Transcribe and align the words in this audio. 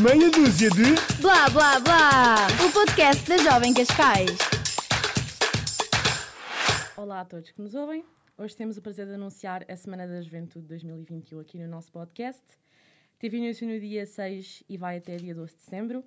Meia 0.00 0.30
dúzia 0.30 0.70
de. 0.70 1.20
Blá 1.20 1.48
blá 1.50 1.78
blá! 1.78 2.46
O 2.66 2.72
podcast 2.72 3.28
da 3.28 3.36
Jovem 3.36 3.74
Cascais. 3.74 4.30
Olá 6.96 7.20
a 7.20 7.24
todos 7.24 7.50
que 7.50 7.60
nos 7.60 7.74
ouvem. 7.74 8.04
Hoje 8.36 8.56
temos 8.56 8.76
o 8.76 8.82
prazer 8.82 9.06
de 9.06 9.12
anunciar 9.12 9.64
a 9.70 9.76
Semana 9.76 10.06
da 10.06 10.20
Juventude 10.22 10.66
2021 10.66 11.38
aqui 11.38 11.58
no 11.58 11.68
nosso 11.68 11.92
podcast. 11.92 12.42
Teve 13.18 13.36
início 13.36 13.68
no 13.68 13.78
dia 13.78 14.06
6 14.06 14.64
e 14.68 14.76
vai 14.78 14.96
até 14.96 15.16
dia 15.16 15.34
12 15.34 15.54
de 15.54 15.62
setembro. 15.62 16.02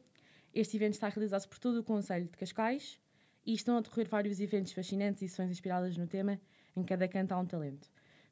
Este 0.54 0.76
evento 0.76 0.94
está 0.94 1.08
realizado 1.08 1.48
por 1.48 1.60
todo 1.60 1.80
o 1.80 1.84
Conselho 1.84 2.26
de 2.26 2.38
Cascais 2.38 3.00
e 3.46 3.54
estão 3.54 3.78
a 3.78 3.82
decorrer 3.82 4.10
vários 4.10 4.40
eventos 4.40 4.74
fascinantes 4.74 5.22
e 5.22 5.30
sessões 5.30 5.52
inspiradas 5.52 5.96
no 5.96 6.08
tema 6.08 6.42
Em 6.76 6.84
cada 6.84 7.08
canto 7.08 7.32
há 7.32 7.38
um 7.38 7.46
talento. 7.46 7.88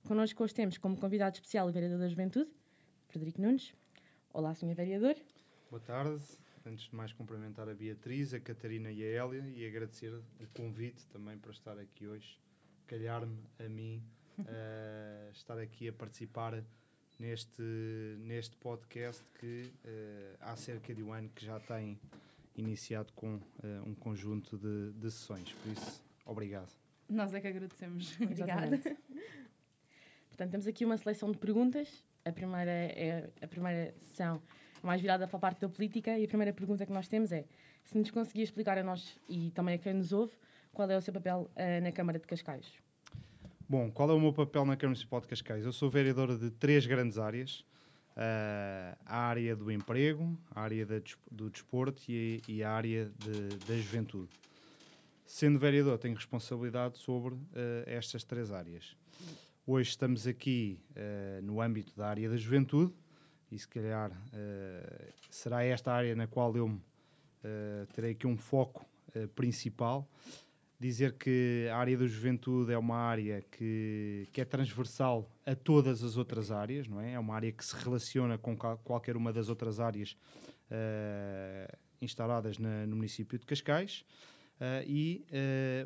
Connosco 0.05 0.43
hoje 0.43 0.53
temos 0.53 0.77
como 0.77 0.97
convidado 0.97 1.35
especial 1.35 1.67
o 1.67 1.71
Vereador 1.71 1.99
da 1.99 2.09
Juventude, 2.09 2.49
Frederico 3.07 3.41
Nunes. 3.41 3.73
Olá, 4.33 4.53
Sr. 4.53 4.73
Vereador. 4.75 5.15
Boa 5.75 5.83
tarde. 5.83 6.23
Antes 6.65 6.85
de 6.85 6.95
mais, 6.95 7.11
cumprimentar 7.11 7.67
a 7.67 7.73
Beatriz, 7.73 8.33
a 8.33 8.39
Catarina 8.39 8.89
e 8.89 9.03
a 9.03 9.07
Hélia 9.07 9.43
e 9.57 9.67
agradecer 9.67 10.13
o 10.13 10.47
convite 10.53 11.05
também 11.07 11.37
para 11.37 11.51
estar 11.51 11.77
aqui 11.77 12.07
hoje. 12.07 12.39
Calhar-me 12.87 13.37
a 13.59 13.67
mim 13.67 14.01
uh, 14.39 15.31
estar 15.35 15.59
aqui 15.59 15.89
a 15.89 15.91
participar 15.91 16.63
neste, 17.19 17.61
neste 18.19 18.55
podcast 18.55 19.21
que 19.37 19.69
uh, 19.83 20.37
há 20.39 20.55
cerca 20.55 20.95
de 20.95 21.03
um 21.03 21.11
ano 21.11 21.29
que 21.35 21.45
já 21.45 21.59
tem 21.59 21.99
iniciado 22.55 23.11
com 23.11 23.35
uh, 23.35 23.41
um 23.85 23.93
conjunto 23.93 24.57
de, 24.57 24.93
de 24.93 25.11
sessões. 25.11 25.51
Por 25.51 25.73
isso, 25.73 26.01
obrigado. 26.25 26.71
Nós 27.09 27.33
é 27.33 27.41
que 27.41 27.47
agradecemos. 27.49 28.15
Obrigada. 28.21 28.79
Portanto, 30.29 30.51
temos 30.51 30.67
aqui 30.67 30.85
uma 30.85 30.97
seleção 30.97 31.29
de 31.33 31.37
perguntas. 31.37 32.01
A 32.23 32.31
primeira 32.31 32.71
é 32.71 33.29
a 33.41 33.47
primeira 33.47 33.93
sessão 33.97 34.41
mais 34.85 35.01
virada 35.01 35.27
para 35.27 35.37
a 35.37 35.39
parte 35.39 35.61
da 35.61 35.69
política 35.69 36.17
e 36.17 36.25
a 36.25 36.27
primeira 36.27 36.53
pergunta 36.53 36.85
que 36.85 36.91
nós 36.91 37.07
temos 37.07 37.31
é 37.31 37.45
se 37.83 37.97
nos 37.97 38.11
conseguia 38.11 38.43
explicar 38.43 38.77
a 38.77 38.83
nós 38.83 39.19
e 39.27 39.51
também 39.51 39.75
a 39.75 39.77
quem 39.77 39.93
nos 39.93 40.11
ouve 40.11 40.33
qual 40.73 40.89
é 40.89 40.97
o 40.97 41.01
seu 41.01 41.13
papel 41.13 41.49
uh, 41.55 41.83
na 41.83 41.91
Câmara 41.91 42.19
de 42.19 42.27
Cascais. 42.27 42.65
Bom, 43.67 43.89
qual 43.89 44.09
é 44.09 44.13
o 44.13 44.19
meu 44.19 44.33
papel 44.33 44.65
na 44.65 44.75
Câmara 44.75 44.89
Municipal 44.89 45.21
de 45.21 45.27
Cascais? 45.27 45.65
Eu 45.65 45.71
sou 45.71 45.89
vereadora 45.89 46.37
de 46.37 46.51
três 46.51 46.85
grandes 46.85 47.17
áreas. 47.17 47.65
Uh, 48.15 48.95
a 49.05 49.17
área 49.17 49.55
do 49.55 49.69
emprego, 49.69 50.37
a 50.51 50.61
área 50.61 50.85
do 51.29 51.49
desporto 51.49 52.01
e, 52.07 52.41
e 52.47 52.63
a 52.63 52.71
área 52.71 53.11
de, 53.17 53.57
da 53.65 53.75
juventude. 53.75 54.29
Sendo 55.25 55.59
vereador, 55.59 55.97
tenho 55.97 56.15
responsabilidade 56.15 56.97
sobre 56.97 57.33
uh, 57.33 57.41
estas 57.85 58.23
três 58.23 58.51
áreas. 58.51 58.95
Hoje 59.67 59.89
estamos 59.89 60.27
aqui 60.27 60.79
uh, 60.91 61.41
no 61.41 61.59
âmbito 61.59 61.93
da 61.97 62.07
área 62.07 62.29
da 62.29 62.37
juventude 62.37 62.93
e 63.51 63.57
se 63.57 63.67
calhar 63.67 64.11
uh, 64.11 65.13
será 65.29 65.63
esta 65.63 65.91
área 65.91 66.15
na 66.15 66.27
qual 66.27 66.55
eu 66.55 66.67
uh, 66.67 66.79
terei 67.93 68.11
aqui 68.11 68.27
um 68.27 68.37
foco 68.37 68.85
principal. 69.33 70.09
Dizer 70.77 71.13
que 71.13 71.69
a 71.71 71.77
área 71.77 71.97
da 71.97 72.05
juventude 72.05 72.73
é 72.73 72.77
uma 72.77 72.97
área 72.97 73.41
que, 73.49 74.27
que 74.33 74.41
é 74.41 74.45
transversal 74.45 75.31
a 75.45 75.55
todas 75.55 76.03
as 76.03 76.17
outras 76.17 76.51
áreas, 76.51 76.85
não 76.85 76.99
é? 76.99 77.13
É 77.13 77.19
uma 77.19 77.33
área 77.33 77.49
que 77.49 77.63
se 77.63 77.73
relaciona 77.77 78.37
com 78.37 78.57
qualquer 78.57 79.15
uma 79.15 79.31
das 79.31 79.47
outras 79.47 79.79
áreas 79.79 80.17
instaladas 82.01 82.57
na, 82.57 82.85
no 82.85 82.97
município 82.97 83.39
de 83.39 83.45
Cascais. 83.45 84.03
e 84.85 85.25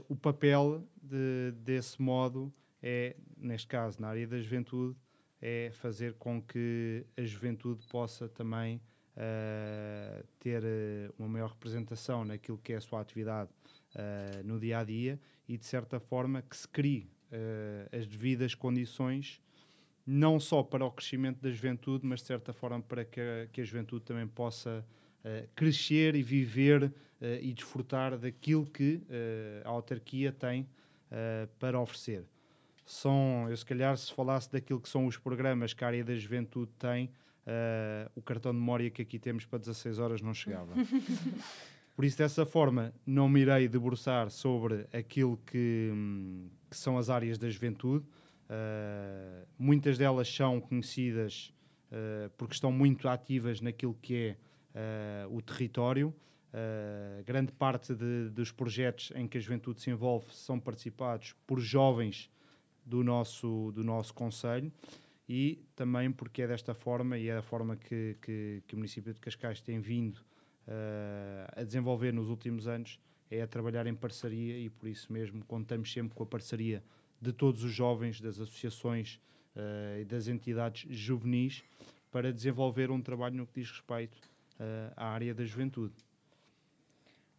o 0.09 0.15
papel 0.15 0.83
de, 0.99 1.51
desse 1.51 2.01
modo 2.01 2.51
é, 2.81 3.15
neste 3.37 3.67
caso, 3.67 4.01
na 4.01 4.09
área 4.09 4.27
da 4.27 4.39
juventude, 4.39 4.97
é 5.41 5.71
fazer 5.73 6.13
com 6.15 6.41
que 6.41 7.05
a 7.17 7.23
juventude 7.23 7.85
possa 7.87 8.27
também 8.27 8.81
uh, 9.15 10.25
ter 10.39 10.63
uh, 10.63 11.13
uma 11.17 11.27
maior 11.27 11.49
representação 11.49 12.25
naquilo 12.25 12.57
que 12.57 12.73
é 12.73 12.77
a 12.77 12.81
sua 12.81 13.01
atividade 13.01 13.49
uh, 13.95 14.45
no 14.45 14.59
dia 14.59 14.79
a 14.79 14.83
dia 14.83 15.19
e, 15.47 15.57
de 15.57 15.65
certa 15.65 15.99
forma, 15.99 16.41
que 16.41 16.55
se 16.55 16.67
crie 16.67 17.09
as 17.91 18.07
devidas 18.07 18.55
condições, 18.55 19.39
não 20.03 20.39
só 20.39 20.63
para 20.63 20.83
o 20.83 20.89
crescimento 20.89 21.39
da 21.39 21.51
juventude, 21.51 22.03
mas, 22.03 22.21
de 22.21 22.25
certa 22.25 22.51
forma, 22.51 22.81
para 22.81 23.05
que 23.05 23.21
a, 23.21 23.47
que 23.51 23.61
a 23.61 23.63
juventude 23.63 24.03
também 24.03 24.27
possa 24.27 24.83
crescer 25.55 26.15
e 26.15 26.23
viver 26.23 26.91
e 27.39 27.53
desfrutar 27.53 28.17
daquilo 28.17 28.65
que 28.65 29.03
a 29.63 29.69
autarquia 29.69 30.31
tem 30.31 30.67
para 31.59 31.79
oferecer 31.79 32.25
são, 32.91 33.45
eu 33.47 33.55
se 33.55 33.63
calhar 33.63 33.95
se 33.95 34.11
falasse 34.11 34.51
daquilo 34.51 34.81
que 34.81 34.89
são 34.89 35.05
os 35.05 35.15
programas 35.15 35.73
que 35.73 35.83
a 35.83 35.87
área 35.87 36.03
da 36.03 36.15
juventude 36.15 36.71
tem, 36.79 37.05
uh, 37.45 38.09
o 38.15 38.21
cartão 38.21 38.51
de 38.51 38.57
memória 38.57 38.89
que 38.89 39.03
aqui 39.03 39.19
temos 39.19 39.45
para 39.45 39.59
16 39.59 39.99
horas 39.99 40.21
não 40.21 40.33
chegava. 40.33 40.73
Por 41.95 42.03
isso, 42.03 42.17
dessa 42.17 42.47
forma, 42.47 42.91
não 43.05 43.29
me 43.29 43.41
irei 43.41 43.67
debruçar 43.67 44.31
sobre 44.31 44.87
aquilo 44.91 45.37
que, 45.45 45.91
que 46.67 46.75
são 46.75 46.97
as 46.97 47.11
áreas 47.11 47.37
da 47.37 47.47
juventude. 47.47 48.05
Uh, 48.49 49.45
muitas 49.57 49.95
delas 49.95 50.27
são 50.27 50.59
conhecidas 50.59 51.53
uh, 51.91 52.31
porque 52.37 52.55
estão 52.55 52.71
muito 52.71 53.07
ativas 53.07 53.61
naquilo 53.61 53.95
que 54.01 54.35
é 54.73 55.27
o 55.29 55.41
território. 55.41 56.13
grande 57.25 57.51
parte 57.51 57.93
de, 57.93 58.29
dos 58.29 58.51
projetos 58.51 59.11
em 59.15 59.27
que 59.27 59.37
a 59.37 59.41
juventude 59.41 59.81
se 59.81 59.91
envolve 59.91 60.33
são 60.33 60.59
participados 60.59 61.35
por 61.45 61.59
jovens 61.59 62.31
do 62.89 63.03
nosso, 63.03 63.71
do 63.73 63.83
nosso 63.83 64.13
Conselho 64.13 64.71
e 65.27 65.63
também 65.75 66.11
porque 66.11 66.41
é 66.41 66.47
desta 66.47 66.73
forma 66.73 67.17
e 67.17 67.27
é 67.27 67.37
a 67.37 67.41
forma 67.41 67.75
que, 67.75 68.17
que, 68.19 68.63
que 68.67 68.73
o 68.73 68.77
município 68.77 69.13
de 69.13 69.19
Cascais 69.19 69.61
tem 69.61 69.79
vindo 69.79 70.17
uh, 70.17 71.45
a 71.55 71.63
desenvolver 71.63 72.11
nos 72.11 72.29
últimos 72.29 72.67
anos, 72.67 72.99
é 73.29 73.43
a 73.43 73.47
trabalhar 73.47 73.85
em 73.85 73.93
parceria 73.93 74.57
e 74.57 74.71
por 74.71 74.89
isso 74.89 75.13
mesmo 75.13 75.45
contamos 75.45 75.93
sempre 75.93 76.15
com 76.15 76.23
a 76.23 76.25
parceria 76.25 76.83
de 77.21 77.31
todos 77.31 77.63
os 77.63 77.71
jovens, 77.71 78.19
das 78.19 78.39
associações 78.39 79.19
uh, 79.55 79.99
e 80.01 80.05
das 80.05 80.27
entidades 80.27 80.87
juvenis 80.89 81.63
para 82.11 82.33
desenvolver 82.33 82.89
um 82.89 82.99
trabalho 82.99 83.35
no 83.35 83.45
que 83.45 83.61
diz 83.61 83.69
respeito 83.69 84.17
uh, 84.59 84.93
à 84.97 85.09
área 85.09 85.35
da 85.35 85.45
juventude. 85.45 85.93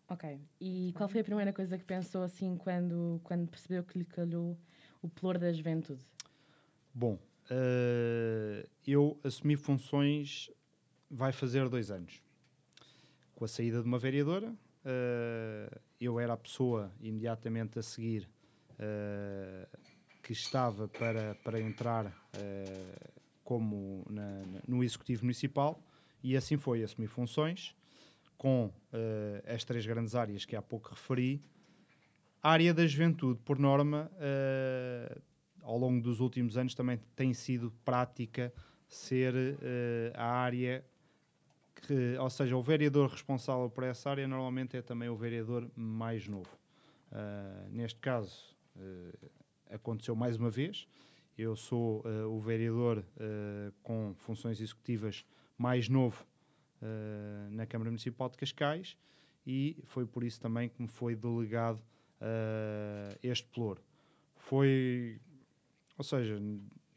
Ok. 0.09 0.41
E 0.61 0.93
qual 0.97 1.09
foi 1.09 1.23
a 1.23 1.25
primeira 1.25 1.53
coisa 1.53 1.77
que 1.77 1.85
pensou 1.85 2.23
assim 2.23 2.57
quando, 2.57 3.21
quando 3.25 3.49
percebeu 3.49 3.83
que 3.83 3.99
lhe 3.99 4.05
calhou 4.05 4.57
o 5.03 5.09
pelour 5.09 5.39
da 5.39 5.53
juventude? 5.53 6.05
Bom, 6.95 7.15
uh, 7.15 8.69
eu 8.87 9.19
assumi 9.25 9.57
funções 9.57 10.51
vai 11.11 11.33
fazer 11.33 11.69
dois 11.69 11.91
anos. 11.91 12.23
Com 13.35 13.45
a 13.45 13.49
saída 13.49 13.81
de 13.81 13.87
uma 13.87 13.99
vereadora, 13.99 14.49
uh, 14.51 15.81
eu 16.01 16.21
era 16.21 16.35
a 16.35 16.37
pessoa 16.37 16.93
imediatamente 17.01 17.79
a 17.79 17.83
seguir 17.83 18.29
uh, 18.75 19.79
que 20.23 20.33
estava 20.33 20.89
para, 20.89 21.35
para 21.37 21.61
entrar 21.61 22.15
como 23.43 24.07
na, 24.09 24.43
no 24.69 24.85
Executivo 24.85 25.25
Municipal 25.25 25.83
e 26.23 26.37
assim 26.37 26.57
foi, 26.57 26.85
assumi 26.85 27.09
funções 27.09 27.75
com 28.39 28.71
as 29.53 29.65
três 29.65 29.85
grandes 29.85 30.15
áreas 30.15 30.45
que 30.45 30.55
há 30.55 30.63
pouco 30.63 30.91
referi, 30.91 31.41
a 32.43 32.51
área 32.51 32.73
da 32.73 32.87
juventude, 32.87 33.39
por 33.45 33.59
norma, 33.59 34.11
uh, 34.15 35.23
ao 35.63 35.77
longo 35.77 36.03
dos 36.03 36.21
últimos 36.21 36.57
anos 36.57 36.75
também 36.75 36.99
tem 37.15 37.35
sido 37.35 37.71
prática 37.85 38.53
ser 38.89 39.35
uh, 39.35 40.13
a 40.15 40.25
área 40.25 40.85
que, 41.75 42.17
ou 42.19 42.31
seja, 42.31 42.57
o 42.57 42.63
vereador 42.63 43.11
responsável 43.11 43.69
por 43.69 43.85
essa 43.85 44.11
área 44.11 44.27
normalmente 44.27 44.77
é 44.77 44.83
também 44.83 45.09
o 45.09 45.17
vereador 45.17 45.71
mais 45.77 46.27
novo. 46.27 46.51
Uh, 47.13 47.69
neste 47.71 47.99
caso, 47.99 48.57
aconteceu 49.69 50.15
mais 50.17 50.37
uma 50.37 50.49
vez. 50.49 50.87
Eu 51.37 51.57
sou 51.57 52.03
o 52.31 52.41
vereador 52.41 53.05
com 53.83 54.15
funções 54.15 54.61
executivas 54.61 55.25
mais 55.59 55.89
novo 55.89 56.25
na 57.51 57.67
Câmara 57.67 57.91
Municipal 57.91 58.29
de 58.29 58.39
Cascais 58.39 58.97
e 59.47 59.77
foi 59.85 60.07
por 60.07 60.23
isso 60.23 60.41
também 60.41 60.69
que 60.69 60.81
me 60.81 60.89
foi 60.89 61.15
delegado 61.15 61.83
uh, 62.21 63.19
este 63.23 63.47
pelouro. 63.49 63.81
Foi, 64.37 65.21
ou 65.97 66.05
seja, 66.05 66.41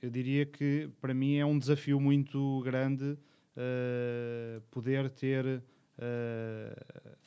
eu 0.02 0.10
diria 0.10 0.46
que 0.46 0.90
para 1.00 1.14
mim 1.14 1.38
é 1.38 1.46
um 1.46 1.58
desafio 1.58 2.00
muito 2.00 2.62
grande 2.62 3.04
uh, 3.14 4.62
poder 4.72 5.10
ter 5.10 5.46
uh, 5.46 7.18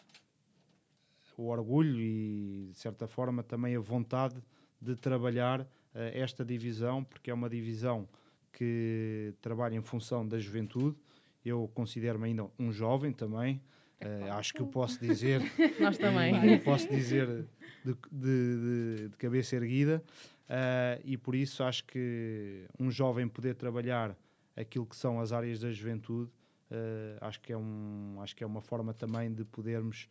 o 1.36 1.48
orgulho 1.48 2.00
e, 2.00 2.68
de 2.72 2.78
certa 2.78 3.06
forma, 3.06 3.42
também 3.42 3.76
a 3.76 3.80
vontade 3.80 4.42
de 4.80 4.96
trabalhar 4.96 5.66
esta 6.12 6.44
divisão, 6.44 7.02
porque 7.02 7.30
é 7.30 7.34
uma 7.34 7.48
divisão 7.48 8.06
que 8.52 9.32
trabalha 9.40 9.74
em 9.74 9.82
função 9.82 10.26
da 10.26 10.38
juventude. 10.38 10.96
Eu 11.44 11.70
considero-me 11.74 12.26
ainda 12.26 12.46
um 12.58 12.70
jovem 12.70 13.12
também, 13.12 13.62
Uh, 14.00 14.32
acho 14.32 14.52
que 14.52 14.60
eu 14.60 14.66
posso 14.66 15.00
dizer. 15.00 15.40
Nós 15.80 15.96
também. 15.96 16.58
posso 16.60 16.88
dizer 16.88 17.46
de, 17.84 17.94
de, 18.12 18.56
de, 19.00 19.08
de 19.08 19.16
cabeça 19.16 19.56
erguida. 19.56 20.02
Uh, 20.48 21.00
e 21.04 21.16
por 21.16 21.34
isso 21.34 21.64
acho 21.64 21.84
que 21.84 22.66
um 22.78 22.90
jovem 22.90 23.26
poder 23.26 23.54
trabalhar 23.54 24.16
aquilo 24.54 24.86
que 24.86 24.96
são 24.96 25.20
as 25.20 25.32
áreas 25.32 25.60
da 25.60 25.70
juventude 25.70 26.30
Uh, 26.68 27.16
acho, 27.20 27.40
que 27.40 27.52
é 27.52 27.56
um, 27.56 28.18
acho 28.20 28.34
que 28.34 28.42
é 28.42 28.46
uma 28.46 28.60
forma 28.60 28.92
também 28.92 29.32
de 29.32 29.44
podermos 29.44 30.08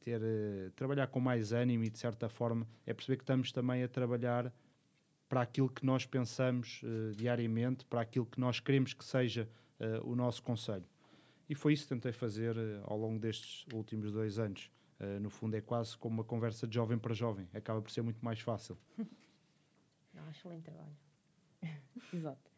ter, 0.00 0.20
trabalhar 0.74 1.06
com 1.06 1.20
mais 1.20 1.52
ânimo 1.52 1.84
e, 1.84 1.90
de 1.90 1.98
certa 1.98 2.28
forma, 2.28 2.66
é 2.84 2.92
perceber 2.92 3.16
que 3.16 3.22
estamos 3.22 3.52
também 3.52 3.82
a 3.84 3.88
trabalhar 3.88 4.52
para 5.28 5.42
aquilo 5.42 5.68
que 5.68 5.86
nós 5.86 6.04
pensamos 6.04 6.80
diariamente, 7.14 7.84
para 7.84 8.00
aquilo 8.00 8.26
que 8.26 8.40
nós 8.40 8.58
queremos 8.58 8.94
que 8.94 9.04
seja 9.04 9.48
o 10.02 10.16
nosso 10.16 10.42
conselho. 10.42 10.84
E 11.48 11.54
foi 11.54 11.72
isso 11.72 11.84
que 11.84 11.88
tentei 11.90 12.12
fazer 12.12 12.56
ao 12.84 12.98
longo 12.98 13.18
destes 13.18 13.66
últimos 13.72 14.12
dois 14.12 14.38
anos. 14.38 14.70
no 15.20 15.30
fundo, 15.30 15.56
é 15.56 15.60
quase 15.60 15.96
como 15.96 16.16
uma 16.16 16.24
conversa 16.24 16.66
de 16.66 16.74
jovem 16.74 16.98
para 16.98 17.14
jovem. 17.14 17.48
Acaba 17.54 17.80
por 17.80 17.90
ser 17.90 18.02
muito 18.02 18.22
mais 18.24 18.40
fácil. 18.40 18.76
Não, 20.12 20.28
excelente 20.30 20.64
trabalho. 20.64 20.96
Exato. 22.12 22.50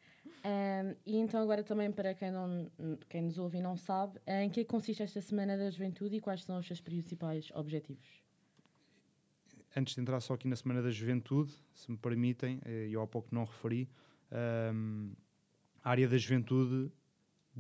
Um, 0.45 0.97
e 1.05 1.17
então 1.19 1.43
agora 1.43 1.63
também 1.63 1.93
para 1.93 2.15
quem, 2.15 2.31
não, 2.31 2.71
quem 3.09 3.23
nos 3.23 3.37
ouve 3.39 3.59
e 3.59 3.61
não 3.61 3.77
sabe, 3.77 4.19
em 4.27 4.49
que 4.49 4.65
consiste 4.65 5.03
esta 5.03 5.21
Semana 5.21 5.57
da 5.57 5.71
Juventude 5.71 6.17
e 6.17 6.21
quais 6.21 6.45
são 6.45 6.59
os 6.59 6.67
seus 6.67 6.81
principais 6.81 7.51
objetivos? 7.55 8.23
Antes 9.77 9.95
de 9.95 10.01
entrar 10.01 10.21
só 10.21 10.35
aqui 10.35 10.49
na 10.49 10.57
Semana 10.57 10.83
da 10.83 10.91
Juventude, 10.91 11.53
se 11.75 11.91
me 11.91 11.97
permitem, 11.97 12.61
eh, 12.65 12.89
eu 12.91 13.03
há 13.03 13.07
pouco 13.07 13.29
não 13.33 13.45
referi, 13.45 13.89
um, 14.75 15.13
a 15.83 15.91
área 15.91 16.09
da 16.09 16.17
juventude 16.17 16.91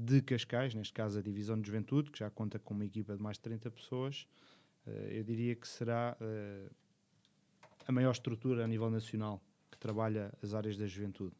de 0.00 0.22
Cascais, 0.22 0.74
neste 0.74 0.92
caso 0.92 1.18
a 1.18 1.22
Divisão 1.22 1.60
de 1.60 1.66
Juventude, 1.66 2.10
que 2.10 2.18
já 2.18 2.30
conta 2.30 2.58
com 2.58 2.74
uma 2.74 2.84
equipa 2.84 3.16
de 3.16 3.22
mais 3.22 3.36
de 3.36 3.42
30 3.42 3.70
pessoas, 3.70 4.26
uh, 4.86 4.90
eu 4.90 5.22
diria 5.22 5.54
que 5.54 5.68
será 5.68 6.16
uh, 6.20 6.74
a 7.86 7.92
maior 7.92 8.12
estrutura 8.12 8.64
a 8.64 8.68
nível 8.68 8.90
nacional 8.90 9.42
que 9.70 9.78
trabalha 9.78 10.32
as 10.42 10.54
áreas 10.54 10.76
da 10.76 10.86
juventude. 10.86 11.34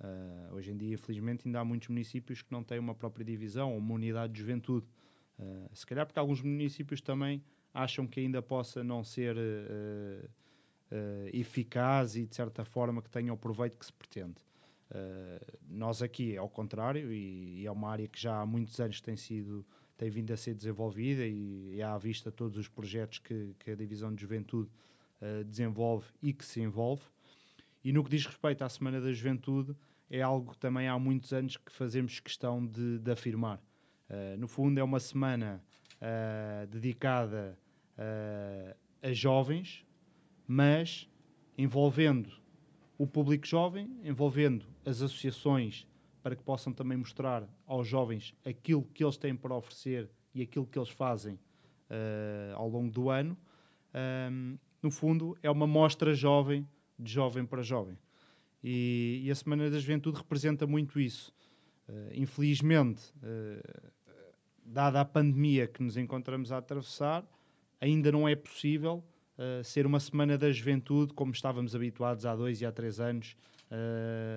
Uh, 0.00 0.54
hoje 0.54 0.70
em 0.70 0.76
dia, 0.76 0.94
infelizmente, 0.94 1.42
ainda 1.46 1.60
há 1.60 1.64
muitos 1.64 1.88
municípios 1.88 2.40
que 2.40 2.52
não 2.52 2.62
têm 2.62 2.78
uma 2.78 2.94
própria 2.94 3.24
divisão 3.24 3.72
ou 3.72 3.78
uma 3.78 3.94
unidade 3.94 4.32
de 4.32 4.38
juventude. 4.38 4.86
Uh, 5.38 5.68
se 5.74 5.84
calhar 5.84 6.06
porque 6.06 6.18
alguns 6.18 6.40
municípios 6.40 7.00
também 7.00 7.42
acham 7.74 8.06
que 8.06 8.20
ainda 8.20 8.40
possa 8.40 8.84
não 8.84 9.02
ser 9.02 9.36
uh, 9.36 10.30
eficaz 11.32 12.16
e, 12.16 12.26
de 12.26 12.34
certa 12.34 12.64
forma, 12.64 13.02
que 13.02 13.10
tenha 13.10 13.32
o 13.32 13.36
proveito 13.36 13.76
que 13.76 13.84
se 13.84 13.92
pretende. 13.92 14.36
Nós 15.68 16.02
aqui 16.02 16.34
é 16.34 16.38
ao 16.38 16.48
contrário 16.48 17.12
e, 17.12 17.60
e, 17.60 17.66
é 17.66 17.70
uma 17.70 17.90
área 17.90 18.08
que 18.08 18.20
já 18.20 18.40
há 18.40 18.46
muitos 18.46 18.80
anos 18.80 19.00
tem 19.00 19.16
sido 19.16 19.64
tem 19.96 20.08
vindo 20.08 20.32
a 20.32 20.36
ser 20.36 20.54
desenvolvida 20.54 21.26
e, 21.26 21.74
e 21.74 21.82
há 21.82 21.94
à 21.94 21.98
vista 21.98 22.30
todos 22.30 22.56
os 22.56 22.68
projetos 22.68 23.18
que, 23.18 23.54
que 23.58 23.72
a 23.72 23.74
Divisão 23.74 24.14
de 24.14 24.22
Juventude 24.22 24.70
desenvolve 25.46 26.06
e 26.22 26.32
que 26.32 26.44
se 26.44 26.60
envolve. 26.60 27.02
E 27.82 27.92
no 27.92 28.04
que 28.04 28.10
diz 28.10 28.24
respeito 28.24 28.62
à 28.62 28.68
Semana 28.68 29.00
da 29.00 29.12
Juventude, 29.12 29.74
é 30.10 30.22
algo 30.22 30.52
que 30.52 30.58
também 30.58 30.88
há 30.88 30.98
muitos 30.98 31.32
anos 31.32 31.56
que 31.56 31.70
fazemos 31.70 32.20
questão 32.20 32.66
de, 32.66 32.98
de 32.98 33.10
afirmar. 33.10 33.60
Uh, 34.08 34.38
no 34.38 34.48
fundo, 34.48 34.80
é 34.80 34.82
uma 34.82 34.98
semana 34.98 35.62
uh, 35.96 36.66
dedicada 36.66 37.58
uh, 37.98 38.76
a 39.02 39.12
jovens, 39.12 39.84
mas 40.46 41.08
envolvendo 41.56 42.32
o 42.96 43.06
público 43.06 43.46
jovem, 43.46 44.00
envolvendo 44.02 44.66
as 44.88 45.02
associações 45.02 45.86
para 46.22 46.34
que 46.34 46.42
possam 46.42 46.72
também 46.72 46.96
mostrar 46.96 47.48
aos 47.66 47.86
jovens 47.86 48.34
aquilo 48.44 48.82
que 48.82 49.04
eles 49.04 49.16
têm 49.16 49.36
para 49.36 49.54
oferecer 49.54 50.10
e 50.34 50.42
aquilo 50.42 50.66
que 50.66 50.78
eles 50.78 50.90
fazem 50.90 51.38
ao 52.54 52.68
longo 52.68 52.90
do 52.90 53.08
ano. 53.08 53.36
no 54.82 54.90
fundo, 54.90 55.38
é 55.42 55.50
uma 55.50 55.66
mostra 55.66 56.14
jovem 56.14 56.68
de 56.98 57.10
jovem 57.10 57.46
para 57.46 57.62
jovem. 57.62 57.96
E, 58.62 59.22
e 59.24 59.30
a 59.30 59.34
Semana 59.34 59.70
da 59.70 59.78
Juventude 59.78 60.18
representa 60.18 60.66
muito 60.66 60.98
isso. 60.98 61.32
Uh, 61.88 62.10
infelizmente, 62.12 63.02
uh, 63.22 63.90
dada 64.64 65.00
a 65.00 65.04
pandemia 65.04 65.66
que 65.66 65.82
nos 65.82 65.96
encontramos 65.96 66.52
a 66.52 66.58
atravessar, 66.58 67.24
ainda 67.80 68.10
não 68.10 68.28
é 68.28 68.34
possível 68.34 69.04
uh, 69.38 69.62
ser 69.64 69.86
uma 69.86 70.00
Semana 70.00 70.36
da 70.36 70.50
Juventude 70.50 71.14
como 71.14 71.32
estávamos 71.32 71.74
habituados 71.74 72.26
há 72.26 72.34
dois 72.34 72.60
e 72.60 72.66
há 72.66 72.72
três 72.72 73.00
anos 73.00 73.36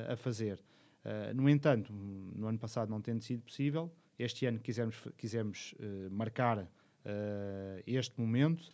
a 0.10 0.16
fazer. 0.16 0.60
no 1.36 1.50
entanto, 1.50 1.92
no 1.94 2.48
ano 2.48 2.60
passado 2.60 2.90
não 2.90 3.02
tendo 3.02 3.22
sido 3.22 3.44
possível, 3.44 3.92
este 4.20 4.46
ano 4.46 4.60
quisemos, 4.60 4.96
quisemos 5.18 5.74
marcar 6.12 6.68
este 7.86 8.20
momento. 8.20 8.70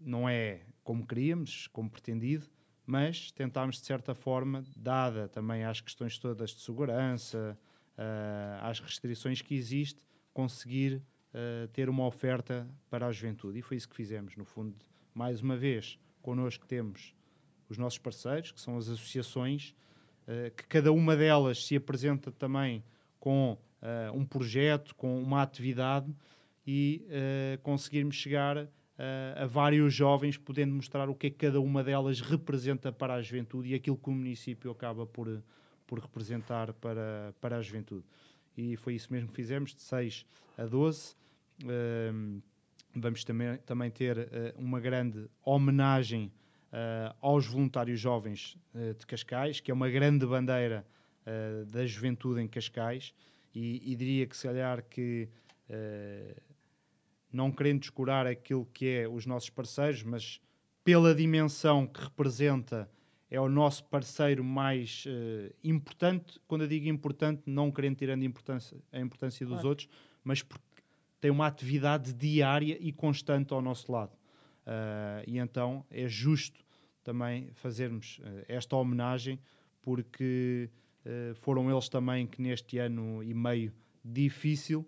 Não 0.00 0.28
é 0.28 0.62
como 0.84 1.06
queríamos, 1.06 1.66
como 1.68 1.90
pretendido, 1.90 2.46
mas 2.88 3.30
tentámos, 3.30 3.76
de 3.76 3.84
certa 3.84 4.14
forma, 4.14 4.64
dada 4.74 5.28
também 5.28 5.64
às 5.64 5.78
questões 5.78 6.16
todas 6.16 6.54
de 6.54 6.62
segurança, 6.62 7.58
uh, 7.98 8.64
às 8.64 8.80
restrições 8.80 9.42
que 9.42 9.54
existem, 9.54 10.02
conseguir 10.32 11.02
uh, 11.34 11.68
ter 11.68 11.90
uma 11.90 12.06
oferta 12.06 12.66
para 12.88 13.06
a 13.06 13.12
juventude. 13.12 13.58
E 13.58 13.62
foi 13.62 13.76
isso 13.76 13.86
que 13.86 13.94
fizemos, 13.94 14.34
no 14.36 14.44
fundo. 14.46 14.74
Mais 15.12 15.42
uma 15.42 15.54
vez, 15.54 15.98
connosco 16.22 16.66
temos 16.66 17.14
os 17.68 17.78
nossos 17.78 17.98
parceiros, 17.98 18.52
que 18.52 18.60
são 18.60 18.76
as 18.76 18.88
associações, 18.88 19.74
uh, 20.26 20.54
que 20.56 20.66
cada 20.66 20.92
uma 20.92 21.16
delas 21.16 21.64
se 21.64 21.76
apresenta 21.76 22.30
também 22.30 22.82
com 23.18 23.58
um 24.12 24.24
projeto, 24.24 24.92
com 24.96 25.22
uma 25.22 25.40
atividade 25.40 26.12
e 26.66 27.00
conseguirmos 27.62 28.16
chegar 28.16 28.68
a 29.36 29.46
vários 29.46 29.94
jovens, 29.94 30.36
podendo 30.36 30.74
mostrar 30.74 31.08
o 31.08 31.14
que 31.14 31.28
é 31.28 31.30
que 31.30 31.36
cada 31.36 31.60
uma 31.60 31.84
delas 31.84 32.20
representa 32.20 32.90
para 32.90 33.14
a 33.14 33.22
juventude 33.22 33.68
e 33.68 33.74
aquilo 33.76 33.96
que 33.96 34.08
o 34.08 34.12
município 34.12 34.68
acaba 34.72 35.06
por, 35.06 35.42
por 35.86 36.00
representar 36.00 36.72
para, 36.72 37.32
para 37.40 37.58
a 37.58 37.62
juventude. 37.62 38.04
E 38.58 38.76
foi 38.76 38.94
isso 38.94 39.12
mesmo 39.12 39.28
que 39.28 39.36
fizemos, 39.36 39.72
de 39.72 39.80
6 39.80 40.26
a 40.56 40.66
12. 40.66 41.14
Uh, 41.62 42.42
vamos 42.92 43.22
também, 43.22 43.56
também 43.58 43.88
ter 43.88 44.18
uh, 44.18 44.28
uma 44.58 44.80
grande 44.80 45.30
homenagem 45.44 46.32
uh, 46.72 47.14
aos 47.20 47.46
voluntários 47.46 47.98
jovens 48.00 48.56
uh, 48.74 48.94
de 48.94 49.06
Cascais, 49.06 49.60
que 49.60 49.70
é 49.70 49.74
uma 49.74 49.88
grande 49.88 50.26
bandeira 50.26 50.86
da 51.66 51.84
juventude 51.84 52.40
em 52.40 52.48
Cascais, 52.48 53.12
e, 53.54 53.92
e, 53.92 53.94
diria 53.94 54.26
que 54.26 54.34
se 54.34 54.46
calhar 54.46 54.82
que 54.82 55.28
não 57.30 57.52
querendo 57.52 57.80
descurar 57.80 58.26
aquilo 58.26 58.64
que 58.72 58.86
é 58.86 59.06
os 59.06 59.26
nossos 59.26 59.50
parceiros, 59.50 60.02
mas 60.02 60.40
pela 60.82 61.14
dimensão 61.14 61.86
que 61.86 62.00
representa, 62.00 62.90
é 63.30 63.40
o 63.40 63.48
nosso 63.48 63.84
parceiro 63.84 64.42
mais 64.42 65.04
uh, 65.06 65.54
importante. 65.62 66.40
Quando 66.46 66.62
eu 66.62 66.68
digo 66.68 66.88
importante, 66.88 67.42
não 67.46 67.70
querendo 67.70 67.96
tirando 67.96 68.22
a 68.22 68.24
importância, 68.24 68.78
a 68.90 69.00
importância 69.00 69.44
dos 69.44 69.56
claro. 69.56 69.68
outros, 69.68 69.88
mas 70.24 70.42
porque 70.42 70.64
tem 71.20 71.30
uma 71.30 71.46
atividade 71.46 72.12
diária 72.14 72.78
e 72.80 72.92
constante 72.92 73.52
ao 73.52 73.60
nosso 73.60 73.90
lado. 73.92 74.12
Uh, 74.68 75.24
e 75.26 75.38
então 75.38 75.84
é 75.90 76.06
justo 76.06 76.62
também 77.02 77.50
fazermos 77.54 78.18
uh, 78.18 78.44
esta 78.46 78.76
homenagem, 78.76 79.40
porque 79.80 80.70
foram 81.36 81.70
eles 81.70 81.88
também 81.88 82.26
que 82.26 82.42
neste 82.42 82.76
ano 82.76 83.22
e 83.22 83.32
meio 83.32 83.72
difícil 84.04 84.86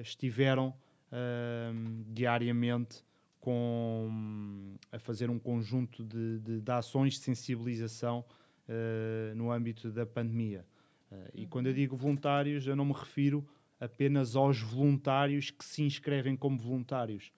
estiveram 0.00 0.68
uh, 1.12 2.04
diariamente 2.12 3.04
com, 3.42 4.76
a 4.92 5.00
fazer 5.00 5.28
um 5.28 5.38
conjunto 5.38 6.04
de, 6.04 6.38
de, 6.38 6.60
de 6.60 6.72
ações 6.72 7.14
de 7.14 7.18
sensibilização 7.18 8.24
uh, 8.68 9.34
no 9.34 9.50
âmbito 9.50 9.90
da 9.90 10.06
pandemia. 10.06 10.64
Uh, 11.10 11.16
e 11.34 11.46
quando 11.46 11.66
eu 11.66 11.72
digo 11.72 11.96
voluntários, 11.96 12.66
eu 12.66 12.76
não 12.76 12.84
me 12.84 12.92
refiro 12.92 13.44
apenas 13.80 14.36
aos 14.36 14.60
voluntários 14.60 15.50
que 15.50 15.64
se 15.64 15.82
inscrevem 15.82 16.36
como 16.36 16.56
voluntários, 16.56 17.32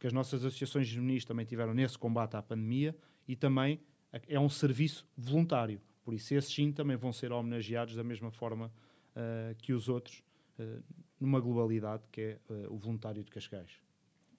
porque 0.00 0.06
as 0.06 0.14
nossas 0.14 0.42
associações 0.46 0.88
juvenis 0.88 1.26
também 1.26 1.44
tiveram 1.44 1.74
nesse 1.74 1.98
combate 1.98 2.34
à 2.34 2.40
pandemia 2.40 2.96
e 3.28 3.36
também 3.36 3.78
é 4.26 4.40
um 4.40 4.48
serviço 4.48 5.06
voluntário. 5.14 5.78
Por 6.02 6.14
isso, 6.14 6.34
esses 6.34 6.50
sim 6.50 6.72
também 6.72 6.96
vão 6.96 7.12
ser 7.12 7.30
homenageados 7.32 7.94
da 7.94 8.02
mesma 8.02 8.30
forma 8.30 8.72
uh, 9.14 9.54
que 9.58 9.74
os 9.74 9.90
outros, 9.90 10.24
uh, 10.58 10.82
numa 11.20 11.38
globalidade 11.38 12.02
que 12.10 12.20
é 12.22 12.38
uh, 12.48 12.72
o 12.72 12.78
voluntário 12.78 13.22
de 13.22 13.30
Cascais. 13.30 13.72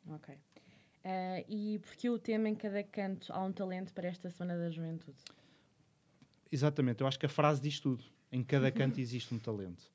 Ok. 0.08 0.36
E 1.48 1.80
porquê 1.84 2.10
o 2.10 2.18
tema 2.18 2.50
em 2.50 2.56
cada 2.56 2.84
canto 2.84 3.32
há 3.32 3.44
um 3.44 3.52
talento 3.52 3.94
para 3.94 4.08
esta 4.08 4.32
Semana 4.32 4.58
da 4.58 4.72
Juventude? 4.72 5.18
Exatamente, 6.52 7.02
eu 7.02 7.08
acho 7.08 7.20
que 7.20 7.28
a 7.28 7.30
frase 7.30 7.62
diz 7.62 7.80
tudo. 7.80 8.04
Em 8.32 8.44
cada 8.44 8.70
canto 8.74 9.00
existe 9.00 9.32
um 9.32 9.38
talento. 9.38 9.92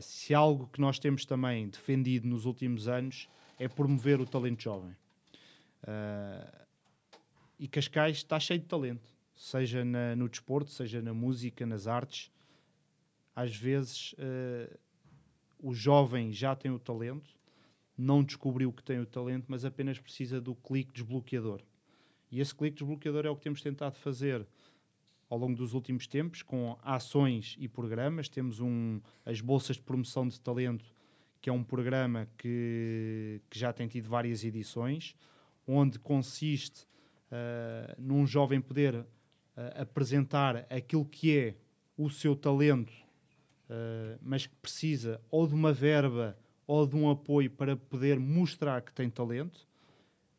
Se 0.00 0.32
algo 0.32 0.68
que 0.68 0.80
nós 0.80 1.00
temos 1.00 1.24
também 1.24 1.68
defendido 1.68 2.28
nos 2.28 2.46
últimos 2.46 2.86
anos 2.86 3.28
é 3.58 3.68
promover 3.68 4.20
o 4.20 4.26
talento 4.26 4.62
jovem. 4.62 4.96
Uh, 5.82 6.62
e 7.58 7.68
Cascais 7.68 8.16
está 8.16 8.40
cheio 8.40 8.60
de 8.60 8.66
talento, 8.66 9.08
seja 9.34 9.84
na, 9.84 10.16
no 10.16 10.28
desporto, 10.28 10.70
seja 10.70 11.00
na 11.00 11.14
música, 11.14 11.64
nas 11.64 11.86
artes. 11.86 12.30
Às 13.34 13.54
vezes 13.56 14.14
uh, 14.14 14.78
o 15.58 15.72
jovem 15.72 16.32
já 16.32 16.56
tem 16.56 16.70
o 16.70 16.78
talento, 16.78 17.30
não 17.96 18.22
descobriu 18.22 18.72
que 18.72 18.82
tem 18.82 18.98
o 18.98 19.06
talento, 19.06 19.46
mas 19.48 19.64
apenas 19.64 19.98
precisa 19.98 20.40
do 20.40 20.54
clique 20.54 20.92
desbloqueador. 20.92 21.62
E 22.30 22.40
esse 22.40 22.54
clique 22.54 22.78
desbloqueador 22.78 23.26
é 23.26 23.30
o 23.30 23.36
que 23.36 23.42
temos 23.42 23.62
tentado 23.62 23.96
fazer 23.96 24.46
ao 25.28 25.38
longo 25.38 25.56
dos 25.56 25.72
últimos 25.72 26.06
tempos 26.06 26.42
com 26.42 26.78
ações 26.82 27.56
e 27.58 27.68
programas. 27.68 28.28
Temos 28.28 28.60
um, 28.60 29.00
as 29.24 29.40
Bolsas 29.40 29.76
de 29.76 29.82
Promoção 29.82 30.26
de 30.26 30.40
Talento, 30.40 30.92
que 31.42 31.50
é 31.50 31.52
um 31.52 31.64
programa 31.64 32.28
que, 32.38 33.42
que 33.50 33.58
já 33.58 33.72
tem 33.72 33.88
tido 33.88 34.08
várias 34.08 34.44
edições, 34.44 35.16
onde 35.66 35.98
consiste 35.98 36.84
uh, 37.32 38.00
num 38.00 38.24
jovem 38.24 38.60
poder 38.60 38.94
uh, 38.94 39.06
apresentar 39.74 40.64
aquilo 40.70 41.04
que 41.04 41.36
é 41.36 41.56
o 41.96 42.08
seu 42.08 42.36
talento, 42.36 42.92
uh, 43.68 44.16
mas 44.22 44.46
que 44.46 44.54
precisa 44.54 45.20
ou 45.32 45.48
de 45.48 45.54
uma 45.54 45.72
verba 45.72 46.38
ou 46.64 46.86
de 46.86 46.94
um 46.94 47.10
apoio 47.10 47.50
para 47.50 47.76
poder 47.76 48.20
mostrar 48.20 48.80
que 48.80 48.92
tem 48.92 49.10
talento. 49.10 49.66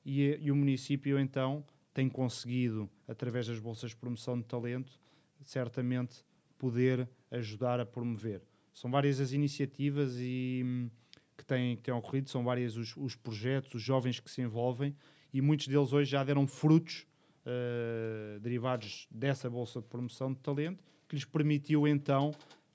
E, 0.05 0.37
e 0.41 0.51
o 0.51 0.55
município, 0.55 1.19
então, 1.19 1.65
tem 1.93 2.07
conseguido, 2.07 2.89
através 3.07 3.47
das 3.47 3.59
bolsas 3.59 3.91
de 3.91 3.97
promoção 3.97 4.37
de 4.37 4.45
talento, 4.45 4.99
certamente 5.41 6.23
poder 6.57 7.09
ajudar 7.29 7.81
a 7.81 7.85
promover. 7.85 8.41
São 8.73 8.89
várias 8.89 9.19
as 9.19 9.31
iniciativas 9.31 10.15
e, 10.17 10.61
hum, 10.65 10.89
que, 11.37 11.45
têm, 11.45 11.75
que 11.75 11.83
têm 11.83 11.93
ocorrido, 11.93 12.29
são 12.29 12.43
vários 12.43 12.75
os, 12.75 12.95
os, 12.97 13.15
projetos, 13.15 13.73
os 13.73 13.81
jovens 13.81 14.19
que 14.19 14.29
se 14.29 14.41
envolvem 14.41 14.95
e 15.33 15.41
muitos 15.41 15.67
deles 15.67 15.93
hoje 15.93 16.11
já 16.11 16.23
deram 16.23 16.47
frutos 16.47 17.05
uh, 17.45 18.39
derivados 18.39 19.07
dessa 19.09 19.49
bolsa 19.49 19.81
de 19.81 19.87
promoção 19.87 20.33
de 20.33 20.39
talento 20.39 20.83
que 21.07 21.15
lhes 21.15 21.25
permitiu 21.25 21.87
então 21.87 22.31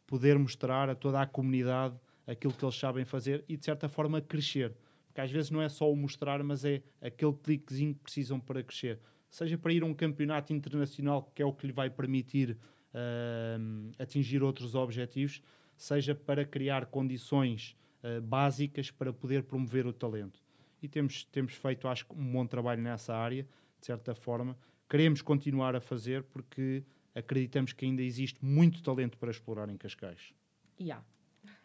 poder 0.07 0.39
mostrar 0.39 0.89
a 0.89 0.95
toda 0.95 1.21
a 1.21 1.27
comunidade 1.27 1.97
aquilo 2.27 2.53
que 2.53 2.65
eles 2.65 2.77
sabem 2.77 3.05
fazer 3.05 3.45
e 3.49 3.57
de 3.57 3.65
certa 3.65 3.89
forma 3.89 4.21
crescer 4.21 4.75
porque 5.19 5.23
às 5.23 5.31
vezes 5.33 5.51
não 5.51 5.61
é 5.61 5.69
só 5.69 5.91
o 5.91 5.97
mostrar, 5.97 6.43
mas 6.45 6.65
é 6.65 6.81
aquele 7.03 7.33
cliquezinho 7.33 7.93
que 7.93 8.01
precisam 8.03 8.39
para 8.39 8.63
crescer. 8.63 9.01
Seja 9.29 9.59
para 9.59 9.73
ir 9.73 9.83
a 9.83 9.87
um 9.87 9.93
campeonato 9.93 10.53
internacional, 10.53 11.31
que 11.35 11.43
é 11.43 11.45
o 11.45 11.53
que 11.53 11.67
lhe 11.67 11.73
vai 11.73 11.91
permitir 11.91 12.53
uh, 12.53 13.91
atingir 13.99 14.45
outros 14.45 14.77
objetivos, 14.77 15.43
seja 15.79 16.15
para 16.15 16.45
criar 16.45 16.87
condições 16.87 17.77
uh, 18.03 18.21
básicas 18.21 18.91
para 18.91 19.13
poder 19.13 19.45
promover 19.45 19.87
o 19.87 19.93
talento. 19.93 20.43
E 20.83 20.89
temos, 20.89 21.25
temos 21.25 21.55
feito, 21.55 21.89
acho, 21.89 22.07
um 22.13 22.33
bom 22.33 22.47
trabalho 22.47 22.83
nessa 22.83 23.15
área, 23.15 23.45
de 23.81 23.87
certa 23.87 24.15
forma. 24.15 24.57
Queremos 24.89 25.23
continuar 25.23 25.75
a 25.75 25.81
fazer 25.81 26.23
porque 26.25 26.85
acreditamos 27.15 27.73
que 27.73 27.85
ainda 27.85 28.03
existe 28.03 28.45
muito 28.45 28.83
talento 28.83 29.17
para 29.19 29.31
explorar 29.31 29.69
em 29.71 29.77
Cascais. 29.77 30.35
E 30.79 30.85
yeah. 30.85 31.05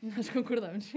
Nós 0.02 0.30
concordamos. 0.30 0.92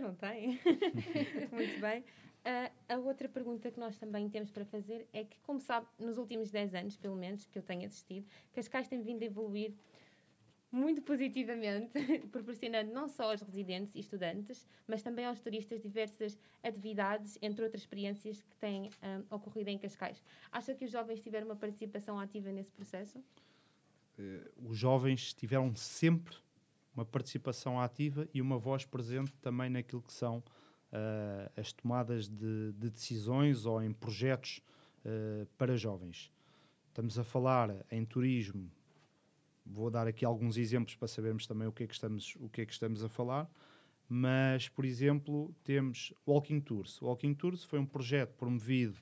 Não 0.00 0.14
tem. 0.14 0.60
Muito 1.52 1.80
bem. 1.80 2.00
Uh, 2.46 2.70
a 2.88 2.96
outra 2.98 3.28
pergunta 3.28 3.72
que 3.72 3.80
nós 3.80 3.98
também 3.98 4.28
temos 4.28 4.52
para 4.52 4.64
fazer 4.64 5.08
é 5.12 5.24
que, 5.24 5.36
como 5.40 5.58
sabe, 5.58 5.88
nos 5.98 6.16
últimos 6.16 6.50
10 6.52 6.74
anos, 6.76 6.96
pelo 6.96 7.16
menos, 7.16 7.44
que 7.46 7.58
eu 7.58 7.62
tenho 7.62 7.84
assistido, 7.84 8.24
Cascais 8.52 8.86
tem 8.86 9.02
vindo 9.02 9.22
a 9.22 9.26
evoluir 9.26 9.72
muito 10.70 11.00
positivamente, 11.02 11.92
proporcionando 12.30 12.92
não 12.92 13.08
só 13.08 13.30
aos 13.30 13.40
residentes 13.40 13.94
e 13.94 14.00
estudantes, 14.00 14.66
mas 14.86 15.02
também 15.02 15.24
aos 15.24 15.40
turistas 15.40 15.80
diversas 15.80 16.38
atividades, 16.62 17.38
entre 17.40 17.64
outras 17.64 17.82
experiências 17.82 18.42
que 18.42 18.56
têm 18.56 18.90
um, 19.02 19.34
ocorrido 19.34 19.70
em 19.70 19.78
Cascais. 19.78 20.22
Acha 20.50 20.74
que 20.74 20.84
os 20.84 20.90
jovens 20.90 21.20
tiveram 21.20 21.46
uma 21.46 21.56
participação 21.56 22.18
ativa 22.18 22.50
nesse 22.50 22.70
processo? 22.72 23.18
Uh, 24.18 24.68
os 24.68 24.76
jovens 24.76 25.32
tiveram 25.32 25.74
sempre 25.74 26.36
uma 26.94 27.04
participação 27.04 27.80
ativa 27.80 28.26
e 28.32 28.40
uma 28.40 28.58
voz 28.58 28.84
presente 28.84 29.32
também 29.42 29.68
naquilo 29.68 30.02
que 30.02 30.12
são 30.12 30.38
uh, 30.38 31.52
as 31.54 31.72
tomadas 31.72 32.28
de, 32.28 32.72
de, 32.72 32.90
decisões 32.90 33.66
ou 33.66 33.82
em 33.82 33.92
projetos 33.92 34.62
uh, 35.04 35.46
para 35.58 35.76
jovens. 35.76 36.32
Estamos 36.88 37.18
a 37.18 37.24
falar 37.24 37.84
em 37.90 38.04
turismo, 38.06 38.70
vou 39.66 39.90
dar 39.90 40.06
aqui 40.06 40.24
alguns 40.24 40.56
exemplos 40.56 40.94
para 40.94 41.08
sabermos 41.08 41.46
também 41.46 41.66
o 41.66 41.72
que 41.72 41.84
é 41.84 41.86
que 41.86 41.94
estamos, 41.94 42.34
o 42.38 42.48
que 42.48 42.60
é 42.60 42.66
que 42.66 42.72
estamos 42.72 43.02
a 43.02 43.08
falar, 43.08 43.48
mas, 44.08 44.68
por 44.68 44.84
exemplo, 44.84 45.52
temos 45.64 46.14
Walking 46.26 46.60
Tours. 46.60 47.00
Walking 47.00 47.34
Tours 47.34 47.64
foi 47.64 47.78
um 47.78 47.86
projeto 47.86 48.34
promovido 48.36 48.96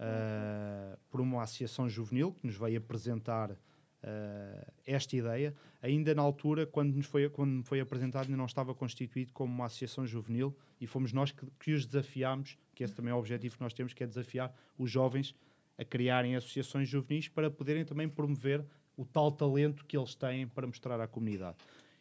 uh, 0.00 0.98
por 1.10 1.20
uma 1.20 1.42
associação 1.42 1.88
juvenil 1.88 2.32
que 2.32 2.46
nos 2.46 2.56
veio 2.56 2.78
apresentar 2.78 3.50
uh, 3.50 4.72
esta 4.86 5.14
ideia. 5.14 5.54
Ainda 5.82 6.14
na 6.14 6.22
altura, 6.22 6.66
quando 6.66 6.94
nos 6.94 7.06
foi, 7.06 7.28
quando 7.28 7.62
foi 7.64 7.80
apresentado, 7.80 8.24
ainda 8.24 8.36
não 8.36 8.46
estava 8.46 8.74
constituído 8.74 9.32
como 9.32 9.52
uma 9.52 9.66
associação 9.66 10.06
juvenil 10.06 10.56
e 10.80 10.86
fomos 10.86 11.12
nós 11.12 11.32
que, 11.32 11.46
que 11.60 11.72
os 11.72 11.86
desafiámos, 11.86 12.56
que 12.74 12.82
esse 12.82 12.94
também 12.94 13.10
é 13.12 13.14
o 13.14 13.18
objetivo 13.18 13.56
que 13.56 13.62
nós 13.62 13.74
temos, 13.74 13.92
que 13.92 14.02
é 14.02 14.06
desafiar 14.06 14.54
os 14.78 14.90
jovens 14.90 15.34
a 15.78 15.84
criarem 15.84 16.34
associações 16.34 16.88
juvenis 16.88 17.28
para 17.28 17.50
poderem 17.50 17.84
também 17.84 18.08
promover 18.08 18.64
o 18.96 19.04
tal 19.04 19.30
talento 19.30 19.84
que 19.84 19.96
eles 19.96 20.14
têm 20.14 20.46
para 20.46 20.66
mostrar 20.66 21.00
à 21.00 21.06
comunidade. 21.06 21.56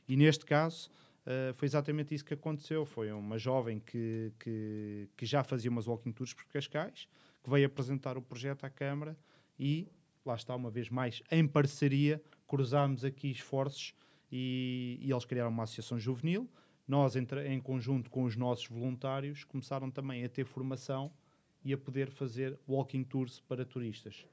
E 0.08 0.16
neste 0.16 0.46
caso, 0.46 0.90
uh, 1.26 1.54
foi 1.54 1.66
exatamente 1.66 2.14
isso 2.16 2.24
que 2.24 2.34
aconteceu. 2.34 2.86
Foi 2.86 3.12
uma 3.12 3.38
jovem 3.38 3.80
que, 3.80 4.32
que, 4.40 5.10
que, 5.18 5.26
já 5.26 5.44
fazia 5.44 5.70
umas 5.70 5.88
walking 5.88 6.12
tours 6.12 6.34
por 6.34 6.46
Cascais, 6.46 7.08
que 7.44 7.50
veio 7.50 7.66
apresentar 7.66 8.18
o 8.18 8.22
projeto 8.22 8.64
à 8.64 8.70
Câmara 8.70 9.18
e 9.60 9.88
lá 10.26 10.36
está, 10.36 10.56
uma 10.56 10.72
vez 10.72 10.90
mais, 10.90 11.22
em 11.30 11.48
parceria, 11.48 12.22
cruzámos 12.48 13.04
aqui 13.06 13.30
esforços 13.30 13.94
e, 14.32 14.98
e 15.02 15.12
eles 15.12 15.26
criaram 15.26 15.52
uma 15.52 15.64
associação 15.64 16.00
juvenil. 16.00 16.50
Nós, 16.88 17.16
entre, 17.16 17.48
em 17.48 17.60
conjunto 17.60 18.10
com 18.10 18.24
os 18.24 18.36
nossos 18.36 18.68
voluntários, 18.68 19.44
começaram 19.44 19.90
também 19.90 20.24
a 20.24 20.30
ter 20.30 20.46
formação 20.46 21.12
e 21.64 21.74
a 21.74 21.78
poder 21.78 22.12
fazer 22.12 22.58
walking 22.68 23.04
tours 23.04 23.40
para 23.40 23.66
turistas. 23.66 24.26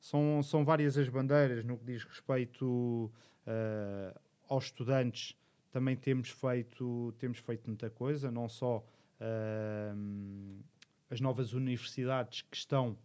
São, 0.00 0.42
são 0.42 0.64
várias 0.64 0.96
as 0.96 1.08
bandeiras 1.08 1.64
no 1.64 1.78
que 1.78 1.84
diz 1.84 2.04
respeito 2.04 3.10
uh, 3.46 4.20
aos 4.48 4.66
estudantes. 4.66 5.36
Também 5.72 5.96
temos 5.96 6.30
feito, 6.30 7.14
temos 7.18 7.38
feito 7.38 7.66
muita 7.66 7.90
coisa, 7.90 8.30
não 8.30 8.48
só 8.48 8.78
uh, 9.20 10.64
as 11.10 11.20
novas 11.20 11.52
universidades 11.52 12.42
que 12.42 12.56
estão 12.56 12.96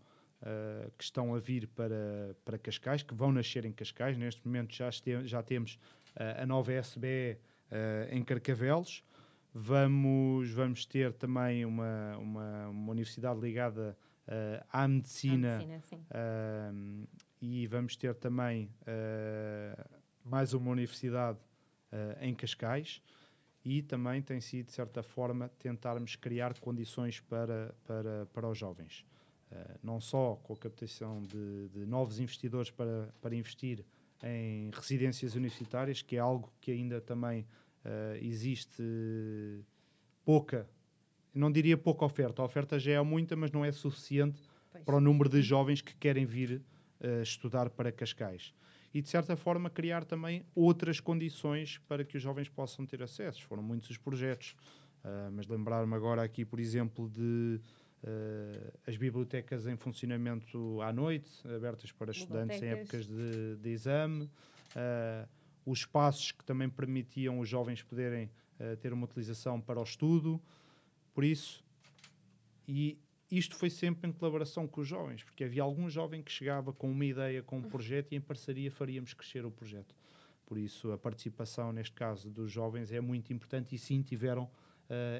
uh, 0.41 0.91
que 0.97 1.03
estão 1.03 1.35
a 1.35 1.39
vir 1.39 1.67
para, 1.67 2.35
para 2.45 2.57
Cascais, 2.57 3.03
que 3.03 3.13
vão 3.13 3.31
nascer 3.31 3.65
em 3.65 3.71
Cascais. 3.71 4.17
Neste 4.17 4.45
momento 4.45 4.73
já, 4.73 4.89
este, 4.89 5.27
já 5.27 5.41
temos 5.43 5.79
a 6.15 6.45
nova 6.45 6.73
SBE 6.73 7.37
em 8.09 8.21
Carcavelos. 8.21 9.01
Vamos, 9.53 10.51
vamos 10.51 10.85
ter 10.85 11.13
também 11.13 11.65
uma, 11.65 12.17
uma, 12.17 12.67
uma 12.67 12.91
universidade 12.91 13.39
ligada 13.39 13.97
à 14.69 14.87
medicina, 14.87 15.57
medicina 15.57 16.05
e 17.41 17.67
vamos 17.67 17.95
ter 17.95 18.15
também 18.15 18.69
mais 20.23 20.53
uma 20.53 20.71
universidade 20.71 21.39
em 22.21 22.33
Cascais 22.33 23.01
e 23.63 23.81
também 23.81 24.21
tem 24.21 24.41
sido, 24.41 24.67
de 24.67 24.71
certa 24.71 25.03
forma, 25.03 25.49
tentarmos 25.59 26.15
criar 26.15 26.57
condições 26.59 27.19
para, 27.19 27.75
para, 27.85 28.25
para 28.27 28.47
os 28.47 28.57
jovens. 28.57 29.05
Eh, 29.51 29.77
não 29.83 29.99
só 29.99 30.35
com 30.43 30.53
a 30.53 30.57
captação 30.57 31.21
de, 31.21 31.67
de, 31.69 31.85
novos 31.85 32.19
investidores 32.19 32.71
para, 32.71 33.13
para 33.21 33.35
investir 33.35 33.85
em 34.23 34.71
residências 34.71 35.35
universitárias, 35.35 36.01
que 36.01 36.15
é 36.15 36.19
algo 36.19 36.51
que 36.61 36.71
ainda 36.71 37.01
também 37.01 37.41
uh, 37.41 38.15
existe 38.21 38.81
pouca, 40.23 40.69
não 41.33 41.51
diria 41.51 41.77
pouca 41.77 42.05
oferta, 42.05 42.41
a 42.41 42.45
oferta 42.45 42.77
já 42.77 42.91
é 42.93 43.01
muita, 43.01 43.35
mas 43.35 43.51
não 43.51 43.63
é 43.63 43.71
suficiente 43.71 44.41
pois. 44.71 44.83
para 44.83 44.95
o 44.95 44.99
número 44.99 45.29
de 45.29 45.41
jovens 45.41 45.81
que 45.81 45.95
querem 45.95 46.25
vir 46.25 46.61
uh, 46.99 47.21
estudar 47.21 47.69
para 47.69 47.91
Cascais. 47.91 48.53
E, 48.93 49.01
de 49.01 49.07
certa 49.07 49.37
forma, 49.37 49.69
criar 49.69 50.03
também 50.03 50.43
outras 50.53 50.99
condições 50.99 51.77
para 51.87 52.03
que 52.03 52.17
os 52.17 52.23
jovens 52.23 52.49
possam 52.49 52.85
ter 52.85 53.01
acesso. 53.01 53.45
Foram 53.45 53.63
muitos 53.63 53.89
os 53.89 53.97
projetos, 53.97 54.55
uh, 55.05 55.31
mas 55.31 55.47
lembrar-me 55.47 55.95
agora 55.95 56.21
aqui, 56.21 56.45
por 56.45 56.59
exemplo, 56.59 57.09
de 57.09 57.59
Uh, 58.03 58.73
as 58.87 58.97
bibliotecas 58.97 59.67
em 59.67 59.77
funcionamento 59.77 60.81
à 60.81 60.91
noite, 60.91 61.29
abertas 61.47 61.91
para 61.91 62.09
estudantes 62.09 62.59
em 62.59 62.69
épocas 62.69 63.05
de, 63.05 63.57
de 63.57 63.69
exame, 63.69 64.27
os 65.63 65.81
espaços 65.81 66.31
que 66.31 66.43
também 66.43 66.67
permitiam 66.67 67.37
os 67.37 67.47
jovens 67.47 67.83
poderem 67.83 68.27
ter 68.79 68.91
uma 68.91 69.05
utilização 69.05 69.61
para 69.61 69.79
o 69.79 69.83
estudo. 69.83 70.41
Por 71.13 71.23
isso, 71.23 71.63
e 72.67 72.97
isto 73.29 73.55
foi 73.55 73.69
sempre 73.69 74.09
em 74.09 74.13
colaboração 74.13 74.67
com 74.67 74.81
os 74.81 74.87
jovens, 74.87 75.23
porque 75.23 75.43
havia 75.43 75.63
algum 75.63 75.89
jovem 75.89 76.21
que 76.21 76.31
chegava 76.31 76.73
com 76.73 76.89
uma 76.91 77.05
ideia, 77.05 77.41
com 77.41 77.57
um 77.57 77.63
projeto, 77.63 78.11
e 78.11 78.15
em 78.15 78.21
parceria 78.21 78.71
faríamos 78.71 79.13
crescer 79.13 79.45
o 79.45 79.51
projeto. 79.51 79.95
Por 80.45 80.57
isso, 80.57 80.91
a 80.91 80.97
participação, 80.97 81.71
neste 81.71 81.95
caso, 81.95 82.29
dos 82.29 82.51
jovens 82.51 82.91
é 82.91 82.99
muito 82.99 83.31
importante 83.31 83.73
e 83.75 83.77
sim 83.77 84.01
tiveram 84.01 84.49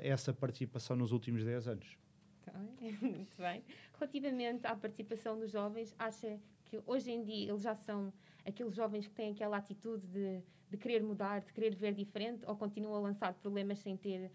essa 0.04 0.34
participação 0.34 0.96
nos 0.96 1.12
últimos 1.12 1.46
10 1.46 1.68
anos. 1.70 1.98
Tá 2.42 2.54
Muito 3.02 3.38
bem. 3.38 3.64
Relativamente 3.94 4.68
à 4.68 4.76
participação 4.76 5.40
dos 5.40 5.52
jovens, 5.52 5.96
acha 5.98 6.40
que 6.66 6.82
hoje 6.86 7.12
em 7.12 7.24
dia 7.24 7.52
eles 7.52 7.62
já 7.62 7.76
são 7.76 8.12
aqueles 8.46 8.76
jovens 8.76 9.08
que 9.08 9.14
têm 9.14 9.32
aquela 9.32 9.58
atitude 9.58 10.06
de, 10.08 10.42
de 10.70 10.78
querer 10.78 11.04
mudar, 11.04 11.42
de 11.42 11.54
querer 11.54 11.76
ver 11.76 11.94
diferente, 11.94 12.44
ou 12.46 12.56
continuam 12.56 12.96
a 12.96 13.00
lançar 13.00 13.34
problemas 13.36 13.80
sem 13.80 13.96
ter 13.96 14.32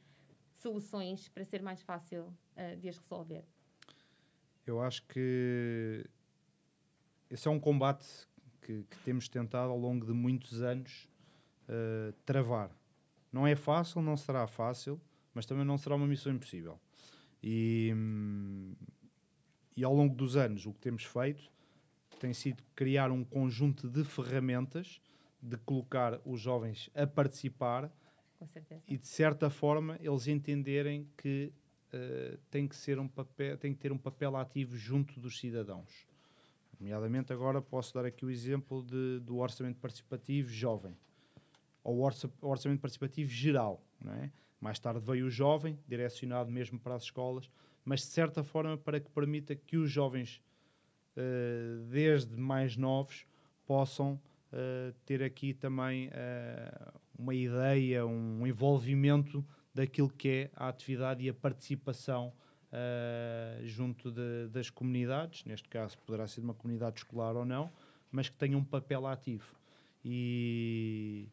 soluções 0.57 1.29
para 1.29 1.45
ser 1.45 1.63
mais 1.63 1.83
fácil 1.83 2.25
uh, 2.57 2.77
de 2.79 2.89
as 2.89 2.99
resolver? 2.99 3.45
Eu 4.67 4.81
acho 4.81 5.03
que 5.07 6.05
esse 7.31 7.47
é 7.47 7.51
um 7.51 7.61
combate 7.61 8.07
que, 8.63 8.83
que 8.85 8.97
temos 9.05 9.29
tentado 9.29 9.71
ao 9.71 9.79
longo 9.79 10.05
de 10.05 10.13
muitos 10.13 10.63
anos 10.63 11.09
uh, 11.69 12.13
travar. 12.25 12.71
Não 13.33 13.47
é 13.47 13.55
fácil, 13.55 14.03
não 14.03 14.17
será 14.17 14.47
fácil, 14.47 15.01
mas 15.35 15.47
também 15.47 15.65
não 15.65 15.77
será 15.77 15.95
uma 15.95 16.07
missão 16.07 16.33
impossível. 16.33 16.81
E, 17.43 17.93
e 19.77 19.85
ao 19.85 19.95
longo 19.95 20.15
dos 20.15 20.37
anos, 20.37 20.67
o 20.67 20.73
que 20.73 20.81
temos 20.81 21.05
feito 21.05 21.51
tem 22.19 22.33
sido 22.33 22.63
criar 22.75 23.11
um 23.11 23.23
conjunto 23.23 23.89
de 23.89 24.03
ferramentas 24.03 25.01
de 25.41 25.57
colocar 25.59 26.21
os 26.25 26.41
jovens 26.41 26.91
a 26.95 27.07
participar 27.07 27.93
e 28.87 28.97
de 28.97 29.07
certa 29.07 29.50
forma 29.50 29.99
eles 30.00 30.26
entenderem 30.26 31.09
que 31.16 31.52
uh, 31.93 32.38
tem 32.50 32.66
que 32.66 32.76
ser 32.76 32.99
um 32.99 33.09
papel 33.09 33.57
tem 33.59 33.73
que 33.73 33.78
ter 33.78 33.93
um 33.93 33.99
papel 33.99 34.37
ativo 34.37 34.76
junto 34.76 35.19
dos 35.21 35.38
cidadãos 35.38 36.07
nomeadamente 36.78 37.33
agora 37.33 37.61
posso 37.61 37.95
dar 37.95 38.05
aqui 38.05 38.25
o 38.25 38.31
exemplo 38.31 38.83
de, 38.83 39.21
do 39.21 39.38
orçamento 39.38 39.78
participativo 39.78 40.49
jovem 40.49 40.97
ou 41.83 42.00
orça, 42.00 42.31
orçamento 42.40 42.81
participativo 42.81 43.31
geral 43.31 43.83
não 44.00 44.12
é? 44.12 44.31
mais 44.61 44.78
tarde 44.78 45.00
veio 45.00 45.26
o 45.26 45.31
jovem 45.31 45.78
direcionado 45.87 46.50
mesmo 46.50 46.78
para 46.78 46.95
as 46.95 47.05
escolas 47.05 47.50
mas 47.87 48.00
de 48.00 48.07
certa 48.07 48.43
forma 48.43 48.76
para 48.76 48.99
que 48.99 49.09
permita 49.09 49.55
que 49.55 49.76
os 49.76 49.88
jovens, 49.88 50.43
uh, 51.16 51.85
desde 51.85 52.37
mais 52.37 52.76
novos, 52.76 53.25
possam 53.64 54.21
uh, 54.52 54.93
ter 55.07 55.23
aqui 55.23 55.55
também 55.55 56.11
uma 57.18 57.35
ideia, 57.35 58.06
um 58.06 58.46
envolvimento 58.46 59.44
daquilo 59.75 60.08
que 60.08 60.28
é 60.28 60.50
a 60.54 60.68
atividade 60.68 61.25
e 61.25 61.28
a 61.28 61.35
participação 61.35 62.32
junto 63.64 64.11
de, 64.11 64.49
das 64.49 64.68
comunidades, 64.68 65.44
neste 65.44 65.68
caso 65.68 65.96
poderá 65.99 66.26
ser 66.26 66.40
uma 66.40 66.52
comunidade 66.52 66.99
escolar 66.99 67.35
ou 67.35 67.44
não, 67.44 67.73
mas 68.11 68.28
que 68.28 68.37
tenham 68.37 68.61
um 68.61 68.64
papel 68.64 69.06
ativo. 69.06 69.56
E 70.04 71.28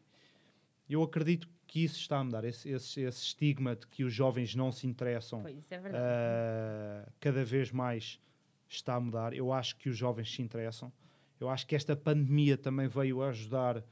eu 0.88 1.02
acredito 1.02 1.48
que 1.66 1.84
isso 1.84 1.98
está 1.98 2.18
a 2.18 2.24
mudar, 2.24 2.44
esse, 2.44 2.68
esse, 2.68 3.00
esse 3.00 3.22
estigma 3.22 3.74
de 3.74 3.86
que 3.86 4.04
os 4.04 4.12
jovens 4.12 4.54
não 4.54 4.70
se 4.70 4.86
interessam, 4.86 5.42
pois, 5.42 5.72
é 5.72 5.78
uh, 5.78 7.12
cada 7.20 7.44
vez 7.44 7.70
mais 7.70 8.20
está 8.68 8.94
a 8.94 9.00
mudar. 9.00 9.32
Eu 9.32 9.52
acho 9.52 9.76
que 9.76 9.88
os 9.88 9.96
jovens 9.96 10.32
se 10.32 10.42
interessam. 10.42 10.92
Eu 11.40 11.48
acho 11.48 11.66
que 11.66 11.74
esta 11.74 11.96
pandemia 11.96 12.56
também 12.56 12.88
veio 12.88 13.22
a 13.22 13.28
ajudar 13.28 13.78
uh, 13.78 13.82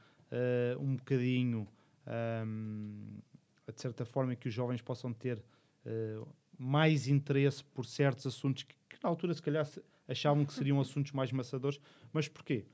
um 0.79 0.95
bocadinho, 0.95 1.67
um, 2.45 3.19
de 3.73 3.81
certa 3.81 4.05
forma, 4.05 4.35
que 4.35 4.47
os 4.47 4.53
jovens 4.53 4.81
possam 4.81 5.13
ter 5.13 5.37
uh, 5.37 6.27
mais 6.57 7.07
interesse 7.07 7.63
por 7.63 7.85
certos 7.85 8.25
assuntos 8.27 8.63
que, 8.63 8.75
que, 8.89 8.97
na 9.01 9.09
altura, 9.09 9.33
se 9.33 9.41
calhar, 9.41 9.67
achavam 10.07 10.45
que 10.45 10.53
seriam 10.53 10.79
assuntos 10.79 11.11
mais 11.11 11.31
maçadores. 11.31 11.79
Mas 12.11 12.27
porquê? 12.27 12.65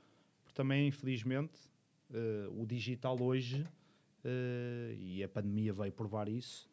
Porque 0.42 0.54
também, 0.54 0.88
infelizmente, 0.88 1.70
o 2.56 2.66
digital 2.66 3.20
hoje 3.20 3.66
uh, 4.24 4.94
e 4.98 5.22
a 5.22 5.28
pandemia 5.28 5.72
veio 5.72 5.92
provar 5.92 6.28
isso, 6.28 6.68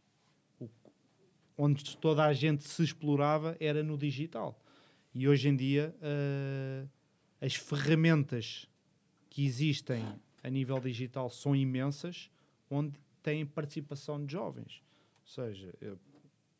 o, 0.60 0.70
onde 1.58 1.98
toda 1.98 2.26
a 2.26 2.34
gente 2.34 2.64
se 2.64 2.84
explorava 2.84 3.56
era 3.60 3.84
no 3.84 3.98
digital. 3.98 4.60
E 5.14 5.28
hoje 5.28 5.50
em 5.50 5.56
dia 5.56 5.96
uh, 5.98 6.90
as 7.42 7.56
ferramentas 7.56 8.68
que 9.30 9.46
existem 9.46 10.04
a 10.44 10.50
nível 10.50 10.80
digital 10.80 11.30
são 11.30 11.56
imensas, 11.56 12.30
onde 12.70 13.00
têm 13.22 13.46
participação 13.46 14.24
de 14.24 14.32
jovens. 14.32 14.84
Ou 15.22 15.28
seja, 15.28 15.74
eu, 15.82 15.98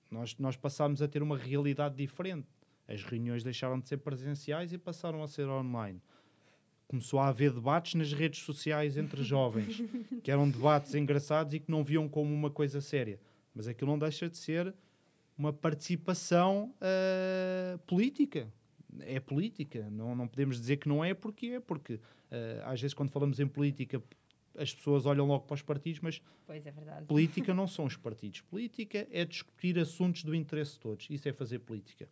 nós, 0.10 0.38
nós 0.38 0.56
passámos 0.56 1.02
a 1.02 1.08
ter 1.08 1.22
uma 1.22 1.38
realidade 1.38 1.96
diferente. 1.96 2.48
As 2.88 3.04
reuniões 3.04 3.44
deixaram 3.44 3.80
de 3.80 3.88
ser 3.88 3.98
presenciais 3.98 4.72
e 4.72 4.78
passaram 4.78 5.22
a 5.22 5.28
ser 5.28 5.48
online 5.48 6.02
começou 6.88 7.20
a 7.20 7.28
haver 7.28 7.52
debates 7.52 7.96
nas 7.96 8.14
redes 8.14 8.40
sociais 8.40 8.98
entre 8.98 9.22
jovens, 9.24 9.84
que 10.24 10.32
eram 10.32 10.50
debates 10.50 10.96
engraçados 10.96 11.54
e 11.54 11.60
que 11.60 11.70
não 11.70 11.84
viam 11.84 12.08
como 12.08 12.34
uma 12.34 12.50
coisa 12.50 12.80
séria. 12.80 13.20
Mas 13.54 13.68
aquilo 13.68 13.92
não 13.92 14.00
deixa 14.00 14.30
de 14.30 14.38
ser 14.38 14.74
uma 15.38 15.52
participação 15.52 16.74
uh, 16.78 17.78
política. 17.80 18.52
É 19.02 19.20
política. 19.20 19.88
Não, 19.92 20.16
não 20.16 20.28
podemos 20.28 20.60
dizer 20.60 20.78
que 20.78 20.88
não 20.88 21.04
é 21.04 21.14
porque 21.14 21.48
é, 21.48 21.60
porque 21.60 21.96
uh, 21.96 22.00
às 22.64 22.80
vezes 22.80 22.94
quando 22.94 23.12
falamos 23.12 23.40
em 23.40 23.48
política 23.48 24.02
as 24.58 24.74
pessoas 24.74 25.06
olham 25.06 25.26
logo 25.26 25.46
para 25.46 25.56
os 25.56 25.62
partidos, 25.62 26.02
mas 26.02 26.22
é 26.50 27.02
política 27.08 27.54
não 27.56 27.68
são 27.68 27.86
os 27.86 27.96
partidos. 27.96 28.42
Política 28.42 29.08
é 29.12 29.24
discutir 29.24 29.78
assuntos 29.78 30.24
do 30.24 30.34
interesse 30.34 30.74
de 30.74 30.80
todos. 30.80 31.08
Isso 31.10 31.30
é 31.30 31.34
fazer 31.34 31.60
política. 31.60 32.10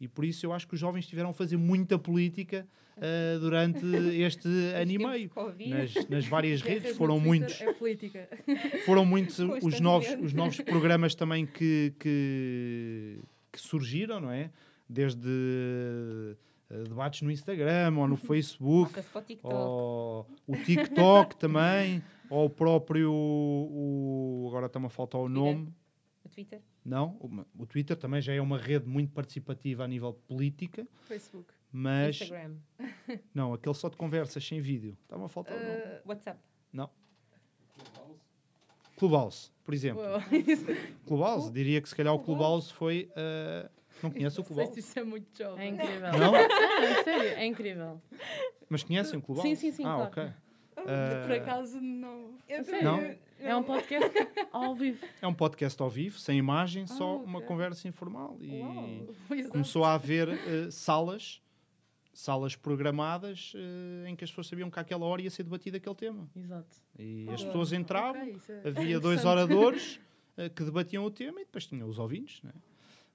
E 0.00 0.08
por 0.08 0.24
isso 0.24 0.44
eu 0.44 0.52
acho 0.52 0.66
que 0.66 0.74
os 0.74 0.80
jovens 0.80 1.06
tiveram 1.06 1.30
a 1.30 1.32
fazer 1.32 1.56
muita 1.56 1.98
política 1.98 2.66
uh, 2.96 3.38
durante 3.38 3.86
este 4.20 4.48
ano 4.48 4.90
e 4.90 4.98
meio. 4.98 5.30
Nas, 5.68 6.08
nas, 6.08 6.26
várias 6.26 6.60
redes 6.62 6.96
foram 6.96 7.20
muitos. 7.20 7.60
É 7.60 7.72
política. 7.72 8.28
Foram 8.84 9.04
muitos 9.06 9.38
os 9.38 9.80
novos, 9.80 10.08
os 10.20 10.32
novos 10.32 10.60
programas 10.60 11.14
também 11.14 11.46
que, 11.46 11.94
que, 11.98 13.20
que 13.52 13.60
surgiram, 13.60 14.20
não 14.20 14.30
é? 14.30 14.50
Desde 14.88 16.36
uh, 16.70 16.84
debates 16.84 17.22
no 17.22 17.30
Instagram 17.30 17.96
ou 17.98 18.08
no 18.08 18.16
Facebook, 18.18 18.92
ou 19.42 20.26
o 20.46 20.56
TikTok 20.56 21.36
também, 21.38 22.02
ou 22.28 22.46
o 22.46 22.50
próprio. 22.50 23.12
O, 23.12 24.46
agora 24.48 24.66
está-me 24.66 24.86
a 24.86 24.90
faltar 24.90 25.20
o 25.20 25.28
nome. 25.28 25.72
O 26.24 26.28
Twitter? 26.28 26.60
Não, 26.84 27.16
o, 27.20 27.62
o, 27.62 27.66
Twitter 27.66 27.96
também 27.96 28.20
já 28.20 28.34
é 28.34 28.40
uma 28.40 28.58
rede 28.58 28.86
muito 28.86 29.12
participativa 29.12 29.84
a 29.84 29.88
nível 29.88 30.12
política. 30.12 30.86
Facebook. 31.04 31.52
Mas. 31.72 32.20
Instagram. 32.20 32.56
Não, 33.34 33.52
aquele 33.52 33.74
só 33.74 33.88
de 33.88 33.96
conversas 33.96 34.46
sem 34.46 34.60
vídeo. 34.60 34.96
Estava 35.02 35.24
a 35.24 35.28
faltar. 35.28 35.56
Uh, 35.56 36.08
WhatsApp. 36.08 36.38
Não. 36.72 36.88
Clubhouse, 38.96 39.50
por 39.64 39.74
exemplo. 39.74 40.02
Clubhouse, 41.04 41.50
diria 41.50 41.80
que 41.80 41.88
se 41.88 41.96
calhar 41.96 42.14
o 42.14 42.18
Clubhouse 42.20 42.72
foi. 42.72 43.10
Uh, 43.10 43.68
não 44.04 44.10
conhece 44.10 44.40
o 44.40 44.44
Clubhouse? 44.44 44.78
Isso 44.78 44.98
é 44.98 45.04
muito 45.04 45.26
jovem. 45.36 45.66
É 45.66 45.68
incrível. 45.68 46.12
Não? 46.12 46.18
não, 46.18 46.36
é 46.36 47.04
sério, 47.04 47.28
é 47.30 47.46
incrível. 47.46 48.02
Mas 48.68 48.82
conhecem 48.82 49.18
o 49.18 49.22
Clubhouse? 49.22 49.48
Sim, 49.48 49.54
sim, 49.56 49.72
sim. 49.72 49.84
Ah, 49.84 49.94
claro. 49.94 50.10
ok. 50.10 50.44
Uh, 50.76 51.26
por 51.26 51.32
acaso, 51.32 51.80
não. 51.80 52.34
não? 52.82 53.16
É 53.38 53.56
um 53.56 53.62
podcast 53.62 54.10
ao 54.52 54.74
vivo. 54.74 55.06
É 55.20 55.26
um 55.26 55.34
podcast 55.34 55.82
ao 55.82 55.88
vivo, 55.88 56.18
sem 56.18 56.38
imagem, 56.38 56.86
só 56.86 57.16
okay. 57.16 57.26
uma 57.26 57.40
conversa 57.42 57.88
informal. 57.88 58.36
E 58.40 58.60
Uau, 58.60 59.48
começou 59.50 59.84
a 59.84 59.94
haver 59.94 60.28
uh, 60.28 60.70
salas, 60.70 61.40
salas 62.12 62.56
programadas, 62.56 63.52
uh, 63.54 64.06
em 64.06 64.16
que 64.16 64.24
as 64.24 64.30
pessoas 64.30 64.46
sabiam 64.46 64.70
que 64.70 64.78
àquela 64.78 65.06
hora 65.06 65.22
ia 65.22 65.30
ser 65.30 65.42
debatido 65.42 65.76
aquele 65.76 65.94
tema. 65.94 66.28
Exato. 66.36 66.76
E 66.98 67.28
as 67.30 67.42
pessoas 67.42 67.72
entravam, 67.72 68.22
okay, 68.22 68.54
é 68.64 68.68
havia 68.68 68.98
dois 69.00 69.24
oradores 69.24 70.00
uh, 70.36 70.50
que 70.50 70.64
debatiam 70.64 71.04
o 71.04 71.10
tema 71.10 71.40
e 71.40 71.44
depois 71.44 71.66
tinham 71.66 71.88
os 71.88 71.98
ouvintes. 71.98 72.42
Né? 72.42 72.52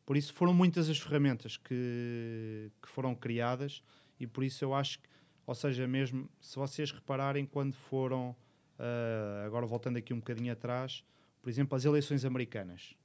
Por 0.09 0.17
isso 0.17 0.33
foram 0.33 0.55
muitas 0.55 0.89
as 0.89 0.97
ferramentas 0.97 1.55
que, 1.55 2.71
que 2.81 2.89
foram 2.89 3.13
criadas 3.13 3.83
e 4.19 4.25
por 4.25 4.43
isso 4.43 4.65
eu 4.65 4.73
acho 4.73 4.97
que, 4.97 5.07
ou 5.45 5.53
seja, 5.53 5.87
mesmo 5.87 6.27
se 6.41 6.55
vocês 6.55 6.91
repararem 6.91 7.45
quando 7.45 7.75
foram 7.75 8.35
Uh, 8.79 9.45
agora 9.45 9.65
voltando 9.65 9.97
aqui 9.97 10.13
um 10.13 10.19
bocadinho 10.19 10.53
atrás, 10.53 11.03
por 11.41 11.49
exemplo, 11.49 11.75
as 11.75 11.83
eleições 11.83 12.23
americanas. 12.23 12.95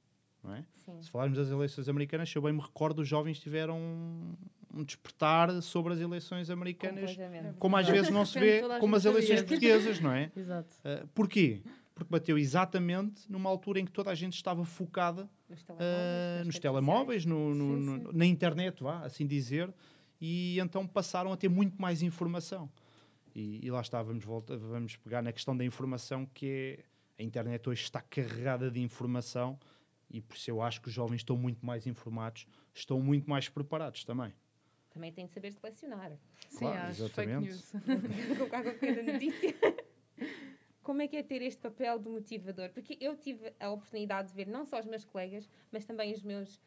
Não 0.41 0.55
é? 0.55 0.65
Se 1.01 1.11
falarmos 1.11 1.37
das 1.37 1.49
eleições 1.51 1.89
americanas, 1.89 2.31
se 2.31 2.39
eu 2.39 2.43
bem 2.43 2.53
me 2.53 2.61
recordo, 2.61 3.01
os 3.01 3.09
jovens 3.09 3.41
tiveram 3.41 3.77
um 4.73 4.85
despertar 4.85 5.51
sobre 5.63 5.95
as 5.95 6.01
eleições 6.01 6.51
americanas, 6.51 7.17
como 7.59 7.77
às 7.77 7.89
vezes 7.89 8.11
não 8.11 8.25
se 8.25 8.39
vê 8.39 8.63
como 8.79 8.95
as 8.95 9.05
eleições 9.05 9.43
portuguesas, 9.43 9.99
não 9.99 10.13
é? 10.13 10.31
Exato. 10.37 10.69
Uh, 10.85 11.09
porquê? 11.09 11.63
Porque 11.95 12.11
bateu 12.11 12.37
exatamente 12.37 13.31
numa 13.31 13.49
altura 13.49 13.79
em 13.79 13.85
que 13.85 13.93
toda 13.93 14.11
a 14.11 14.15
gente 14.15 14.35
estava 14.35 14.65
focada 14.65 15.31
nos 15.49 15.63
telemóveis, 15.63 16.43
uh, 16.43 16.47
nos 16.47 16.59
telemóveis 16.59 17.25
no, 17.25 17.55
no, 17.55 17.79
sim, 17.79 18.07
sim. 18.07 18.17
na 18.17 18.27
internet, 18.27 18.83
vá, 18.83 19.05
assim 19.05 19.27
dizer, 19.27 19.73
e 20.21 20.59
então 20.59 20.87
passaram 20.87 21.33
a 21.33 21.37
ter 21.37 21.49
muito 21.49 21.81
mais 21.81 22.03
informação. 22.03 22.69
E, 23.35 23.65
e 23.65 23.71
lá 23.71 23.81
está, 23.81 24.03
vamos, 24.03 24.25
volta, 24.25 24.57
vamos 24.57 24.97
pegar 24.97 25.23
na 25.23 25.33
questão 25.33 25.57
da 25.57 25.65
informação, 25.65 26.27
que 26.27 26.81
é 27.17 27.23
a 27.23 27.23
internet 27.23 27.69
hoje 27.69 27.83
está 27.83 28.01
carregada 28.01 28.71
de 28.71 28.81
informação 28.81 29.59
e 30.11 30.21
por 30.21 30.37
isso 30.37 30.51
eu 30.51 30.63
acho 30.63 30.81
que 30.81 30.89
os 30.89 30.95
jovens 30.95 31.19
estão 31.19 31.37
muito 31.37 31.65
mais 31.65 31.87
informados, 31.87 32.47
estão 32.73 33.01
muito 33.01 33.29
mais 33.29 33.49
preparados 33.49 34.05
também. 34.05 34.33
Também 34.91 35.13
tem 35.13 35.27
de 35.27 35.33
saber 35.33 35.51
selecionar. 35.51 36.13
Sim, 36.49 36.59
claro, 36.59 36.89
acho 36.89 37.03
exatamente. 37.03 37.53
fake 37.53 38.35
Colocar 38.37 38.63
qualquer 38.63 38.79
coisa 38.79 39.03
na 39.03 39.13
notícia. 39.15 39.55
Como 40.85 41.01
é 41.01 41.09
que 41.09 41.17
é 41.17 41.23
ter 41.23 41.41
este 41.41 41.63
papel 41.63 41.99
de 41.99 42.11
motivador? 42.11 42.69
Porque 42.69 42.99
eu 43.01 43.17
tive 43.17 43.55
a 43.59 43.71
oportunidade 43.71 44.29
de 44.29 44.35
ver 44.35 44.47
não 44.47 44.67
só 44.67 44.79
os 44.79 44.85
meus 44.85 45.03
colegas, 45.03 45.49
mas 45.73 45.87
também 45.87 46.13
os 46.13 46.23
meus 46.23 46.61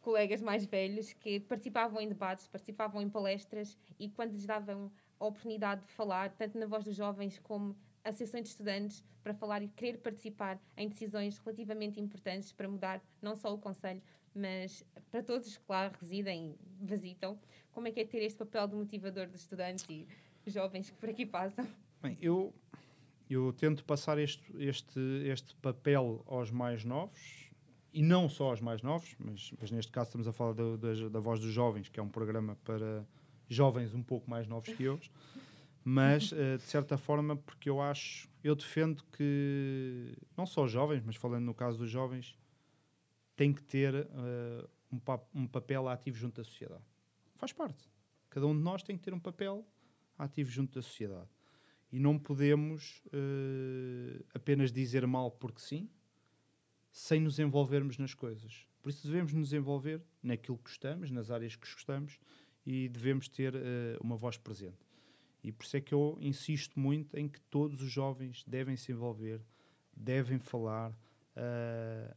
colegas 0.00 0.40
mais 0.40 0.64
velhos 0.64 1.12
que 1.14 1.40
participavam 1.40 2.00
em 2.00 2.08
debates, 2.08 2.46
participavam 2.46 3.02
em 3.02 3.10
palestras 3.10 3.76
e 3.98 4.08
quando 4.08 4.32
lhes 4.34 4.46
davam 4.46 4.90
a 5.18 5.26
oportunidade 5.26 5.82
de 5.84 5.92
falar, 5.92 6.30
tanto 6.30 6.56
na 6.56 6.64
voz 6.64 6.84
dos 6.84 6.94
jovens 6.94 7.40
como 7.40 7.76
associações 8.04 8.44
de 8.44 8.50
estudantes, 8.50 9.04
para 9.20 9.34
falar 9.34 9.62
e 9.64 9.68
querer 9.68 9.98
participar 9.98 10.58
em 10.76 10.88
decisões 10.88 11.36
relativamente 11.38 12.00
importantes 12.00 12.52
para 12.52 12.68
mudar 12.68 13.02
não 13.20 13.34
só 13.34 13.52
o 13.52 13.58
Conselho, 13.58 14.00
mas 14.32 14.86
para 15.10 15.24
todos 15.24 15.48
os 15.48 15.56
que 15.58 15.64
lá 15.68 15.88
residem, 16.00 16.54
visitam. 16.80 17.36
Como 17.72 17.88
é 17.88 17.90
que 17.90 18.00
é 18.00 18.04
ter 18.04 18.22
este 18.22 18.38
papel 18.38 18.68
de 18.68 18.76
motivador 18.76 19.26
dos 19.26 19.40
estudantes 19.40 19.84
e 19.90 20.06
jovens 20.46 20.88
que 20.88 20.96
por 20.96 21.10
aqui 21.10 21.26
passam. 21.26 21.66
Bem, 22.00 22.16
eu, 22.22 22.54
eu 23.30 23.52
tento 23.52 23.84
passar 23.84 24.18
este, 24.18 24.44
este, 24.58 25.00
este 25.24 25.54
papel 25.56 26.22
aos 26.26 26.50
mais 26.50 26.84
novos, 26.84 27.50
e 27.92 28.02
não 28.02 28.28
só 28.28 28.50
aos 28.50 28.60
mais 28.60 28.82
novos, 28.82 29.14
mas, 29.18 29.52
mas 29.60 29.70
neste 29.70 29.90
caso 29.90 30.08
estamos 30.08 30.28
a 30.28 30.32
falar 30.32 30.52
da, 30.52 30.76
da, 30.76 31.08
da 31.08 31.20
Voz 31.20 31.40
dos 31.40 31.52
Jovens, 31.52 31.88
que 31.88 31.98
é 31.98 32.02
um 32.02 32.08
programa 32.08 32.56
para 32.64 33.04
jovens 33.48 33.94
um 33.94 34.02
pouco 34.02 34.30
mais 34.30 34.46
novos 34.46 34.72
que 34.74 34.84
eu, 34.84 35.00
mas 35.82 36.32
eh, 36.32 36.56
de 36.56 36.62
certa 36.62 36.96
forma, 36.96 37.36
porque 37.36 37.68
eu 37.68 37.80
acho, 37.80 38.28
eu 38.44 38.54
defendo 38.54 39.02
que 39.12 40.16
não 40.36 40.46
só 40.46 40.66
jovens, 40.68 41.02
mas 41.04 41.16
falando 41.16 41.44
no 41.44 41.54
caso 41.54 41.78
dos 41.78 41.90
jovens, 41.90 42.38
tem 43.34 43.52
que 43.52 43.62
ter 43.62 43.94
eh, 43.94 44.68
um, 44.92 45.00
um 45.34 45.46
papel 45.46 45.88
ativo 45.88 46.16
junto 46.16 46.36
da 46.36 46.44
sociedade. 46.44 46.84
Faz 47.36 47.52
parte. 47.52 47.90
Cada 48.28 48.46
um 48.46 48.56
de 48.56 48.62
nós 48.62 48.82
tem 48.82 48.96
que 48.96 49.02
ter 49.02 49.14
um 49.14 49.18
papel 49.18 49.66
ativo 50.16 50.50
junto 50.50 50.74
da 50.74 50.82
sociedade. 50.82 51.28
E 51.92 51.98
não 51.98 52.18
podemos 52.18 53.02
eh, 53.12 54.22
apenas 54.32 54.72
dizer 54.72 55.06
mal 55.06 55.30
porque 55.30 55.60
sim, 55.60 55.88
sem 56.92 57.20
nos 57.20 57.38
envolvermos 57.38 57.98
nas 57.98 58.14
coisas. 58.14 58.66
Por 58.82 58.90
isso 58.90 59.06
devemos 59.06 59.32
nos 59.32 59.52
envolver 59.52 60.00
naquilo 60.22 60.56
que 60.56 60.64
gostamos, 60.64 61.10
nas 61.10 61.30
áreas 61.30 61.56
que 61.56 61.66
gostamos 61.66 62.18
e 62.64 62.88
devemos 62.88 63.28
ter 63.28 63.54
eh, 63.54 63.98
uma 64.00 64.16
voz 64.16 64.36
presente. 64.36 64.78
E 65.42 65.50
por 65.50 65.64
isso 65.64 65.76
é 65.76 65.80
que 65.80 65.94
eu 65.94 66.18
insisto 66.20 66.78
muito 66.78 67.16
em 67.16 67.28
que 67.28 67.40
todos 67.42 67.80
os 67.80 67.90
jovens 67.90 68.44
devem 68.46 68.76
se 68.76 68.92
envolver, 68.92 69.40
devem 69.96 70.38
falar, 70.38 70.96
eh, 71.34 72.14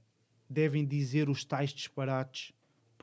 devem 0.49 0.85
dizer 0.85 1.29
os 1.29 1.43
tais 1.43 1.71
disparates, 1.71 2.53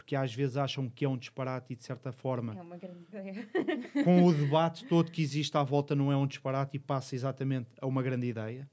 porque 0.01 0.17
às 0.17 0.35
vezes 0.35 0.57
acham 0.57 0.89
que 0.89 1.05
é 1.05 1.09
um 1.09 1.17
disparate 1.19 1.75
e 1.75 1.77
de 1.77 1.85
certa 1.85 2.11
forma 2.11 2.57
É 2.57 2.63
uma 2.63 2.79
grande 2.79 3.03
ideia. 3.03 3.47
com 4.03 4.25
o 4.25 4.33
debate 4.33 4.87
todo 4.87 5.13
que 5.13 5.21
existe 5.21 5.55
à 5.59 5.63
volta 5.63 5.95
não 5.95 6.11
é 6.11 6.17
um 6.17 6.27
disparate 6.27 6.79
e 6.79 6.81
passa 6.81 7.15
exatamente 7.15 7.69
a 7.79 7.87
uma 7.87 8.03
grande 8.03 8.27
ideia. 8.27 8.67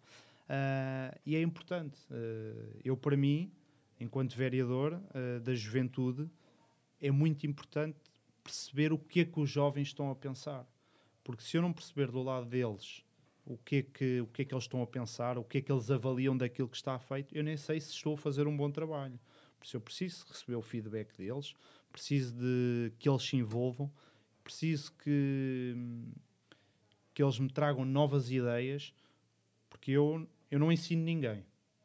Ah, 0.47 1.13
e 1.25 1.35
é 1.35 1.41
importante. 1.41 1.99
Ah, 2.09 2.79
eu, 2.81 2.95
para 2.95 3.17
mim, 3.17 3.51
enquanto 3.99 4.37
vereador 4.37 5.01
ah, 5.13 5.39
da 5.41 5.53
juventude, 5.53 6.29
é 7.01 7.11
muito 7.11 7.45
importante 7.45 7.99
perceber 8.41 8.93
o 8.93 8.97
que 8.97 9.19
é 9.19 9.25
que 9.25 9.37
os 9.37 9.49
jovens 9.49 9.89
estão 9.89 10.09
a 10.09 10.15
pensar. 10.15 10.65
Porque 11.25 11.43
se 11.43 11.57
eu 11.57 11.61
não 11.61 11.73
perceber 11.73 12.09
do 12.09 12.23
lado 12.23 12.45
deles 12.45 13.03
o 13.45 13.57
que, 13.57 13.75
é 13.75 13.81
que, 13.81 14.21
o 14.21 14.27
que 14.27 14.43
é 14.43 14.45
que 14.45 14.53
eles 14.53 14.63
estão 14.63 14.81
a 14.81 14.87
pensar, 14.87 15.37
o 15.37 15.43
que 15.43 15.57
é 15.57 15.61
que 15.61 15.69
eles 15.69 15.91
avaliam 15.91 16.37
daquilo 16.37 16.69
que 16.69 16.77
está 16.77 16.97
feito, 16.97 17.35
eu 17.35 17.43
nem 17.43 17.57
sei 17.57 17.81
se 17.81 17.91
estou 17.91 18.13
a 18.13 18.17
fazer 18.17 18.47
um 18.47 18.55
bom 18.55 18.71
trabalho. 18.71 19.19
Por 19.57 19.65
isso 19.65 19.77
eu 19.77 19.81
preciso 19.81 20.25
receber 20.27 20.55
o 20.55 20.61
feedback 20.61 21.15
deles, 21.17 21.53
preciso 21.91 22.35
de 22.35 22.91
que 22.99 23.09
eles 23.09 23.23
se 23.23 23.35
envolvam, 23.35 23.91
preciso 24.43 24.93
que, 24.93 25.75
que 27.13 27.23
eles 27.23 27.39
me 27.39 27.49
tragam 27.49 27.83
novas 27.83 28.31
ideias, 28.31 28.93
porque 29.69 29.91
eu, 29.91 30.27
eu 30.49 30.59
não 30.59 30.71
ensino 30.71 31.03
ninguém. 31.03 31.43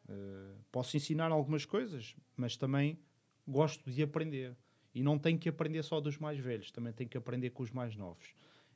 Eh, 0.08 0.54
posso 0.70 0.96
ensinar 0.96 1.30
algumas 1.30 1.64
coisas, 1.64 2.14
mas 2.36 2.56
também 2.56 2.98
gosto 3.46 3.90
de 3.90 4.02
aprender. 4.02 4.56
E 4.94 5.02
não 5.02 5.18
tenho 5.18 5.38
que 5.38 5.48
aprender 5.48 5.82
só 5.82 6.00
dos 6.00 6.18
mais 6.18 6.38
velhos, 6.38 6.70
também 6.70 6.92
tenho 6.92 7.08
que 7.08 7.16
aprender 7.16 7.50
com 7.50 7.62
os 7.62 7.70
mais 7.70 7.96
novos. 7.96 8.34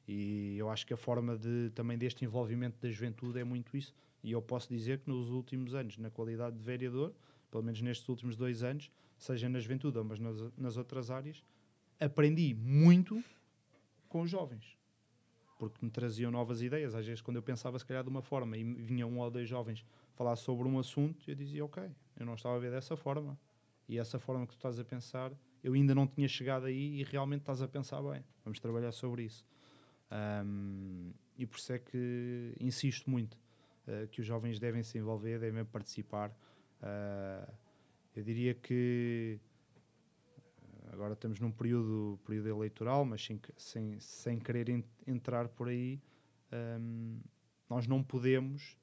E 0.08 0.56
eu 0.56 0.70
acho 0.70 0.86
que 0.86 0.94
a 0.94 0.96
forma 0.96 1.36
de, 1.36 1.70
também 1.74 1.98
deste 1.98 2.24
envolvimento 2.24 2.78
da 2.80 2.90
juventude 2.90 3.38
é 3.38 3.44
muito 3.44 3.76
isso. 3.76 3.94
E 4.22 4.32
eu 4.32 4.40
posso 4.40 4.68
dizer 4.68 5.00
que 5.00 5.08
nos 5.10 5.28
últimos 5.30 5.74
anos, 5.74 5.98
na 5.98 6.10
qualidade 6.10 6.56
de 6.56 6.62
vereador, 6.62 7.12
pelo 7.50 7.62
menos 7.62 7.80
nestes 7.80 8.08
últimos 8.08 8.36
dois 8.36 8.62
anos, 8.62 8.90
seja 9.16 9.48
na 9.48 9.58
juventude 9.58 9.98
ou 9.98 10.04
mas 10.04 10.18
nas, 10.18 10.36
nas 10.56 10.76
outras 10.76 11.10
áreas, 11.10 11.42
aprendi 11.98 12.54
muito 12.54 13.22
com 14.08 14.22
os 14.22 14.30
jovens. 14.30 14.76
Porque 15.58 15.84
me 15.84 15.90
traziam 15.90 16.30
novas 16.30 16.60
ideias. 16.60 16.94
Às 16.94 17.06
vezes, 17.06 17.22
quando 17.22 17.36
eu 17.36 17.42
pensava, 17.42 17.78
se 17.78 17.86
calhar, 17.86 18.02
de 18.02 18.10
uma 18.10 18.20
forma 18.20 18.56
e 18.58 18.64
vinha 18.64 19.06
um 19.06 19.18
ou 19.18 19.30
dois 19.30 19.48
jovens 19.48 19.84
falar 20.14 20.36
sobre 20.36 20.68
um 20.68 20.78
assunto, 20.78 21.28
eu 21.28 21.34
dizia, 21.34 21.64
ok, 21.64 21.82
eu 22.18 22.26
não 22.26 22.34
estava 22.34 22.56
a 22.56 22.58
ver 22.58 22.70
dessa 22.70 22.96
forma. 22.96 23.38
E 23.88 23.98
essa 23.98 24.18
forma 24.18 24.46
que 24.46 24.52
tu 24.52 24.56
estás 24.56 24.78
a 24.78 24.84
pensar, 24.84 25.32
eu 25.62 25.72
ainda 25.72 25.94
não 25.94 26.06
tinha 26.06 26.28
chegado 26.28 26.66
aí 26.66 27.00
e 27.00 27.04
realmente 27.04 27.40
estás 27.40 27.62
a 27.62 27.68
pensar 27.68 28.02
bem. 28.02 28.22
Vamos 28.44 28.60
trabalhar 28.60 28.92
sobre 28.92 29.22
isso. 29.22 29.46
Ahm, 30.10 31.12
e 31.38 31.46
por 31.46 31.58
isso 31.58 31.72
é 31.72 31.78
que 31.78 32.54
insisto 32.60 33.10
muito 33.10 33.38
eh, 33.86 34.08
que 34.10 34.20
os 34.20 34.26
jovens 34.26 34.58
devem 34.58 34.82
se 34.82 34.98
envolver, 34.98 35.38
devem 35.38 35.64
participar. 35.64 36.36
Ah, 36.88 37.48
eu 38.14 38.22
diria 38.22 38.54
que 38.54 39.40
eh, 40.62 40.88
agora 40.92 41.14
estamos 41.14 41.40
num 41.40 41.50
período, 41.50 42.18
período 42.24 42.48
eleitoral, 42.48 43.04
mas 43.04 43.24
sem, 43.24 43.40
sem, 43.56 43.98
sem 44.00 44.38
querer 44.38 44.68
en- 44.68 44.84
entrar 45.06 45.48
por 45.48 45.68
aí, 45.68 46.00
ahm, 46.52 47.18
nós 47.68 47.86
não 47.88 48.02
podemos 48.02 48.76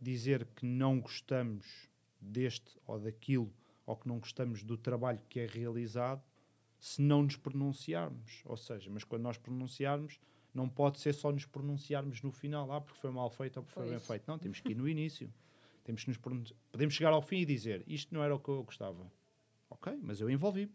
dizer 0.00 0.46
que 0.56 0.64
não 0.64 1.00
gostamos 1.00 1.88
deste 2.20 2.78
ou 2.86 2.98
daquilo, 2.98 3.52
ou 3.86 3.94
que 3.96 4.08
não 4.08 4.18
gostamos 4.18 4.62
do 4.64 4.76
trabalho 4.78 5.20
que 5.28 5.40
é 5.40 5.46
realizado, 5.46 6.22
se 6.80 7.00
não 7.02 7.22
nos 7.22 7.36
pronunciarmos. 7.36 8.42
Ou 8.46 8.56
seja, 8.56 8.90
mas 8.90 9.04
quando 9.04 9.22
nós 9.22 9.36
pronunciarmos, 9.38 10.18
não 10.54 10.68
pode 10.68 10.98
ser 11.00 11.12
só 11.12 11.30
nos 11.30 11.44
pronunciarmos 11.44 12.22
no 12.22 12.30
final, 12.32 12.70
ah, 12.72 12.80
porque 12.80 12.98
foi 13.00 13.10
mal 13.10 13.28
feito 13.30 13.58
ou 13.58 13.62
porque 13.62 13.74
foi 13.78 13.88
bem 13.88 13.98
Pois. 13.98 14.06
feito. 14.06 14.24
Não, 14.26 14.38
temos 14.38 14.60
que 14.60 14.72
ir 14.72 14.74
no 14.74 14.88
início. 14.88 15.30
Temos 15.84 16.02
que 16.02 16.10
nos 16.10 16.52
Podemos 16.72 16.94
chegar 16.94 17.12
ao 17.12 17.22
fim 17.22 17.38
e 17.38 17.44
dizer 17.44 17.84
isto 17.86 18.14
não 18.14 18.22
era 18.22 18.34
o 18.34 18.38
que 18.40 18.48
eu 18.48 18.62
gostava. 18.64 19.10
Ok, 19.70 19.96
mas 20.02 20.20
eu 20.20 20.28
envolvi-me. 20.30 20.72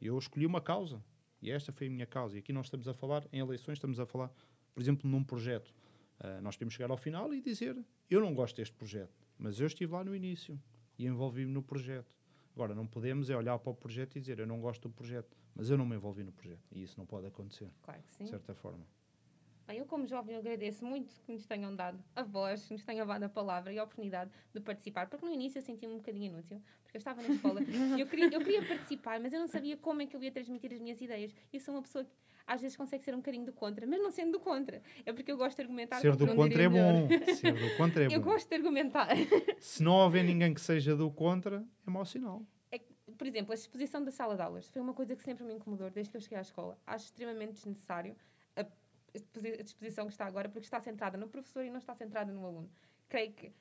Eu 0.00 0.18
escolhi 0.18 0.46
uma 0.46 0.60
causa. 0.60 1.02
E 1.40 1.50
esta 1.50 1.72
foi 1.72 1.86
a 1.86 1.90
minha 1.90 2.06
causa. 2.06 2.36
E 2.36 2.40
aqui 2.40 2.52
nós 2.52 2.66
estamos 2.66 2.86
a 2.88 2.92
falar, 2.92 3.26
em 3.32 3.38
eleições, 3.38 3.74
estamos 3.78 3.98
a 3.98 4.04
falar, 4.06 4.30
por 4.74 4.80
exemplo, 4.82 5.08
num 5.08 5.24
projeto. 5.24 5.72
Ah, 6.18 6.40
nós 6.42 6.56
podemos 6.56 6.74
chegar 6.74 6.90
ao 6.90 6.96
final 6.98 7.32
e 7.32 7.40
dizer 7.40 7.82
eu 8.10 8.20
não 8.20 8.34
gosto 8.34 8.56
deste 8.56 8.74
projeto, 8.74 9.26
mas 9.38 9.58
eu 9.58 9.66
estive 9.66 9.92
lá 9.92 10.04
no 10.04 10.14
início 10.14 10.60
e 10.98 11.06
envolvi-me 11.06 11.50
no 11.50 11.62
projeto. 11.62 12.14
Agora, 12.54 12.74
não 12.74 12.86
podemos 12.86 13.30
é 13.30 13.36
olhar 13.36 13.58
para 13.58 13.70
o 13.70 13.74
projeto 13.74 14.16
e 14.16 14.20
dizer 14.20 14.38
eu 14.38 14.46
não 14.46 14.60
gosto 14.60 14.88
do 14.88 14.94
projeto, 14.94 15.34
mas 15.54 15.70
eu 15.70 15.78
não 15.78 15.86
me 15.86 15.96
envolvi 15.96 16.22
no 16.22 16.32
projeto. 16.32 16.66
E 16.72 16.82
isso 16.82 16.98
não 16.98 17.06
pode 17.06 17.26
acontecer, 17.26 17.70
Claro 17.82 18.02
que 18.02 18.12
sim. 18.12 18.24
de 18.24 18.30
certa 18.30 18.54
forma. 18.54 18.84
Bem, 19.70 19.78
eu, 19.78 19.86
como 19.86 20.04
jovem, 20.04 20.34
agradeço 20.34 20.84
muito 20.84 21.14
que 21.24 21.30
nos 21.30 21.46
tenham 21.46 21.72
dado 21.76 22.02
a 22.16 22.24
voz, 22.24 22.66
que 22.66 22.72
nos 22.72 22.84
tenham 22.84 23.06
dado 23.06 23.22
a 23.22 23.28
palavra 23.28 23.72
e 23.72 23.78
a 23.78 23.84
oportunidade 23.84 24.28
de 24.52 24.60
participar, 24.60 25.06
porque 25.06 25.24
no 25.24 25.30
início 25.30 25.58
eu 25.58 25.62
senti-me 25.62 25.94
um 25.94 25.98
bocadinho 25.98 26.26
inútil, 26.26 26.60
porque 26.82 26.96
eu 26.96 26.98
estava 26.98 27.22
na 27.22 27.28
escola 27.28 27.60
e 27.96 28.00
eu 28.00 28.04
queria, 28.08 28.24
eu 28.34 28.40
queria 28.40 28.66
participar, 28.66 29.20
mas 29.20 29.32
eu 29.32 29.38
não 29.38 29.46
sabia 29.46 29.76
como 29.76 30.02
é 30.02 30.06
que 30.06 30.16
eu 30.16 30.22
ia 30.24 30.32
transmitir 30.32 30.72
as 30.72 30.80
minhas 30.80 31.00
ideias. 31.00 31.32
Eu 31.52 31.60
sou 31.60 31.72
uma 31.72 31.82
pessoa 31.82 32.04
que 32.04 32.10
às 32.48 32.60
vezes 32.60 32.76
consegue 32.76 33.04
ser 33.04 33.14
um 33.14 33.18
bocadinho 33.18 33.46
do 33.46 33.52
contra, 33.52 33.86
mas 33.86 34.02
não 34.02 34.10
sendo 34.10 34.32
do 34.32 34.40
contra. 34.40 34.82
É 35.06 35.12
porque 35.12 35.30
eu 35.30 35.36
gosto 35.36 35.54
de 35.54 35.62
argumentar. 35.62 36.00
Ser 36.00 36.16
do 36.16 36.34
contra 36.34 36.62
é 36.64 36.68
melhor. 36.68 36.92
bom. 36.92 37.08
Ser 37.36 37.52
do 37.52 37.76
contra 37.76 38.02
é 38.02 38.06
Eu 38.06 38.20
bom. 38.20 38.28
gosto 38.28 38.48
de 38.48 38.54
argumentar. 38.56 39.08
Se 39.60 39.84
não 39.84 39.92
houver 39.92 40.24
ninguém 40.24 40.52
que 40.52 40.60
seja 40.60 40.96
do 40.96 41.12
contra, 41.12 41.64
é 41.86 41.90
mau 41.90 42.04
sinal. 42.04 42.44
Por 43.16 43.26
exemplo, 43.26 43.52
a 43.52 43.54
exposição 43.54 44.02
da 44.02 44.10
sala 44.10 44.34
de 44.34 44.42
aulas 44.42 44.68
foi 44.68 44.82
uma 44.82 44.94
coisa 44.94 45.14
que 45.14 45.22
sempre 45.22 45.44
me 45.44 45.54
incomodou 45.54 45.90
desde 45.90 46.10
que 46.10 46.16
eu 46.16 46.20
cheguei 46.20 46.38
à 46.38 46.40
escola. 46.40 46.76
Acho 46.84 47.04
extremamente 47.04 47.52
desnecessário 47.52 48.16
a 49.14 49.62
disposição 49.62 50.06
que 50.06 50.12
está 50.12 50.26
agora, 50.26 50.48
porque 50.48 50.64
está 50.66 50.80
centrada 50.80 51.16
no 51.18 51.28
professor 51.28 51.64
e 51.64 51.70
não 51.70 51.78
está 51.78 51.94
centrada 51.94 52.32
no 52.32 52.44
aluno. 52.46 52.70
Creio 53.08 53.32
que, 53.32 53.52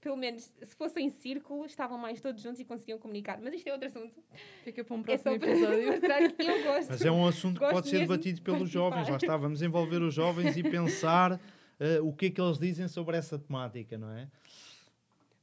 pelo 0.00 0.16
menos, 0.16 0.44
se 0.62 0.76
fossem 0.76 1.06
em 1.06 1.10
círculo, 1.10 1.64
estavam 1.66 1.98
mais 1.98 2.20
todos 2.20 2.42
juntos 2.42 2.60
e 2.60 2.64
conseguiam 2.64 2.98
comunicar. 2.98 3.40
Mas 3.40 3.54
isto 3.54 3.66
é 3.68 3.72
outro 3.72 3.88
assunto. 3.88 4.22
Fica 4.64 4.84
para 4.84 4.94
um 4.96 5.00
É 5.00 5.02
próximo 5.02 5.38
para 5.40 5.48
episódio. 5.50 5.86
mostrar 5.92 6.32
que 6.32 6.42
eu 6.42 6.62
gosto. 6.64 6.88
Mas 6.90 7.04
é 7.04 7.10
um 7.10 7.26
assunto 7.26 7.60
que 7.60 7.68
pode 7.70 7.88
ser 7.88 7.98
debatido 8.00 8.36
de 8.36 8.42
pelos 8.42 8.58
participar. 8.60 8.84
jovens. 8.84 9.08
Lá 9.08 9.16
está, 9.16 9.36
vamos 9.36 9.62
envolver 9.62 10.02
os 10.02 10.14
jovens 10.14 10.56
e 10.56 10.62
pensar 10.62 11.40
eh, 11.80 12.00
o 12.00 12.12
que 12.12 12.26
é 12.26 12.30
que 12.30 12.40
eles 12.40 12.58
dizem 12.58 12.86
sobre 12.88 13.16
essa 13.16 13.38
temática, 13.38 13.96
não 13.98 14.10
é? 14.10 14.28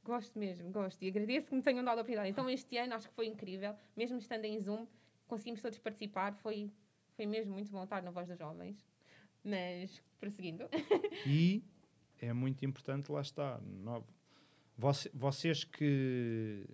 Gosto 0.04 0.38
mesmo, 0.38 0.70
gosto. 0.70 1.02
E 1.02 1.08
agradeço 1.08 1.48
que 1.48 1.54
me 1.54 1.62
tenham 1.62 1.84
dado 1.84 1.98
a 1.98 2.02
oportunidade. 2.02 2.30
Então, 2.30 2.48
este 2.48 2.76
ano 2.78 2.94
acho 2.94 3.08
que 3.08 3.14
foi 3.14 3.26
incrível. 3.26 3.74
Mesmo 3.96 4.18
estando 4.18 4.44
em 4.44 4.58
Zoom, 4.60 4.86
conseguimos 5.26 5.60
todos 5.60 5.78
participar. 5.78 6.32
Foi, 6.36 6.70
foi 7.16 7.26
mesmo 7.26 7.52
muito 7.52 7.70
bom 7.72 7.82
estar 7.82 8.00
na 8.02 8.12
Voz 8.12 8.28
dos 8.28 8.38
Jovens. 8.38 8.76
Mas, 9.46 10.02
prosseguindo. 10.18 10.64
E 11.26 11.62
é 12.20 12.32
muito 12.32 12.64
importante, 12.64 13.10
lá 13.12 13.20
está. 13.20 13.58
no- 13.62 14.04
voce- 14.76 15.10
vocês 15.14 15.62
que, 15.64 16.66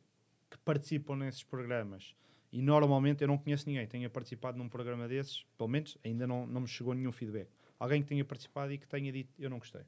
que 0.51 0.59
participam 0.65 1.17
nesses 1.17 1.43
programas, 1.45 2.15
e 2.51 2.61
normalmente 2.63 3.23
eu 3.23 3.29
não 3.29 3.37
conheço 3.39 3.67
ninguém 3.69 3.85
que 3.87 3.91
tenha 3.93 4.09
participado 4.11 4.57
num 4.59 4.69
programa 4.69 5.07
desses, 5.09 5.45
pelo 5.57 5.69
menos 5.69 5.97
ainda 6.05 6.27
não, 6.27 6.47
não 6.47 6.63
me 6.63 6.69
chegou 6.69 6.95
nenhum 6.95 7.13
feedback. 7.13 7.49
Alguém 7.79 8.03
que 8.03 8.09
tenha 8.09 8.25
participado 8.25 8.73
e 8.73 8.79
que 8.79 8.87
tenha 8.87 9.11
dito 9.13 9.33
eu 9.39 9.51
não 9.51 9.59
gostei. 9.59 9.83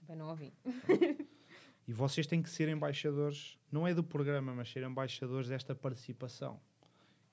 Também 0.00 0.16
não 0.16 0.28
ouvi. 0.30 0.52
E 1.86 1.92
vocês 1.92 2.26
têm 2.26 2.42
que 2.42 2.48
ser 2.48 2.68
embaixadores, 2.68 3.58
não 3.70 3.86
é 3.86 3.92
do 3.92 4.02
programa, 4.02 4.54
mas 4.54 4.70
ser 4.70 4.82
embaixadores 4.84 5.48
desta 5.48 5.74
participação. 5.74 6.58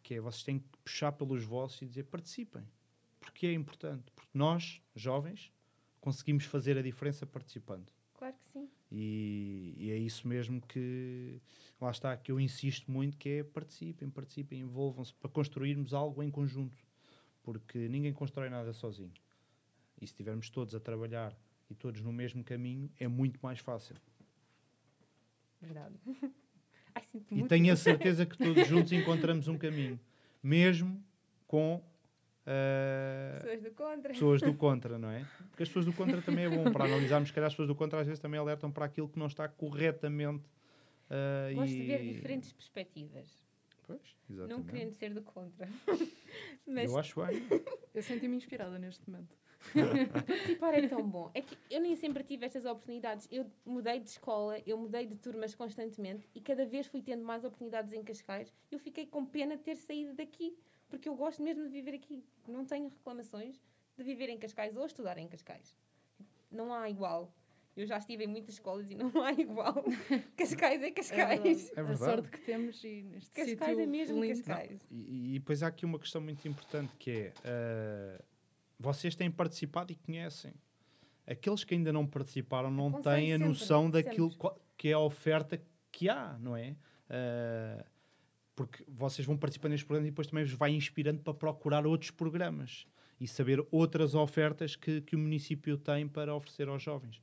Que 0.04 0.15
é, 0.15 0.19
vocês 0.21 0.43
têm 0.43 0.60
que 0.60 0.65
puxar 0.84 1.12
pelos 1.13 1.43
vossos 1.43 1.82
e 1.82 1.86
dizer 1.86 2.04
participem. 2.04 2.63
Porque 3.21 3.45
é 3.47 3.54
importante. 3.54 4.12
Nós, 4.34 4.82
jovens, 4.96 5.52
conseguimos 6.00 6.46
fazer 6.46 6.78
a 6.78 6.82
diferença 6.82 7.26
participando. 7.26 7.91
Claro 8.13 8.36
que 8.36 8.46
sim. 8.46 8.70
E, 8.91 9.74
e 9.78 9.91
é 9.91 9.98
isso 9.98 10.28
mesmo 10.28 10.62
que, 10.62 11.41
lá 11.80 11.91
está, 11.91 12.15
que 12.15 12.32
eu 12.32 12.39
insisto 12.39 12.91
muito, 12.91 13.17
que 13.17 13.30
é 13.30 13.44
participem, 13.44 14.10
participem, 14.10 14.60
envolvam-se 14.60 15.13
para 15.13 15.30
construirmos 15.30 15.94
algo 15.94 16.22
em 16.22 16.30
conjunto. 16.30 16.78
Porque 17.44 17.88
ninguém 17.88 18.13
constrói 18.13 18.50
nada 18.50 18.74
sozinho. 18.74 19.13
E 20.00 20.06
se 20.06 20.13
estivermos 20.13 20.50
todos 20.50 20.76
a 20.76 20.80
trabalhar 20.80 21.36
e 21.70 21.76
todos 21.76 22.02
no 22.02 22.12
mesmo 22.12 22.44
caminho, 22.44 22.91
é 23.00 23.08
muito 23.08 23.39
mais 23.41 23.60
fácil. 23.60 23.96
Verdade. 25.62 25.96
Ai, 26.94 27.04
E 27.32 27.44
tenho 27.44 27.72
a 27.72 27.76
certeza 27.76 28.26
que 28.26 28.38
todos 28.38 28.67
juntos 28.67 28.91
encontramos 28.94 29.48
um 29.48 29.58
caminho, 29.58 30.00
mesmo 30.44 31.04
com 31.48 31.82
ah, 32.51 33.39
Pessoas 33.41 33.61
do 33.61 33.71
contra. 33.71 34.13
pessoas 34.13 34.41
do 34.41 34.53
contra, 34.57 34.97
não 34.97 35.09
é? 35.09 35.25
Porque 35.49 35.63
as 35.63 35.69
pessoas 35.69 35.85
do 35.85 35.93
contra 35.93 36.21
também 36.21 36.45
é 36.45 36.49
bom 36.49 36.71
para 36.71 36.85
analisarmos, 36.85 37.29
se 37.29 37.33
calhar 37.35 37.47
as 37.47 37.53
pessoas 37.53 37.67
do 37.67 37.75
contra 37.75 37.99
às 38.01 38.07
vezes 38.07 38.19
também 38.19 38.39
alertam 38.39 38.71
para 38.71 38.85
aquilo 38.85 39.07
que 39.07 39.17
não 39.19 39.27
está 39.27 39.47
corretamente. 39.47 40.43
ah, 41.09 41.51
Gosto 41.53 41.73
e... 41.73 41.77
de 41.77 41.83
ver 41.85 42.03
diferentes 42.03 42.51
perspectivas. 42.51 43.41
Pois, 43.87 43.99
Não 44.29 44.45
exatamente. 44.45 44.69
querendo 44.71 44.93
ser 44.93 45.13
do 45.13 45.21
contra. 45.21 45.67
Mas 46.65 46.91
Eu 46.91 46.97
acho 46.97 47.25
bem. 47.25 47.41
Eu 47.93 48.01
senti-me 48.03 48.37
inspirada 48.37 48.77
neste 48.79 49.09
momento. 49.09 49.35
participar 50.25 50.73
é 50.73 50.87
tão 50.87 51.07
bom. 51.07 51.29
É 51.33 51.41
que 51.41 51.55
eu 51.69 51.79
nem 51.81 51.95
sempre 51.95 52.23
tive 52.23 52.45
estas 52.45 52.65
oportunidades. 52.65 53.27
Eu 53.31 53.45
mudei 53.65 53.99
de 53.99 54.09
escola, 54.09 54.57
eu 54.65 54.77
mudei 54.77 55.05
de 55.05 55.15
turmas 55.15 55.53
constantemente 55.53 56.27
e 56.33 56.41
cada 56.41 56.65
vez 56.65 56.87
fui 56.87 57.01
tendo 57.01 57.23
mais 57.23 57.43
oportunidades 57.43 57.93
em 57.93 58.03
Cascais. 58.03 58.51
Eu 58.71 58.79
fiquei 58.79 59.05
com 59.05 59.25
pena 59.25 59.57
de 59.57 59.63
ter 59.63 59.75
saído 59.75 60.13
daqui, 60.15 60.57
porque 60.91 61.10
eu 61.10 61.15
gosto 61.15 61.41
mesmo 61.41 61.63
de 61.63 61.69
viver 61.69 61.95
aqui. 61.95 62.23
Não 62.47 62.63
tenho 62.65 62.89
reclamações 62.89 63.60
de 63.97 64.04
viver 64.04 64.30
em 64.30 64.38
Cascais 64.38 64.75
ou 64.77 64.86
estudar 64.86 65.17
em 65.17 65.27
Cascais. 65.27 65.75
Não 66.51 66.71
há 66.73 66.89
igual. 66.89 67.34
Eu 67.75 67.86
já 67.88 67.97
estive 67.97 68.25
em 68.25 68.27
muitas 68.27 68.56
escolas 68.56 68.91
e 68.91 68.95
não 68.95 69.10
há 69.23 69.32
igual. 69.32 69.84
Cascais 70.38 70.84
é 70.84 70.88
É 70.88 70.91
Cascais. 70.91 71.41
verdade. 71.41 71.71
É 71.77 71.82
A 71.93 71.97
sorte 71.97 72.30
que 72.30 72.39
temos 72.41 72.84
e 72.84 73.01
neste 73.04 73.30
Cascais 73.32 73.49
sítio 73.49 73.80
é 73.80 73.86
mesmo 73.86 74.21
lindo. 74.21 74.43
Cascais. 74.43 74.86
E, 74.91 75.36
e 75.36 75.39
depois 75.39 75.63
há 75.63 75.67
aqui 75.67 75.86
uma 75.86 75.97
questão 75.97 76.21
muito 76.21 76.45
importante 76.47 76.91
que 76.99 77.12
é 77.12 77.34
ah, 77.45 78.21
vocês 78.77 79.15
têm 79.15 79.32
participado 79.32 79.91
e 79.91 79.95
conhecem. 79.95 80.54
Aqueles 81.25 81.63
que 81.63 81.73
ainda 81.73 81.93
não 81.93 82.06
participaram 82.06 82.69
não 82.69 82.91
têm 83.01 83.32
a 83.34 83.38
sempre, 83.38 83.47
noção 83.47 83.89
daquilo 83.89 84.32
sempre. 84.32 84.49
que 84.77 84.89
é 84.89 84.93
a 84.93 84.99
oferta 84.99 85.62
que 85.91 86.10
há, 86.10 86.38
não 86.39 86.58
é? 86.58 86.75
Ah, 87.10 87.86
porque 88.62 88.84
vocês 88.88 89.26
vão 89.26 89.36
participando 89.36 89.71
nestes 89.71 89.88
programas 89.88 90.08
e 90.08 90.12
depois 90.12 90.28
também 90.28 90.43
vos 90.43 90.54
vai 90.54 90.71
inspirando 90.71 91.19
para 91.19 91.34
procurar 91.34 91.88
outros 91.88 92.12
programas 92.12 92.86
e 93.19 93.28
saber 93.28 93.65
outras 93.71 94.13
ofertas 94.13 94.76
que, 94.76 95.02
que 95.02 95.15
o 95.15 95.19
município 95.19 95.78
tem 95.78 96.08
para 96.08 96.36
oferecer 96.36 96.67
aos 96.67 96.84
jovens. 96.84 97.19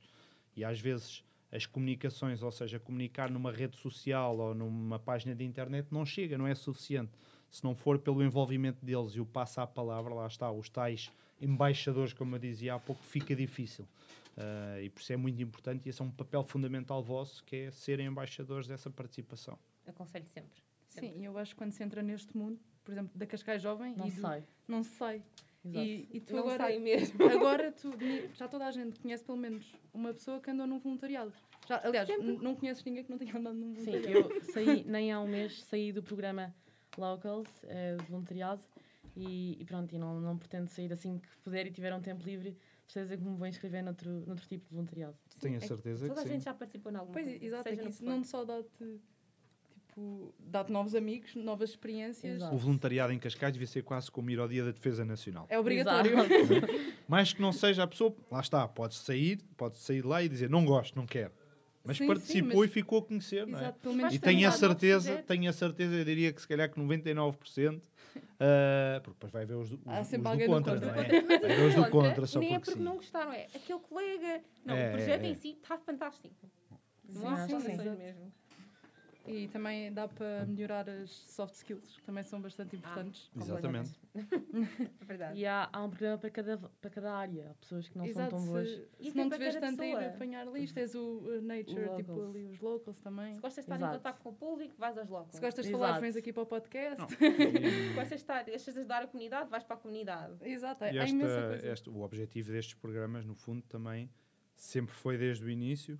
E 0.53 0.65
às 0.65 0.79
vezes 0.79 1.23
as 1.49 1.65
comunicações, 1.65 2.43
ou 2.43 2.51
seja, 2.51 2.77
comunicar 2.77 3.31
numa 3.31 3.51
rede 3.51 3.77
social 3.77 4.37
ou 4.37 4.53
numa 4.53 4.99
página 4.99 5.33
de 5.33 5.45
internet 5.45 5.87
não 5.91 6.05
chega, 6.05 6.37
não 6.37 6.45
é 6.45 6.53
suficiente. 6.53 7.11
Se 7.49 7.63
não 7.63 7.73
for 7.73 7.97
pelo 7.97 8.21
envolvimento 8.21 8.85
deles 8.85 9.13
e 9.13 9.21
o 9.21 9.25
passo 9.25 9.61
à 9.61 9.65
palavra, 9.65 10.13
lá 10.13 10.27
está, 10.27 10.51
os 10.51 10.69
tais 10.69 11.09
embaixadores, 11.41 12.11
como 12.11 12.35
eu 12.35 12.39
dizia 12.39 12.75
há 12.75 12.79
pouco, 12.79 13.01
fica 13.01 13.33
difícil. 13.33 13.87
Ah, 14.37 14.81
e 14.81 14.89
por 14.89 14.99
isso 14.99 15.13
é 15.13 15.17
muito 15.17 15.41
importante 15.41 15.85
e 15.85 15.89
esse 15.89 16.01
é 16.01 16.05
um 16.05 16.11
papel 16.11 16.43
fundamental 16.43 17.01
vosso, 17.01 17.43
que 17.45 17.55
é 17.55 17.71
serem 17.71 18.07
embaixadores 18.07 18.67
dessa 18.67 18.89
participação. 18.89 19.57
Aconselho 19.87 20.27
sempre. 20.27 20.68
Sim, 20.89 21.13
e 21.21 21.25
eu 21.25 21.37
acho 21.37 21.53
que 21.53 21.57
quando 21.57 21.71
se 21.71 21.83
entra 21.83 22.01
neste 22.01 22.35
mundo, 22.35 22.59
por 22.83 22.91
exemplo, 22.91 23.11
da 23.17 23.25
Cascais 23.25 23.61
Jovem, 23.61 23.95
Não 23.95 24.07
e 24.07 24.11
do- 24.11 24.21
sei. 24.21 24.43
não 24.67 24.83
sai. 24.83 25.23
Exato. 25.63 25.85
E, 25.85 26.07
e 26.13 26.19
tu 26.21 26.33
Não 26.33 26.39
agora, 26.41 26.57
sai 26.57 26.79
mesmo. 26.79 27.19
agora 27.29 27.71
tu, 27.71 27.91
já 28.33 28.47
toda 28.47 28.65
a 28.65 28.71
gente 28.71 28.99
conhece 28.99 29.23
pelo 29.23 29.37
menos 29.37 29.71
uma 29.93 30.13
pessoa 30.13 30.39
que 30.39 30.49
andou 30.49 30.65
num 30.65 30.79
voluntariado. 30.79 31.33
Já, 31.67 31.81
aliás, 31.83 32.07
não 32.41 32.55
conheces 32.55 32.83
ninguém 32.83 33.03
que 33.03 33.11
não 33.11 33.17
tenha 33.17 33.35
andado 33.37 33.55
num 33.55 33.75
Sim, 33.75 33.91
voluntariado. 33.91 34.33
eu 34.33 34.41
saí, 34.45 34.83
nem 34.85 35.11
há 35.11 35.19
um 35.19 35.27
mês, 35.27 35.61
saí 35.63 35.91
do 35.91 36.01
programa 36.01 36.55
Locals, 36.97 37.47
eh, 37.65 37.95
de 37.97 38.03
voluntariado, 38.09 38.63
e, 39.15 39.57
e 39.59 39.65
pronto, 39.65 39.93
e 39.93 39.97
não, 39.97 40.19
não 40.19 40.37
pretendo 40.37 40.69
sair 40.69 40.91
assim 40.91 41.19
que 41.19 41.27
puder 41.43 41.67
e 41.67 41.71
tiver 41.71 41.93
um 41.93 42.01
tempo 42.01 42.23
livre, 42.23 42.57
certeza 42.87 43.17
que 43.17 43.23
me 43.23 43.35
vou 43.35 43.45
inscrever 43.45 43.83
noutro, 43.83 44.09
noutro 44.25 44.47
tipo 44.47 44.65
de 44.67 44.71
voluntariado. 44.73 45.17
Tenho 45.39 45.55
a 45.55 45.57
É 45.57 45.59
que 45.61 45.67
certeza 45.67 46.07
Toda 46.07 46.21
que 46.21 46.27
a 46.27 46.31
sim. 46.31 46.33
gente 46.35 46.45
já 46.45 46.53
participou 46.53 46.91
em 46.91 46.95
alguma 46.95 47.13
Pois, 47.13 47.27
coisa. 47.27 47.45
exato, 47.45 47.67
é 47.67 47.71
seja 47.71 47.75
que 47.81 47.83
no 47.83 47.89
isso 47.89 47.99
que 48.03 48.09
não 48.09 48.23
só 48.23 48.43
dá-te 48.45 48.99
tipo, 49.99 50.33
dá-te 50.39 50.71
novos 50.71 50.95
amigos, 50.95 51.35
novas 51.35 51.71
experiências. 51.71 52.35
Exato. 52.35 52.55
O 52.55 52.57
voluntariado 52.57 53.11
em 53.13 53.19
Cascais 53.19 53.53
devia 53.53 53.67
ser 53.67 53.83
quase 53.83 54.09
como 54.09 54.29
ir 54.29 54.39
ao 54.39 54.47
Dia 54.47 54.63
da 54.63 54.71
Defesa 54.71 55.03
Nacional. 55.05 55.45
É 55.49 55.59
obrigatório. 55.59 56.13
Exato. 56.19 56.67
Mais 57.07 57.33
que 57.33 57.41
não 57.41 57.51
seja 57.51 57.83
a 57.83 57.87
pessoa, 57.87 58.15
lá 58.31 58.39
está, 58.39 58.67
pode 58.67 58.95
sair, 58.95 59.39
pode 59.57 59.75
sair 59.77 60.01
de 60.01 60.07
lá 60.07 60.23
e 60.23 60.29
dizer 60.29 60.49
não 60.49 60.63
gosto, 60.65 60.95
não 60.95 61.05
quero. 61.05 61.31
Mas 61.83 61.97
Sim, 61.97 62.03
sim, 62.03 62.07
participou 62.07 62.57
mas- 62.61 62.69
e 62.69 62.73
ficou 62.73 62.99
a 62.99 63.01
conhecer, 63.03 63.47
não 63.47 63.57
é? 63.57 63.61
Exato, 63.63 63.79
pelo 63.79 63.95
menos 63.95 64.13
E 64.13 64.19
tenho 64.19 64.47
a 64.47 64.51
certeza, 64.51 65.23
tenho 65.25 65.49
a 65.49 65.53
certeza, 65.53 65.95
eu 65.95 66.05
diria 66.05 66.31
que 66.31 66.41
se 66.41 66.47
calhar 66.47 66.69
que 66.69 66.79
99%, 66.79 67.81
ah, 68.39 68.99
porque 69.03 69.13
depois 69.15 69.31
vai 69.31 69.45
ver 69.45 69.55
os 69.55 69.69
do, 69.69 69.79
Há 69.85 70.01
os, 70.01 70.07
sempre 70.07 70.29
os 70.31 70.37
do 70.37 70.43
do 70.43 70.49
contra, 70.51 70.73
contra. 70.73 70.91
não 70.93 71.01
é? 71.01 71.21
Vai 71.21 71.39
ver 71.39 71.67
os 71.67 71.75
do 71.75 71.85
Contra, 71.89 72.27
só 72.27 72.39
nem 72.39 72.49
é 72.49 72.59
porque 72.59 72.65
porque 72.71 72.79
sim. 72.79 72.85
não 72.85 72.95
gostaram, 72.97 73.31
é 73.33 73.47
aquele 73.55 73.79
colega. 73.79 74.41
Não, 74.65 74.75
É, 74.75 74.89
o 74.89 74.91
projeto 74.91 75.23
é, 75.23 75.27
é. 75.27 75.29
em 75.31 75.35
si 75.35 75.49
está 75.51 75.77
fantástico. 75.77 76.35
Não 77.07 77.21
Sim, 77.21 77.27
há 77.27 77.31
acho 77.33 77.47
que 77.47 77.53
reclamações 77.53 77.97
sim. 77.97 78.03
mesmo. 78.03 78.33
E 79.31 79.47
também 79.47 79.91
dá 79.93 80.07
para 80.07 80.45
melhorar 80.45 80.89
as 80.89 81.09
soft 81.11 81.53
skills, 81.55 81.97
que 81.97 82.03
também 82.03 82.23
são 82.23 82.41
bastante 82.41 82.75
importantes. 82.75 83.29
Exatamente. 83.35 83.91
É 85.01 85.05
verdade. 85.05 85.39
E 85.39 85.45
há, 85.45 85.69
há 85.71 85.83
um 85.83 85.89
programa 85.89 86.17
para 86.17 86.29
cada, 86.29 86.57
para 86.57 86.89
cada 86.89 87.13
área. 87.13 87.51
Há 87.51 87.53
pessoas 87.55 87.87
que 87.87 87.97
não 87.97 88.05
Exato, 88.05 88.31
são 88.31 88.39
tão 88.39 88.47
boas. 88.47 88.67
se, 88.69 88.87
E 88.99 89.11
se 89.11 89.17
não 89.17 89.29
para 89.29 89.37
te 89.37 89.41
vês 89.41 89.53
cada 89.55 89.67
tanto 89.67 89.81
a 89.81 89.85
ir 89.87 89.95
apanhar 89.95 90.47
listas, 90.47 90.95
o 90.95 91.19
uh, 91.19 91.41
Nature, 91.41 91.85
O 91.89 91.95
tipo 91.95 92.21
ali 92.29 92.45
os 92.45 92.59
locals 92.59 92.99
também. 93.01 93.35
Se 93.35 93.39
gostas 93.41 93.65
de 93.65 93.71
estar 93.71 93.75
Exato. 93.77 93.93
em 93.93 93.97
contato 93.97 94.21
com 94.21 94.29
o 94.29 94.33
público, 94.33 94.75
vais 94.77 94.97
aos 94.97 95.07
locals. 95.09 95.35
Se 95.35 95.41
gostas 95.41 95.65
de 95.65 95.71
Exato. 95.71 95.85
falar, 95.85 95.99
vens 95.99 96.15
aqui 96.15 96.33
para 96.33 96.43
o 96.43 96.45
podcast. 96.45 97.05
Se 97.15 97.93
gostas 97.93 98.09
de 98.09 98.15
estar, 98.15 98.43
gostas 98.45 98.73
de 98.73 98.79
ajudar 98.79 99.03
a 99.03 99.07
comunidade, 99.07 99.49
vais 99.49 99.63
para 99.63 99.75
a 99.75 99.79
comunidade. 99.79 100.33
Exato, 100.41 100.83
E 100.85 100.89
imensa 100.89 101.25
esta, 101.27 101.47
coisa. 101.47 101.67
este- 101.71 101.89
o 101.89 102.01
objetivo 102.01 102.51
destes 102.51 102.73
programas, 102.73 103.25
no 103.25 103.35
fundo, 103.35 103.61
também 103.67 104.09
sempre 104.55 104.93
foi 104.93 105.17
desde 105.17 105.45
o 105.45 105.49
início, 105.49 105.99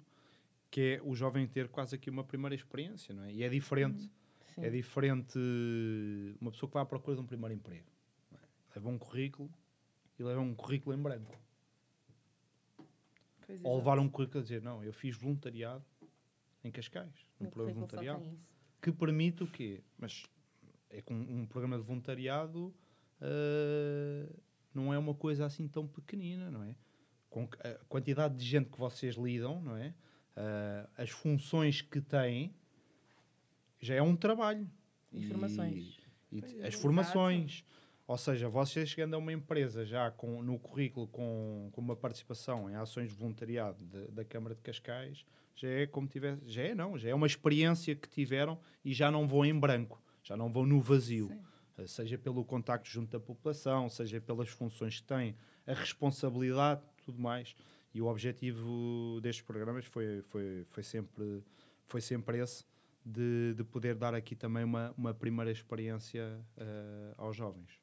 que 0.69 0.81
é 0.81 1.01
o 1.03 1.15
jovem 1.15 1.47
ter 1.47 1.67
quase 1.67 1.95
aqui 1.95 2.09
uma 2.09 2.23
primeira 2.23 2.55
experiência, 2.55 3.13
não 3.13 3.23
é? 3.23 3.33
E 3.33 3.43
é 3.43 3.49
diferente. 3.49 4.09
Sim. 4.53 4.63
É 4.63 4.69
diferente 4.69 5.37
uma 6.39 6.51
pessoa 6.51 6.69
que 6.69 6.73
vai 6.73 6.83
à 6.83 6.85
procura 6.85 7.15
de 7.15 7.21
um 7.21 7.25
primeiro 7.25 7.53
emprego. 7.55 7.87
é? 8.33 8.37
Leva 8.75 8.89
um 8.89 8.97
currículo 8.97 9.49
e 10.17 10.23
leva 10.23 10.41
um 10.41 10.53
currículo 10.53 10.95
em 10.95 11.01
branco. 11.01 11.39
Pois, 13.45 13.59
Ou 13.63 13.77
levar 13.77 13.99
um 13.99 14.09
currículo 14.09 14.39
a 14.39 14.43
dizer, 14.43 14.61
não, 14.61 14.83
eu 14.83 14.93
fiz 14.93 15.15
voluntariado 15.15 15.85
em 16.63 16.71
Cascais, 16.71 17.13
um 17.39 17.45
No 17.45 17.51
programa 17.51 17.71
de 17.71 17.75
voluntariado, 17.75 18.39
que 18.81 18.91
permite 18.91 19.43
o 19.43 19.47
quê? 19.47 19.81
Mas 19.97 20.25
é 20.89 21.01
com 21.01 21.13
um 21.13 21.45
programa 21.45 21.77
de 21.77 21.83
voluntariado 21.83 22.73
ah, 23.21 24.29
não 24.73 24.93
é 24.93 24.97
uma 24.97 25.13
coisa 25.13 25.45
assim 25.45 25.67
tão 25.67 25.87
pequenina, 25.87 26.49
não 26.49 26.63
é? 26.63 26.75
Com 27.29 27.47
a 27.59 27.73
quantidade 27.87 28.35
de 28.35 28.45
gente 28.45 28.69
que 28.69 28.79
vocês 28.79 29.15
lidam, 29.15 29.61
não 29.61 29.75
é? 29.75 29.93
Ah, 30.35 30.87
as 30.97 31.09
funções 31.09 31.81
que 31.81 31.99
têm, 32.01 32.53
já 33.79 33.95
é 33.95 34.01
um 34.01 34.15
trabalho. 34.15 34.69
E- 35.11 35.19
Informações. 35.25 35.99
e 36.31 36.39
é, 36.61 36.67
as 36.67 36.75
formações. 36.75 37.63
Ou 38.07 38.17
seja, 38.17 38.49
vocês 38.49 38.89
chegando 38.89 39.13
a 39.13 39.17
uma 39.19 39.31
empresa 39.31 39.85
já 39.85 40.09
com, 40.09 40.41
no 40.41 40.57
currículo 40.57 41.07
com, 41.07 41.69
com 41.71 41.79
uma 41.81 41.95
participação 41.95 42.67
em 42.69 42.75
ações 42.75 43.09
de 43.09 43.15
voluntariado 43.15 43.85
de- 43.85 44.07
da 44.11 44.25
Câmara 44.25 44.55
de 44.55 44.61
Cascais, 44.61 45.23
já 45.55 45.67
é 45.67 45.85
como 45.85 46.07
tivesse, 46.07 46.41
já 46.49 46.63
é 46.63 46.73
não, 46.73 46.97
já 46.97 47.09
é 47.09 47.13
uma 47.13 47.27
experiência 47.27 47.95
que 47.95 48.09
tiveram 48.09 48.57
e 48.83 48.93
já 48.93 49.11
não 49.11 49.27
vão 49.27 49.45
em 49.45 49.57
branco, 49.57 50.01
já 50.23 50.35
não 50.35 50.51
vão 50.51 50.65
no 50.65 50.81
vazio. 50.81 51.27
Sim. 51.27 51.39
Eh, 51.77 51.87
Seja 51.87 52.17
pelo 52.17 52.43
contacto 52.43 52.89
junto 52.89 53.11
da 53.11 53.19
população, 53.19 53.87
seja 53.89 54.19
pelas 54.19 54.49
funções 54.49 54.99
que 54.99 55.07
têm, 55.07 55.35
a 55.67 55.73
responsabilidade, 55.73 56.81
tudo 57.05 57.19
mais. 57.19 57.55
E 57.93 58.01
o 58.01 58.05
objetivo 58.05 59.19
destes 59.21 59.43
programas 59.43 59.85
foi, 59.85 60.21
foi, 60.23 60.65
foi, 60.69 60.83
sempre, 60.83 61.43
foi 61.87 62.01
sempre 62.01 62.39
esse, 62.39 62.63
de, 63.03 63.53
de 63.55 63.63
poder 63.63 63.95
dar 63.95 64.13
aqui 64.13 64.35
também 64.35 64.63
uma, 64.63 64.93
uma 64.97 65.13
primeira 65.13 65.51
experiência 65.51 66.39
eh, 66.57 67.13
aos 67.17 67.35
jovens. 67.35 67.79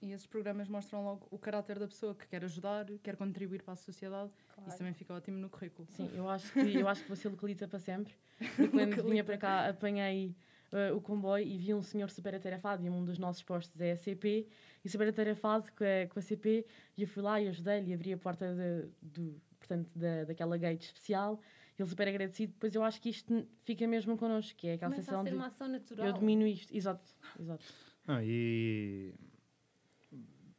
E 0.00 0.12
esses 0.12 0.26
programas 0.26 0.68
mostram 0.68 1.04
logo 1.04 1.26
o 1.30 1.38
caráter 1.38 1.78
da 1.78 1.86
pessoa 1.86 2.14
que 2.14 2.26
quer 2.26 2.44
ajudar, 2.44 2.86
quer 3.02 3.16
contribuir 3.16 3.62
para 3.62 3.74
a 3.74 3.76
sociedade. 3.76 4.30
Isso 4.66 4.78
também 4.78 4.94
fica 4.94 5.14
ótimo 5.14 5.38
no 5.38 5.50
currículo. 5.50 5.86
Sim, 5.90 6.10
eu 6.14 6.28
acho 6.28 6.52
que, 6.52 6.76
eu 6.76 6.88
acho 6.88 7.02
que 7.02 7.08
você 7.08 7.28
localiza 7.28 7.68
para 7.68 7.78
sempre. 7.78 8.14
Porque 8.56 8.68
quando 8.68 9.02
vinha 9.04 9.24
para 9.24 9.36
cá, 9.36 9.68
apanhei 9.68 10.34
eh, 10.72 10.92
o 10.92 11.00
comboio 11.00 11.46
e 11.46 11.56
vi 11.58 11.74
um 11.74 11.82
senhor 11.82 12.10
super 12.10 12.34
atarefado 12.34 12.84
e 12.84 12.90
um 12.90 13.04
dos 13.04 13.18
nossos 13.18 13.42
postos 13.42 13.80
é 13.80 13.92
a 13.92 13.96
CP 13.96 14.46
e 14.84 14.88
super 14.88 15.08
atarefado 15.08 15.70
com 15.72 15.84
a, 15.84 16.06
com 16.08 16.18
a 16.18 16.22
CP 16.22 16.66
e 16.96 17.02
eu 17.02 17.08
fui 17.08 17.22
lá 17.22 17.40
e 17.40 17.48
ajudei-lhe 17.48 17.90
e 17.90 17.94
abri 17.94 18.12
a 18.12 18.18
porta 18.18 18.54
de, 18.54 18.88
do, 19.02 19.40
portanto, 19.58 19.90
da, 19.96 20.24
daquela 20.24 20.56
gate 20.56 20.82
especial 20.82 21.40
ele 21.78 21.88
super 21.88 22.06
agradecido. 22.08 22.52
Depois 22.52 22.74
eu 22.74 22.82
acho 22.82 23.00
que 23.00 23.08
isto 23.08 23.46
fica 23.64 23.86
mesmo 23.86 24.16
connosco, 24.16 24.56
que 24.58 24.68
é 24.68 24.74
aquela 24.74 24.92
Começa 24.92 25.12
a 25.12 25.16
sensação 25.16 25.24
ser 25.24 25.30
de 25.30 25.36
uma 25.36 25.46
ação 25.46 25.68
natural. 25.68 26.06
eu 26.06 26.12
domino 26.12 26.46
isto. 26.46 26.74
Exato, 26.76 27.04
exato. 27.38 27.64
Ah, 28.06 28.22
e 28.22 29.14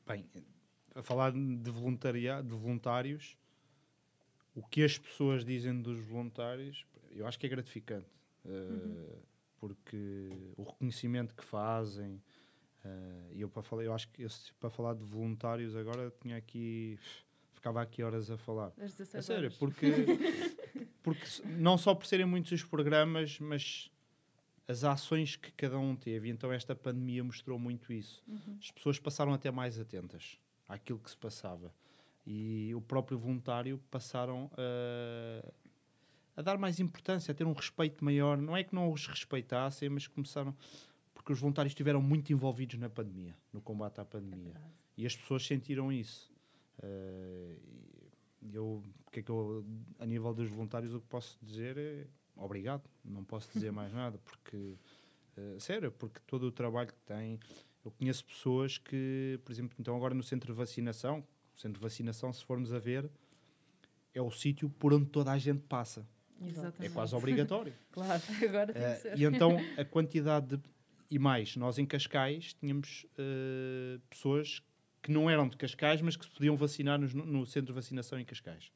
bem, 0.08 0.26
a 0.96 1.02
falar 1.04 1.32
de, 1.32 1.70
voluntaria, 1.70 2.42
de 2.42 2.56
voluntários, 2.56 3.38
o 4.56 4.64
que 4.64 4.84
as 4.84 4.98
pessoas 4.98 5.46
dizem 5.46 5.82
dos 5.82 6.00
voluntários, 6.00 6.86
eu 7.12 7.28
acho 7.28 7.38
que 7.40 7.46
é 7.46 7.50
gratificante. 7.50 8.08
eh, 8.46 9.18
Porque 9.62 10.54
o 10.58 10.64
reconhecimento 10.64 11.36
que 11.36 11.44
fazem, 11.46 12.20
eh, 12.84 13.32
e 13.36 13.42
eu 13.42 13.48
para 13.50 13.62
falar, 13.62 13.84
eu 13.84 13.94
acho 13.94 14.10
que 14.10 14.24
eu, 14.24 14.30
se- 14.30 14.52
para 14.60 14.72
falar 14.72 14.96
de 14.96 15.04
voluntários 15.06 15.76
agora 15.76 16.12
tinha 16.20 16.36
aqui 16.36 16.98
ficava 17.54 17.80
aqui 17.80 18.02
horas 18.02 18.32
a 18.32 18.38
falar. 18.38 18.74
Às 18.82 18.92
17 18.96 19.18
A 19.18 19.22
sério, 19.22 19.44
horas. 19.44 19.58
porque, 19.58 19.86
porque 21.04 21.26
não 21.46 21.78
só 21.78 21.94
por 21.94 22.08
serem 22.08 22.26
muitos 22.26 22.52
os 22.52 22.64
programas, 22.64 23.40
mas 23.40 23.92
as 24.68 24.84
ações 24.84 25.36
que 25.36 25.52
cada 25.52 25.78
um 25.78 25.96
teve. 25.96 26.28
E 26.28 26.32
Então 26.32 26.52
esta 26.52 26.76
pandemia 26.76 27.24
mostrou 27.24 27.60
muito 27.60 27.94
isso. 27.94 28.24
Uhum. 28.28 28.58
As 28.60 28.72
pessoas 28.72 28.98
passaram 29.00 29.32
até 29.32 29.52
mais 29.52 29.80
atentas 29.80 30.40
àquilo 30.68 30.98
que 30.98 31.10
se 31.12 31.18
passava. 31.18 31.72
E 32.26 32.74
o 32.74 32.82
próprio 32.82 33.20
voluntário 33.20 33.78
passaram 33.92 34.50
a, 34.58 35.52
a 36.36 36.42
dar 36.42 36.58
mais 36.58 36.80
importância, 36.80 37.32
a 37.32 37.36
ter 37.36 37.46
um 37.46 37.54
respeito 37.54 38.04
maior. 38.04 38.38
Não 38.38 38.56
é 38.56 38.64
que 38.64 38.74
não 38.74 38.92
os 38.92 39.08
respeitassem, 39.08 39.90
mas 39.90 40.08
começaram... 40.08 40.56
Porque 41.14 41.34
os 41.34 41.40
voluntários 41.40 41.72
estiveram 41.72 42.02
muito 42.02 42.34
envolvidos 42.34 42.80
na 42.80 42.90
pandemia, 42.90 43.36
no 43.54 43.62
combate 43.62 44.00
à 44.02 44.06
pandemia. 44.06 44.60
E 44.98 45.06
as 45.06 45.16
pessoas 45.16 45.46
sentiram 45.46 45.92
isso. 45.92 46.32
E 48.42 48.56
eu, 48.56 48.82
que 49.12 49.20
é 49.20 49.24
que 49.24 49.30
eu, 49.30 49.66
a 50.00 50.06
nível 50.06 50.34
dos 50.34 50.50
voluntários, 50.50 50.94
o 50.94 51.02
que 51.02 51.08
posso 51.08 51.38
dizer 51.42 51.78
é 51.78 52.08
obrigado. 52.36 52.90
Não 53.04 53.24
posso 53.24 53.52
dizer 53.52 53.72
mais 53.72 53.92
nada, 53.94 54.18
porque, 54.20 54.76
eh, 55.38 55.58
sério, 55.60 55.92
porque 55.92 56.20
todo 56.26 56.44
o 56.44 56.52
trabalho 56.52 56.88
que 56.88 57.02
tem. 57.06 57.40
Eu 57.84 57.92
conheço 57.92 58.26
pessoas 58.26 58.78
que, 58.78 59.40
por 59.44 59.52
exemplo, 59.52 59.76
então 59.80 59.96
agora 59.96 60.14
no 60.14 60.24
centro 60.24 60.54
de 60.54 60.58
vacinação, 60.58 61.26
o 61.56 61.60
centro 61.60 61.80
de 61.80 61.84
vacinação, 61.84 62.32
se 62.32 62.44
formos 62.46 62.72
a 62.72 62.80
ver, 62.80 63.10
é 64.14 64.22
o 64.22 64.32
sítio 64.32 64.70
por 64.70 64.94
onde 64.94 65.08
toda 65.08 65.32
a 65.32 65.38
gente 65.38 65.62
passa. 65.62 66.08
É 66.46 66.50
Exatamente. 66.50 66.94
quase 66.94 67.16
obrigatório. 67.16 67.74
Claro, 67.92 68.22
agora 68.48 68.74
tem 68.74 68.82
Eh, 68.84 68.96
que 68.96 69.02
ser. 69.02 69.18
e 69.20 69.24
então 69.26 69.58
a 69.78 69.86
quantidade 69.86 70.58
de. 70.58 70.64
E 71.10 71.20
mais, 71.20 71.56
nós 71.58 71.78
em 71.78 71.86
Cascais 71.86 72.54
tínhamos 72.54 73.06
eh, 73.18 74.00
pessoas 74.10 74.62
que 75.02 75.12
não 75.12 75.30
eram 75.30 75.48
de 75.48 75.58
Cascais, 75.58 76.02
mas 76.02 76.16
que 76.16 76.24
se 76.26 76.32
podiam 76.32 76.56
vacinar 76.56 76.98
nos- 77.00 77.14
no, 77.14 77.46
centro 77.46 77.68
de 77.68 77.74
vacinação 77.74 78.18
em 78.20 78.24
Cascais. 78.26 78.72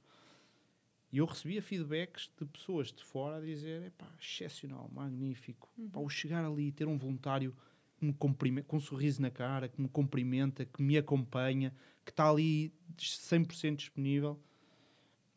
E 1.14 1.20
eu 1.20 1.26
recebia 1.26 1.62
feedbacks 1.62 2.30
de 2.38 2.46
pessoas 2.46 2.92
de 2.92 3.02
fora 3.04 3.38
a 3.38 3.42
dizer: 3.42 3.84
"Epá, 3.84 4.08
excepcional, 4.20 4.90
magnífico. 4.94 5.70
Pá, 5.94 6.00
o 6.02 6.10
chegar 6.10 6.44
ali 6.44 6.68
e 6.68 6.72
ter 6.74 6.88
um 6.88 6.98
voluntário 6.98 7.56
que 7.98 8.06
me 8.06 8.14
cumprimenta, 8.14 8.68
com 8.68 8.76
um 8.78 8.82
sorriso 8.82 9.22
na 9.22 9.30
cara, 9.32 9.70
que 9.70 9.82
me 9.82 9.88
cumprimenta, 9.88 10.66
que 10.66 10.82
me 10.82 10.98
acompanha, 10.98 11.74
que 12.04 12.12
está 12.12 12.30
ali 12.30 12.74
100% 12.98 13.78
disponível. 13.78 14.38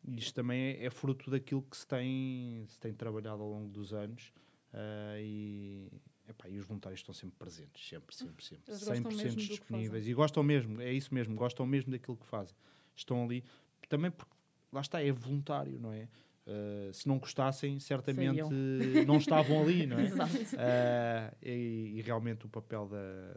Isto 0.07 0.33
também 0.35 0.59
é, 0.61 0.85
é 0.85 0.89
fruto 0.89 1.29
daquilo 1.29 1.61
que 1.61 1.75
se 1.77 1.85
tem, 1.87 2.63
se 2.67 2.79
tem 2.79 2.93
trabalhado 2.93 3.41
ao 3.41 3.49
longo 3.49 3.69
dos 3.69 3.93
anos. 3.93 4.31
ah, 4.73 5.15
e, 5.19 5.87
epá, 6.27 6.47
e 6.49 6.57
os 6.57 6.65
voluntários 6.65 6.99
estão 7.01 7.13
sempre 7.13 7.37
presentes, 7.37 7.87
sempre, 7.87 8.15
sempre, 8.15 8.43
sempre. 8.45 8.63
Eles 8.67 8.83
gostam 8.83 9.11
mesmo 9.11 9.21
100% 9.21 9.33
do 9.35 9.41
que 9.41 9.47
disponíveis. 9.49 10.07
E 10.07 10.13
gostam 10.13 10.43
mesmo, 10.43 10.81
é 10.81 10.91
isso 10.93 11.13
mesmo, 11.13 11.35
gostam 11.35 11.65
mesmo 11.65 11.91
daquilo 11.91 12.17
que 12.17 12.25
fazem. 12.25 12.55
Estão 12.95 13.23
ali, 13.23 13.43
também 13.87 14.11
porque, 14.11 14.31
lá 14.71 14.81
está, 14.81 15.01
é 15.03 15.11
voluntário, 15.11 15.79
não 15.79 15.91
é? 15.91 16.07
Ah, 16.47 16.91
se 16.93 17.07
não 17.07 17.19
gostassem, 17.19 17.79
certamente 17.79 18.41
não 19.05 19.17
estavam 19.17 19.61
ali, 19.61 19.85
não 19.85 19.99
é? 19.99 20.09
Ah, 20.57 21.33
e, 21.41 21.93
e 21.97 22.01
realmente 22.01 22.45
o 22.45 22.49
papel 22.49 22.87
da- 22.87 23.35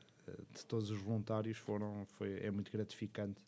de 0.54 0.64
todos 0.66 0.90
os 0.90 1.00
voluntários 1.00 1.58
foram, 1.58 2.04
foi, 2.06 2.38
é 2.40 2.50
muito 2.50 2.70
gratificante, 2.72 3.40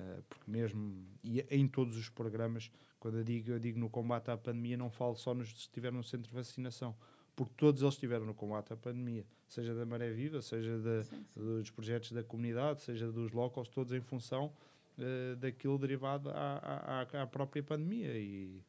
ah, 0.00 0.22
porque 0.28 0.50
mesmo 0.50 1.04
e 1.22 1.40
em 1.50 1.68
todos 1.68 1.96
os 1.96 2.08
programas, 2.08 2.70
quando 2.98 3.18
eu 3.18 3.24
digo, 3.24 3.50
eu 3.52 3.58
digo 3.58 3.78
no 3.78 3.90
combate 3.90 4.30
à 4.30 4.36
pandemia, 4.36 4.76
não 4.76 4.90
falo 4.90 5.14
só 5.16 5.34
nos 5.34 5.52
que 5.52 5.58
estiveram 5.58 5.96
no 5.98 6.04
centro 6.04 6.28
de 6.28 6.34
vacinação, 6.34 6.96
porque 7.36 7.52
todos 7.56 7.82
eles 7.82 7.94
estiveram 7.94 8.24
no 8.26 8.34
combate 8.34 8.72
à 8.72 8.76
pandemia, 8.76 9.24
seja 9.48 9.74
da 9.74 9.84
Maré 9.86 10.10
Viva, 10.10 10.40
seja 10.42 10.78
da- 10.78 11.04
dos 11.34 11.70
projetos 11.70 12.12
da 12.12 12.22
comunidade, 12.22 12.82
seja 12.82 13.10
dos 13.10 13.30
locals, 13.32 13.68
todos 13.68 13.92
em 13.92 14.00
função 14.00 14.52
ah, 14.98 15.36
daquilo 15.36 15.78
derivado 15.78 16.30
à, 16.30 17.02
à- 17.12 17.22
à- 17.22 17.26
própria 17.26 17.62
pandemia. 17.62 18.16
E, 18.18 18.62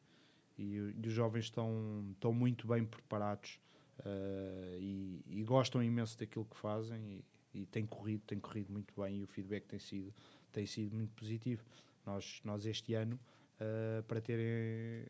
e, 0.58 0.76
e 1.02 1.06
os 1.06 1.12
jovens 1.12 1.44
estão, 1.46 2.04
estão 2.12 2.32
muito 2.32 2.66
bem 2.66 2.84
preparados 2.84 3.58
eh, 4.04 4.76
e, 4.80 5.24
e 5.26 5.42
gostam 5.44 5.82
imenso 5.82 6.18
daquilo 6.18 6.44
que 6.44 6.56
fazem 6.56 7.24
e, 7.54 7.60
e 7.60 7.66
tem 7.66 7.86
corrido, 7.86 8.22
tem 8.26 8.38
corrido 8.38 8.70
muito 8.72 8.92
bem 9.00 9.18
e 9.18 9.22
o 9.22 9.26
feedback 9.26 9.64
tem 9.66 9.78
sido, 9.78 10.12
tem 10.52 10.66
sido 10.66 10.94
muito 10.94 11.12
positivo. 11.14 11.64
Nós, 12.06 12.40
nós 12.44 12.66
este 12.66 12.94
ano, 12.94 13.18
eh, 13.58 14.02
para 14.06 14.20
terem 14.20 15.06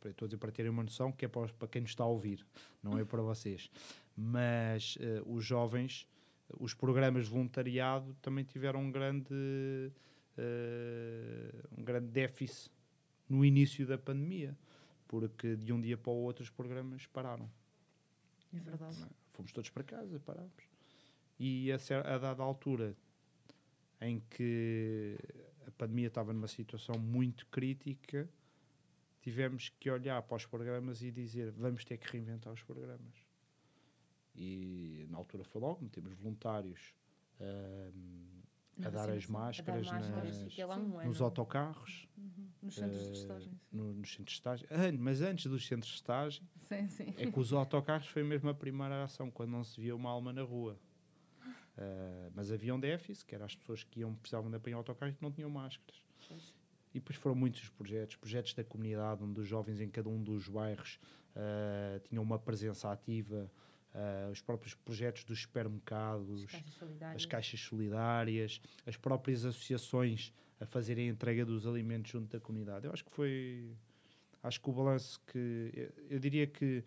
para, 0.00 0.10
estou 0.10 0.24
a 0.24 0.28
dizer, 0.28 0.38
para 0.38 0.50
terem 0.50 0.70
uma 0.70 0.82
noção, 0.82 1.12
que 1.12 1.24
é 1.24 1.28
para, 1.28 1.52
para 1.52 1.68
quem 1.68 1.82
nos 1.82 1.90
está 1.90 2.02
a 2.04 2.06
ouvir, 2.06 2.44
não 2.82 2.98
é 2.98 3.04
para 3.04 3.22
vocês. 3.22 3.70
Mas 4.16 4.96
eh, 5.00 5.22
os 5.26 5.44
jovens, 5.44 6.08
os 6.58 6.74
programas 6.74 7.26
de 7.26 7.30
voluntariado 7.30 8.16
também 8.22 8.44
tiveram 8.44 8.80
um 8.80 8.90
grande, 8.90 9.92
eh, 10.36 11.52
um 11.76 11.84
grande 11.84 12.08
déficit 12.08 12.70
no 13.28 13.44
início 13.44 13.86
da 13.86 13.98
pandemia, 13.98 14.56
porque 15.06 15.54
de 15.54 15.72
um 15.72 15.80
dia 15.80 15.96
para 15.96 16.10
o 16.10 16.16
outro 16.16 16.42
os 16.42 16.50
programas 16.50 17.06
pararam. 17.06 17.50
É 18.52 18.58
verdade. 18.58 19.02
é? 19.02 19.06
Fomos 19.32 19.52
todos 19.52 19.70
para 19.70 19.84
casa, 19.84 20.18
parámos. 20.20 20.68
E 21.38 21.70
a, 21.72 21.76
a 22.14 22.18
dada 22.18 22.42
altura 22.42 22.96
em 24.00 24.20
que 24.30 25.16
a 25.66 25.70
pandemia 25.72 26.08
estava 26.08 26.32
numa 26.32 26.48
situação 26.48 26.96
muito 26.98 27.46
crítica, 27.46 28.28
tivemos 29.20 29.68
que 29.68 29.90
olhar 29.90 30.22
para 30.22 30.36
os 30.36 30.46
programas 30.46 31.02
e 31.02 31.10
dizer 31.10 31.50
vamos 31.52 31.84
ter 31.84 31.98
que 31.98 32.10
reinventar 32.10 32.52
os 32.52 32.62
programas. 32.62 33.14
E 34.34 35.06
na 35.10 35.18
altura 35.18 35.44
foi 35.44 35.60
logo, 35.60 35.82
metemos 35.82 36.12
voluntários 36.14 36.94
ahm, 37.40 38.40
a 38.82 38.88
dar 38.88 39.10
as 39.10 39.24
vacinação. 39.24 39.36
A 39.36 39.40
dar 39.40 39.46
máscaras, 39.46 39.86
máscaras, 39.86 40.36
nas- 40.38 40.48
fiquei 40.48 40.64
lá 40.64 40.76
um 40.76 41.04
nos 41.04 41.20
autocarros, 41.20 42.08
Uhum. 42.16 42.48
Nos 42.62 42.74
centros 42.74 43.02
de 43.02 43.08
eh, 43.08 43.12
estágio. 43.12 43.50
sim. 43.50 43.58
no- 43.72 43.94
nos 43.94 44.08
centros 44.10 44.26
de 44.28 44.32
estágio. 44.32 44.68
Ah, 44.70 44.92
mas 44.98 45.20
antes 45.20 45.46
dos 45.46 45.66
centros 45.66 45.90
de 45.90 45.96
estágio, 45.96 46.42
sim. 46.88 47.14
é 47.16 47.30
que 47.30 47.38
os 47.38 47.52
autocarros 47.52 48.06
foi 48.08 48.22
mesmo 48.22 48.48
a 48.48 48.54
primeira 48.54 49.04
ação, 49.04 49.30
quando 49.30 49.50
não 49.50 49.64
se 49.64 49.78
via 49.80 49.94
uma 49.94 50.08
alma 50.10 50.32
na 50.32 50.42
rua. 50.42 50.78
Ah, 51.80 52.30
mas 52.34 52.52
havia 52.52 52.74
um 52.74 52.78
déficit, 52.80 53.24
que 53.26 53.34
eram 53.34 53.46
as 53.46 53.54
pessoas 53.56 53.82
que 53.82 54.00
iam, 54.00 54.14
precisavam 54.14 54.50
de 54.50 54.56
apanhar 54.56 54.76
autocarros 54.76 55.16
que 55.16 55.22
não 55.22 55.32
tinham 55.32 55.48
máscaras. 55.50 56.00
E 56.92 56.98
depois 56.98 57.16
foram 57.16 57.34
muitos 57.36 57.62
os 57.62 57.68
projetos, 57.70 58.16
projetos 58.16 58.52
da 58.52 58.64
comunidade, 58.64 59.22
onde 59.22 59.40
os 59.40 59.48
jovens 59.48 59.80
em 59.80 59.88
cada 59.88 60.08
um 60.08 60.22
dos 60.22 60.48
bairros 60.48 60.98
ah, 61.34 62.00
tinham 62.08 62.22
uma 62.22 62.38
presença 62.38 62.90
ativa, 62.92 63.50
ah, 63.94 64.28
os 64.30 64.42
próprios 64.42 64.74
projetos 64.74 65.24
dos 65.24 65.40
supermercados, 65.42 66.44
As 66.44 66.50
caixas 66.50 66.74
solidárias. 66.74 67.16
as 67.16 67.26
caixas 67.26 67.60
solidárias, 67.60 68.60
as 68.86 68.96
próprias 68.96 69.44
associações 69.44 70.32
a 70.60 70.66
fazerem 70.66 71.08
a 71.08 71.12
entrega 71.12 71.44
dos 71.46 71.66
alimentos 71.66 72.10
junto 72.10 72.28
da 72.30 72.38
comunidade. 72.38 72.86
Eu 72.86 72.92
acho 72.92 73.04
que 73.04 73.10
foi. 73.10 73.74
Acho 74.42 74.60
que 74.60 74.68
o 74.68 74.72
balanço 74.72 75.18
que. 75.26 75.70
Eu, 75.74 75.92
eu 76.10 76.18
diria 76.18 76.46
que 76.46 76.84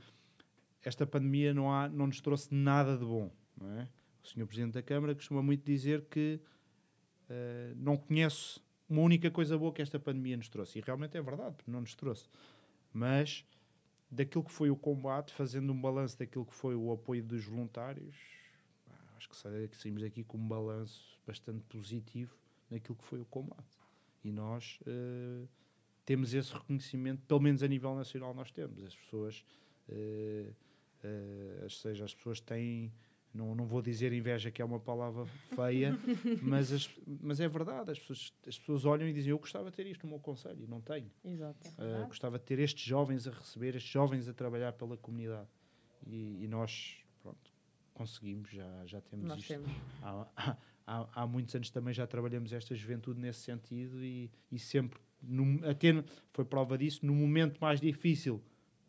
esta 0.84 1.08
pandemia 1.08 1.54
não, 1.54 1.72
há, 1.72 1.90
não 1.90 2.06
nos 2.08 2.22
trouxe 2.22 2.54
nada 2.54 2.96
de 2.98 3.04
bom. 3.06 3.32
Não 3.60 3.72
é? 3.80 3.88
O 4.24 4.28
Sr. 4.28 4.46
Presidente 4.46 4.74
da 4.74 4.82
Câmara 4.82 5.14
costuma 5.14 5.42
muito 5.44 5.64
dizer 5.66 6.06
que 6.06 6.40
eh, 7.30 7.74
não 7.76 7.98
conhece 7.98 8.60
uma 8.90 9.02
única 9.02 9.30
coisa 9.30 9.58
boa 9.58 9.74
que 9.74 9.82
esta 9.82 10.00
pandemia 10.00 10.38
nos 10.38 10.50
trouxe. 10.50 10.80
E 10.80 10.82
realmente 10.82 11.18
é 11.18 11.22
verdade, 11.22 11.56
porque 11.56 11.70
não 11.72 11.82
nos 11.82 11.96
trouxe. 11.96 12.30
Mas 12.94 13.46
daquilo 14.10 14.44
que 14.44 14.52
foi 14.52 14.70
o 14.70 14.76
combate, 14.76 15.34
fazendo 15.34 15.74
um 15.74 15.80
balanço 15.82 16.18
daquilo 16.18 16.46
que 16.46 16.54
foi 16.54 16.76
o 16.76 16.92
apoio 16.92 17.24
dos 17.24 17.44
voluntários, 17.46 18.16
acho 19.18 19.28
que 19.30 19.36
sa- 19.36 19.50
que 19.70 19.76
saímos 19.78 20.02
daqui 20.04 20.24
com 20.24 20.38
um 20.38 20.48
balanço 20.48 21.20
bastante 21.26 21.64
positivo 21.64 22.38
naquilo 22.70 22.96
que 22.96 23.04
foi 23.04 23.20
o 23.20 23.26
combate. 23.26 23.78
E 24.24 24.32
nós 24.32 24.80
eh, 24.86 25.48
temos 26.06 26.34
esse 26.34 26.54
reconhecimento, 26.54 27.22
pelo 27.28 27.40
menos 27.42 27.64
a 27.64 27.68
nível 27.68 27.96
nacional 27.96 28.34
nós 28.34 28.52
temos. 28.52 28.84
As 28.84 28.96
pessoas, 28.96 29.44
eh, 29.90 30.52
eh, 31.04 31.60
ou 31.64 31.70
seja, 31.70 32.06
as 32.06 32.14
pessoas 32.14 32.40
têm, 32.40 32.94
não, 33.34 33.56
não 33.56 33.66
vou 33.66 33.82
dizer 33.82 34.14
inveja 34.14 34.52
que 34.52 34.62
é 34.62 34.66
uma 34.66 34.80
palavra 34.80 35.26
feia, 35.56 35.98
mas, 36.42 36.72
as- 36.72 36.90
mas 37.22 37.40
é 37.40 37.48
verdade, 37.48 37.92
as 37.92 38.00
pessoas, 38.00 38.34
as 38.48 38.58
pessoas 38.60 38.86
olham 38.86 39.08
e 39.08 39.14
dizem 39.14 39.32
eu 39.32 39.40
gostava 39.40 39.70
de 39.72 39.76
ter 39.76 39.88
isto 39.88 40.04
no 40.06 40.10
meu 40.12 40.20
conselho, 40.20 40.62
e 40.64 40.68
não 40.68 40.80
tenho. 40.82 41.10
Exato. 41.26 41.68
Uh, 41.70 42.08
gostava 42.08 42.38
de 42.38 42.46
ter 42.46 42.60
estes 42.60 42.84
jovens 42.84 43.28
a 43.28 43.32
receber, 43.32 43.76
estes 43.76 43.92
jovens 43.92 44.28
a 44.28 44.34
trabalhar 44.34 44.74
pela 44.74 44.96
comunidade. 44.98 45.48
E, 46.06 46.44
e 46.44 46.48
nós, 46.48 46.98
pronto, 47.22 47.52
conseguimos, 47.94 48.50
já, 48.52 48.86
já 48.86 49.02
temos 49.02 49.26
Nós 49.28 49.40
isto. 49.40 49.48
temos. 49.48 49.72
Há, 50.02 50.58
há, 50.86 51.08
há 51.22 51.28
muitos 51.28 51.56
anos 51.56 51.70
também 51.70 51.94
já 51.94 52.06
trabalhamos 52.06 52.52
esta 52.54 52.76
juventude 52.76 53.20
nesse 53.20 53.40
sentido 53.40 54.04
e, 54.04 54.30
e 54.52 54.60
sempre, 54.60 55.00
no, 55.22 55.66
até 55.68 55.88
foi 56.34 56.44
prova 56.46 56.78
disso, 56.78 57.06
no 57.06 57.14
momento 57.16 57.58
mais 57.60 57.80
difícil, 57.80 58.44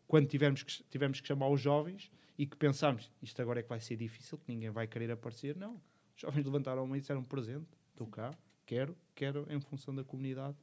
quando 0.07 0.27
tivemos 0.27 0.63
que, 0.63 0.83
tivemos 0.83 1.19
que 1.21 1.27
chamar 1.27 1.49
os 1.49 1.59
jovens 1.61 2.11
e 2.37 2.45
que 2.45 2.55
pensámos, 2.55 3.11
isto 3.21 3.41
agora 3.41 3.59
é 3.59 3.63
que 3.63 3.69
vai 3.69 3.79
ser 3.79 3.95
difícil, 3.95 4.37
que 4.37 4.51
ninguém 4.51 4.69
vai 4.69 4.87
querer 4.87 5.11
aparecer, 5.11 5.55
não. 5.55 5.75
Os 6.15 6.21
jovens 6.21 6.45
levantaram 6.45 6.83
a 6.83 6.85
mão 6.85 6.95
e 6.95 6.99
disseram 6.99 7.23
presente, 7.23 7.67
estou 7.91 8.07
cá, 8.07 8.31
quero, 8.65 8.95
quero, 9.13 9.45
em 9.49 9.59
função 9.59 9.93
da 9.95 10.03
comunidade, 10.03 10.55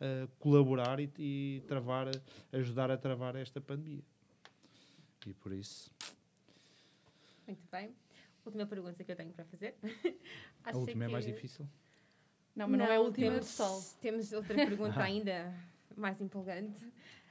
uh, 0.00 0.28
colaborar 0.38 1.00
e, 1.00 1.10
e 1.18 1.62
travar, 1.66 2.08
ajudar 2.52 2.90
a 2.90 2.96
travar 2.96 3.36
esta 3.36 3.60
pandemia. 3.60 4.02
E 5.26 5.34
por 5.34 5.52
isso, 5.52 5.90
Muito 7.46 7.62
bem. 7.70 7.94
Última 8.44 8.64
pergunta 8.66 9.02
que 9.02 9.10
eu 9.10 9.16
tenho 9.16 9.32
para 9.32 9.44
fazer. 9.44 9.74
a 10.64 10.76
última 10.76 11.04
é 11.04 11.08
mais 11.08 11.24
que- 11.24 11.32
difícil. 11.32 11.68
Não, 12.54 12.68
mas 12.68 12.78
não, 12.78 12.86
é 12.86 12.96
a 12.96 13.00
última 13.00 13.32
temos. 13.32 13.96
Temos 14.00 14.32
outra 14.32 14.54
pergunta 14.54 14.98
ainda 15.02 15.52
mais 15.96 16.20
empolgante. 16.20 16.80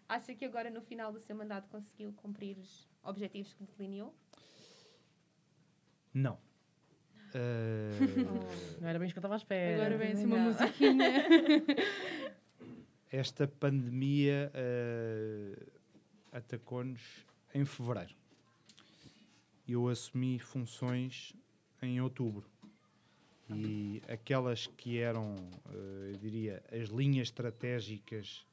Acha 0.08 0.36
que 0.36 0.46
agora, 0.46 0.70
no 0.70 0.82
final 0.82 1.12
do 1.12 1.20
seu 1.20 1.36
mandato, 1.36 1.68
conseguiu 1.70 2.14
cumprir 2.14 2.58
os 2.60 2.88
objetivos 3.04 3.54
que 3.54 3.64
delineou? 3.64 4.14
Não. 6.14 6.38
Eh, 7.34 7.90
Não 8.80 8.88
era 8.88 9.00
bem 9.00 9.08
isso 9.08 9.14
que 9.14 9.18
eu 9.18 9.22
estava 9.22 9.34
à 9.34 9.38
espera. 9.38 9.76
Agora 9.82 9.98
vem 9.98 10.12
assim 10.14 10.26
uma 10.26 10.38
Não. 10.38 10.46
musiquinha. 10.46 11.26
esta 13.12 13.48
pandemia 13.48 14.52
eh, 14.54 15.66
atacou-nos 16.32 17.02
em 17.54 17.66
fevereiro. 17.66 18.14
Eu 19.68 19.88
assumi 19.88 20.38
funções 20.40 21.34
em 21.82 22.00
outubro. 22.00 22.48
E 23.50 24.02
aquelas 24.08 24.66
que 24.68 24.98
eram, 25.00 25.36
eh, 25.70 26.12
eu 26.14 26.18
diria, 26.18 26.64
as 26.72 26.90
linhas 26.90 27.28
estratégicas 27.28 28.46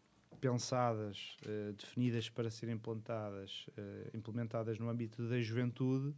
pensadas, 0.43 1.37
eh, 1.47 1.73
definidas 1.79 2.29
para 2.29 2.51
serem 2.51 2.75
implantadas, 2.75 3.65
eh, 3.77 4.11
implementadas 4.13 4.77
no 4.77 4.91
âmbito 4.91 5.29
da 5.29 5.41
juventude, 5.41 6.13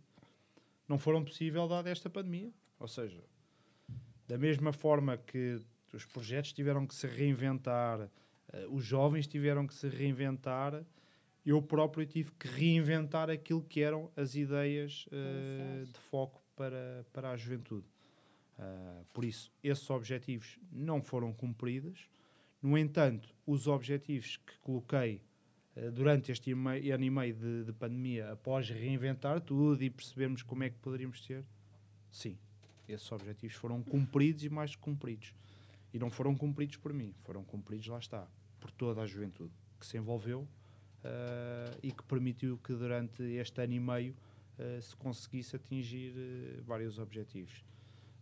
não 0.89 0.99
foram 0.99 1.23
possível 1.23 1.69
dada 1.69 1.91
esta 1.91 2.09
pandemia. 2.09 2.51
Ou 2.81 2.89
seja, 2.89 3.23
da 4.27 4.39
mesma 4.39 4.73
forma 4.73 5.19
que 5.19 5.61
os 5.93 6.07
projetos 6.07 6.55
tiveram 6.55 6.87
que 6.87 6.95
se 6.95 7.07
reinventar, 7.07 8.11
eh, 8.51 8.67
os 8.71 8.83
jovens 8.83 9.27
tiveram 9.27 9.67
que 9.67 9.75
se 9.75 9.91
reinventar, 9.91 10.83
eu 11.45 11.61
próprio 11.61 12.07
tive 12.07 12.31
que 12.33 12.49
reinventar 12.49 13.29
aquilo 13.29 13.63
que 13.63 13.83
eram 13.83 14.11
as 14.17 14.35
ideias 14.35 15.07
de 15.85 16.01
foco 16.09 16.43
para, 16.57 17.05
para 17.13 17.33
a 17.33 17.37
juventude. 17.37 17.87
Por 19.13 19.27
isso, 19.27 19.53
esses 19.63 19.91
objetivos 19.91 20.59
não 20.73 21.03
foram 21.03 21.35
cumpridos. 21.35 22.09
No 22.65 22.79
entanto, 22.79 23.29
os 23.47 23.67
objetivos 23.67 24.39
que 24.39 24.57
coloquei 24.63 25.21
eh, 25.77 25.91
durante 25.91 26.33
este 26.33 26.51
ano 26.51 27.05
e 27.05 27.11
meio- 27.11 27.35
de, 27.35 27.65
de 27.65 27.73
pandemia, 27.75 28.33
após 28.33 28.71
reinventar 28.71 29.39
tudo 29.43 29.85
e 29.85 29.91
percebermos 29.91 30.43
como 30.43 30.65
é 30.65 30.71
que 30.71 30.79
poderíamos 30.79 31.21
ter, 31.21 31.45
sim, 32.11 32.39
esses 32.89 33.13
objetivos 33.13 33.55
foram 33.55 33.83
cumpridos 33.83 34.45
e 34.45 34.49
mais 34.49 34.75
cumpridos. 34.75 35.35
E 35.93 35.99
não 35.99 36.09
foram 36.09 36.35
cumpridos 36.35 36.79
por 36.79 36.95
mim, 36.95 37.15
foram 37.23 37.45
cumpridos, 37.45 37.87
lá 37.89 37.99
está, 37.99 38.27
por 38.59 38.71
toda 38.71 39.03
a 39.03 39.07
juventude 39.07 39.53
que 39.79 39.85
se 39.85 39.99
envolveu 39.99 40.49
eh, 41.05 41.79
e 41.83 41.93
que 41.93 42.03
permitiu 42.05 42.57
que 42.57 42.73
durante 42.73 43.23
este 43.23 43.61
ano 43.61 43.75
e 43.75 43.79
meio 43.81 44.17
eh, 44.59 44.81
se 44.81 44.97
conseguisse 44.97 45.55
atingir 45.55 46.15
eh, 46.17 46.63
vários 46.63 46.99
objetivos. 46.99 47.63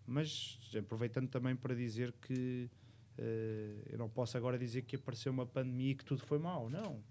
Mas 0.05 0.59
aproveitando 0.77 1.29
também 1.29 1.55
para 1.55 1.77
dizer 1.77 2.13
que 2.27 2.69
eh, 3.19 3.75
eu 3.91 3.99
não 3.99 4.09
posso 4.09 4.37
agora 4.37 4.59
dizer 4.59 4.83
que 4.83 4.97
apareceu 4.97 5.33
uma 5.33 5.47
pandemia 5.47 5.93
e 5.93 5.95
que 5.95 6.05
tudo 6.05 6.25
foi 6.25 6.39
mau, 6.39 6.69
não. 6.69 7.03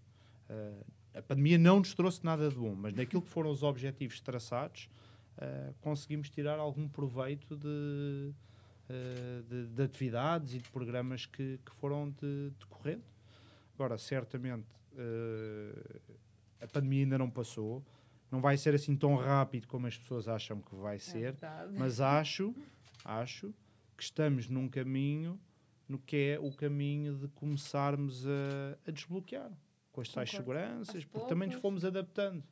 Eh, 0.50 0.84
a 1.16 1.22
pandemia 1.22 1.58
não 1.58 1.80
nos 1.80 1.94
trouxe 1.94 2.24
nada 2.24 2.50
de 2.50 2.56
bom, 2.56 2.74
mas 2.74 2.94
naquilo 2.94 3.22
que 3.22 3.30
foram 3.30 3.52
os 3.52 3.64
objetivos 3.64 4.20
traçados, 4.22 4.90
eh, 5.38 5.74
conseguimos 5.82 6.30
tirar 6.30 6.58
algum 6.60 6.88
proveito 6.88 7.56
de, 7.56 8.34
de, 9.48 9.68
de 9.68 9.84
atividades 9.84 10.54
e 10.54 10.58
de 10.60 10.70
programas 10.70 11.26
que, 11.26 11.60
que 11.66 11.72
foram 11.76 12.10
de, 12.10 12.52
decorrendo. 12.60 13.04
Agora, 13.76 13.98
certamente, 13.98 14.68
a 16.60 16.68
pandemia 16.68 17.04
ainda 17.04 17.18
não 17.18 17.30
passou, 17.30 17.84
não 18.30 18.42
vai 18.42 18.58
ser 18.58 18.76
assim 18.76 18.96
tão 18.96 19.16
rápido 19.16 19.68
como 19.68 19.88
as 19.88 19.98
pessoas 19.98 20.28
acham 20.28 20.62
que 20.62 20.76
vai 20.76 21.00
ser, 21.00 21.34
verdade. 21.34 21.74
mas 21.78 22.00
acho, 22.00 22.54
acho 23.04 23.54
que 23.98 24.04
estamos 24.04 24.48
num 24.48 24.68
caminho 24.70 25.40
no 25.92 26.00
que 26.00 26.16
é 26.16 26.40
o 26.40 26.52
caminho 26.52 27.18
de 27.18 27.28
começarmos 27.28 28.26
a, 28.26 28.78
a 28.88 28.92
desbloquear 28.92 29.52
com 29.92 30.00
as 30.00 30.08
tais 30.08 30.32
seguranças, 30.32 31.04
porque 31.04 31.28
também 31.28 31.50
nos 31.50 31.60
fomos 31.60 31.84
adaptando. 31.84 32.44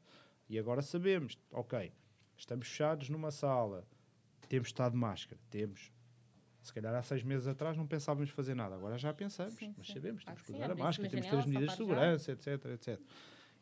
E 0.49 0.59
agora 0.59 0.81
sabemos, 0.81 1.37
ok, 1.51 1.93
estamos 2.35 2.67
fechados 2.67 3.07
numa 3.09 3.31
sala, 3.31 3.87
temos 4.49 4.67
estado 4.67 4.91
de 4.91 4.97
máscara, 4.97 5.39
temos. 5.49 5.91
Se 6.61 6.73
calhar 6.73 6.93
há 6.93 7.01
seis 7.01 7.23
meses 7.23 7.47
atrás 7.47 7.77
não 7.77 7.87
pensávamos 7.87 8.29
fazer 8.31 8.53
nada, 8.55 8.75
agora 8.75 8.97
já 8.97 9.13
pensamos, 9.13 9.53
Sim, 9.53 9.73
mas 9.77 9.87
sim. 9.87 9.93
sabemos, 9.93 10.25
temos 10.25 10.41
que 10.41 10.51
usar 10.51 10.71
a 10.71 10.75
máscara, 10.75 11.09
temos 11.09 11.25
que 11.25 11.31
ter 11.31 11.37
as 11.37 11.45
medidas 11.45 11.69
de 11.69 11.77
sapar 11.77 11.87
já. 11.87 12.17
segurança, 12.17 12.31
etc, 12.33 12.65
etc. 12.65 12.99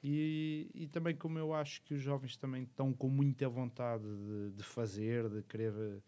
E, 0.03 0.71
e 0.73 0.87
também 0.87 1.15
como 1.15 1.37
eu 1.37 1.53
acho 1.53 1.83
que 1.83 1.93
os 1.93 2.01
jovens 2.01 2.35
também 2.35 2.63
estão 2.63 2.91
com 2.93 3.09
muita 3.09 3.47
vontade 3.47 4.03
de, 4.03 4.51
de 4.55 4.63
fazer, 4.63 5.29
de 5.29 5.43
querer 5.43 6.01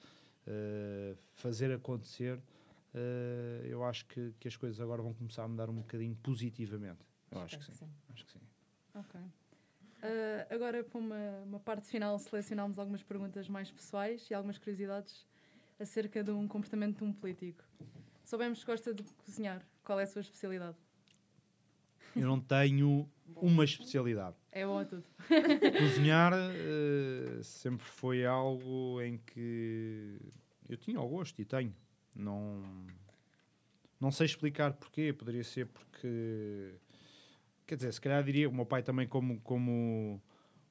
eh, 0.48 1.16
fazer 1.34 1.72
acontecer, 1.72 2.42
eh, 2.94 3.68
eu 3.70 3.84
acho 3.84 4.06
que, 4.06 4.34
que 4.40 4.48
as 4.48 4.56
coisas 4.56 4.80
agora 4.80 5.02
vão 5.02 5.14
começar 5.14 5.44
a 5.44 5.48
mudar 5.48 5.70
um 5.70 5.76
bocadinho 5.76 6.16
positivamente. 6.16 7.00
Eu 7.32 7.42
acho 7.42 7.58
que 7.60 7.66
sim. 7.66 7.90
Acho 8.14 8.26
que 8.26 8.32
sim. 8.32 8.40
Ok. 8.96 9.20
Ah, 10.02 10.48
agora, 10.50 10.84
para 10.84 11.00
uma, 11.00 11.42
uma 11.46 11.60
parte 11.60 11.88
final, 11.88 12.18
selecionámos 12.20 12.80
algumas 12.80 13.04
perguntas 13.04 13.48
mais 13.48 13.70
pessoais 13.72 14.30
e 14.30 14.34
algumas 14.34 14.58
curiosidades 14.58 15.26
acerca 15.80 16.24
de 16.24 16.32
um 16.32 16.48
comportamento 16.48 16.98
de 17.00 17.04
um 17.04 17.14
político. 17.14 17.64
Soubemos 18.24 18.60
que 18.60 18.66
gosta 18.66 18.94
de 18.94 19.04
cozinhar. 19.26 19.66
Qual 19.84 20.00
é 20.00 20.04
a 20.04 20.08
sua 20.08 20.22
especialidade? 20.22 20.78
Eu 22.16 22.28
não 22.28 22.40
tenho 22.40 23.10
uma 23.36 23.64
especialidade. 23.64 24.36
É 24.52 24.66
bom 24.66 24.80
a 24.80 24.86
tudo. 24.86 25.04
Cozinhar 25.78 26.34
eh, 26.34 27.42
sempre 27.44 27.86
foi 27.86 28.26
algo 28.26 29.02
em 29.02 29.18
que 29.18 30.20
eu 30.68 30.78
tinha 30.78 30.98
ao 30.98 31.08
gosto 31.08 31.40
e 31.40 31.46
tenho. 31.46 31.74
Não, 32.16 32.64
não 34.00 34.12
sei 34.12 34.26
explicar 34.26 34.74
porquê. 34.74 35.14
Poderia 35.14 35.44
ser 35.44 35.68
porque. 35.68 36.76
Quer 37.66 37.76
dizer, 37.76 37.94
se 37.94 38.02
calhar 38.02 38.24
diria, 38.24 38.50
o 38.50 38.54
meu 38.54 38.66
pai 38.66 38.82
também, 38.82 39.08
como, 39.08 39.40
como, 39.42 40.22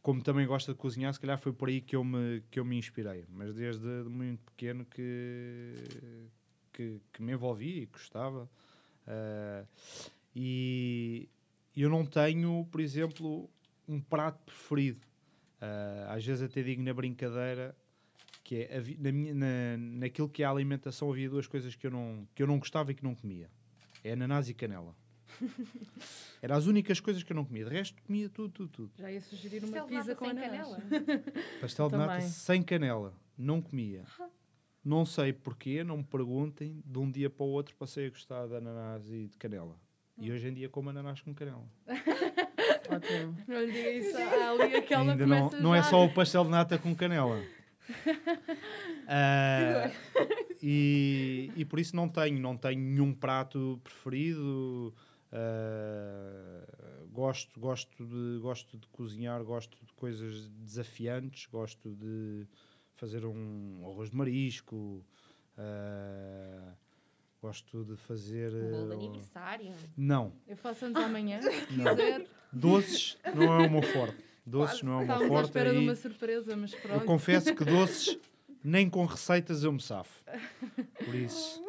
como 0.03 0.23
também 0.23 0.47
gosta 0.47 0.73
de 0.73 0.79
cozinhar, 0.79 1.13
se 1.15 1.21
calhar 1.21 1.39
foi 1.39 1.53
por 1.53 1.69
aí 1.69 1.81
que 1.81 1.95
eu 1.95 2.03
me, 2.03 2.43
que 2.51 2.59
eu 2.59 2.65
me 2.65 2.77
inspirei. 2.77 3.25
Mas 3.29 3.55
desde 3.55 3.87
muito 4.09 4.43
pequeno 4.43 4.85
que, 4.85 5.75
que, 6.73 7.01
que 7.13 7.23
me 7.23 7.33
envolvi 7.33 7.83
e 7.83 7.87
gostava. 7.87 8.51
Eh, 9.07 9.65
e 10.35 11.29
eu 11.77 11.89
não 11.89 12.05
tenho, 12.05 12.67
por 12.71 12.81
exemplo, 12.81 13.49
um 13.89 14.01
prato 14.01 14.39
preferido. 14.45 15.07
Ah, 15.61 16.15
às 16.15 16.25
vezes 16.25 16.43
até 16.43 16.63
digo 16.63 16.83
na 16.83 16.93
brincadeira 16.93 17.77
que 18.49 18.63
é 18.63 18.83
na 18.99 19.13
minha, 19.13 19.35
na, 19.35 19.77
naquilo 19.77 20.27
que 20.27 20.43
é 20.43 20.47
a 20.47 20.51
alimentação 20.51 21.11
havia 21.11 21.29
duas 21.29 21.47
coisas 21.47 21.75
que 21.77 21.87
eu 21.87 21.91
não, 21.91 22.27
que 22.35 22.43
eu 22.43 22.47
não 22.47 22.59
gostava 22.59 22.91
e 22.91 22.95
que 22.95 23.05
não 23.05 23.15
comia. 23.15 23.51
É 24.03 24.13
ananás 24.13 24.49
e 24.49 24.55
canela. 24.55 24.97
Eram 26.41 26.57
as 26.57 26.65
únicas 26.65 26.99
coisas 26.99 27.23
que 27.23 27.31
eu 27.31 27.37
não 27.37 27.45
comia. 27.45 27.67
De 27.67 27.71
resto, 27.71 28.03
comia 28.03 28.27
tudo, 28.31 28.51
tudo, 28.51 28.71
tudo. 28.71 28.93
Já 28.99 29.13
ia 29.13 29.21
sugerir 29.21 29.63
uma 29.65 29.73
Pastel 29.73 29.87
pizza 29.87 29.99
nata 29.99 30.15
com 30.17 30.25
ananás. 30.25 30.51
canela. 30.51 30.83
Pastel 31.61 31.89
de 31.91 31.97
nata 31.99 32.13
Também. 32.15 32.29
sem 32.29 32.63
canela. 32.63 33.15
Não 33.37 33.61
comia. 33.61 34.05
Não 34.83 35.05
sei 35.05 35.31
porquê, 35.35 35.85
não 35.85 35.99
me 35.99 36.05
perguntem. 36.05 36.83
De 36.87 36.99
um 36.99 37.11
dia 37.11 37.29
para 37.29 37.45
o 37.45 37.51
outro 37.51 37.77
passei 37.77 38.07
a 38.07 38.09
gostar 38.09 38.47
de 38.47 38.57
ananás 38.57 39.11
e 39.11 39.29
de 39.29 39.37
canela. 39.37 39.79
E 40.17 40.33
hoje 40.33 40.49
em 40.49 40.55
dia 40.55 40.71
como 40.71 40.89
ananás 40.89 41.21
com 41.21 41.35
canela. 41.35 41.69
Ótimo. 42.89 43.37
Não 43.47 43.61
lhe 43.61 43.73
diga 43.73 43.91
isso. 43.91 44.17
Há 44.17 44.51
ali 44.53 44.75
aquela 44.75 45.13
Ainda 45.13 45.27
não, 45.27 45.51
não 45.51 45.75
é 45.75 45.83
só 45.83 46.03
o 46.03 46.15
pastel 46.15 46.45
de 46.45 46.51
nata 46.51 46.79
com 46.79 46.95
canela. 46.97 47.45
Ah, 49.11 49.91
e, 50.63 51.51
e 51.57 51.65
por 51.65 51.81
isso 51.81 51.97
não 51.97 52.09
tenho, 52.09 52.39
não 52.41 52.57
tenho 52.57 52.81
nenhum 52.81 53.15
prato 53.15 53.81
preferido. 53.83 54.95
Ah, 55.33 56.65
gosto, 57.11 57.59
gosto, 57.59 58.05
de, 58.05 58.39
gosto 58.41 58.77
de 58.77 58.87
cozinhar, 58.89 59.43
gosto 59.45 59.79
de 59.85 59.93
coisas 59.95 60.49
desafiantes, 60.51 61.47
gosto 61.47 61.91
de 61.95 62.47
fazer 62.95 63.25
um 63.25 63.81
arroz 63.85 64.11
de 64.11 64.17
marisco. 64.17 65.05
ah, 65.57 66.75
gosto 67.41 67.85
de 67.85 67.97
fazer. 67.97 68.53
Um 68.55 68.71
bolo 68.71 68.89
de 68.89 68.95
aniversário. 69.07 69.73
Não, 69.97 70.33
Eu 70.47 70.57
faço 70.57 70.85
anos 70.87 71.01
amanhã, 71.03 71.41
se 71.41 71.77
Não. 71.77 71.97
quiser. 71.97 72.27
doces 72.53 73.17
não 73.35 73.61
é 73.61 73.67
o 73.67 73.71
meu 73.71 73.83
forte. 73.83 74.17
Doces 74.49 74.83
não 74.83 74.95
é 74.95 74.97
meu 74.97 75.03
Estávamos 75.05 75.25
à 75.27 75.29
forte. 75.35 75.47
espera 75.47 75.71
de 75.73 75.77
aí- 75.79 75.85
uma 75.85 75.95
surpresa, 75.97 76.57
mas 76.57 76.73
Eu 76.73 76.81
pronto. 76.81 77.05
confesso 77.05 77.55
que 77.55 77.65
doces, 77.65 78.19
nem 78.65 78.89
com 78.91 79.05
receitas 79.05 79.63
eu 79.65 79.73
me 79.73 79.81
safo. 79.81 80.23
Por 81.05 81.15
isso, 81.15 81.63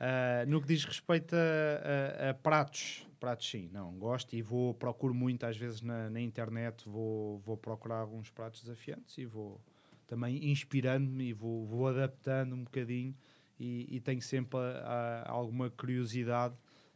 ah, 0.00 0.44
no 0.46 0.60
que 0.60 0.66
diz 0.68 0.84
respeito 0.84 1.34
a, 1.34 2.26
a- 2.26 2.30
a 2.30 2.34
pratos, 2.34 3.06
pratos 3.20 3.48
sim, 3.48 3.68
não, 3.72 3.92
gosto 3.98 4.34
e 4.34 4.42
vou, 4.42 4.74
procuro 4.74 5.14
muito 5.14 5.44
às 5.46 5.56
vezes 5.56 5.80
na, 5.80 6.10
na 6.10 6.20
internet, 6.20 6.88
vou, 6.88 7.38
vou 7.38 7.56
procurar 7.56 7.98
alguns 8.00 8.30
pratos 8.30 8.60
desafiantes 8.62 9.16
e 9.18 9.24
vou 9.24 9.60
também 10.06 10.50
inspirando-me 10.50 11.28
e 11.28 11.32
vou, 11.32 11.64
vou 11.66 11.88
adaptando 11.88 12.54
um 12.54 12.62
bocadinho 12.64 13.14
e, 13.58 13.86
e 13.96 14.00
tenho 14.00 14.20
sempre 14.22 14.58
ah, 14.84 15.24
alguma 15.26 15.70
curiosidade 15.70 16.54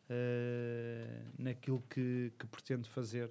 ah, 0.08 1.22
naquilo 1.38 1.82
que, 1.88 2.32
que 2.38 2.46
pretendo 2.46 2.88
fazer 2.88 3.30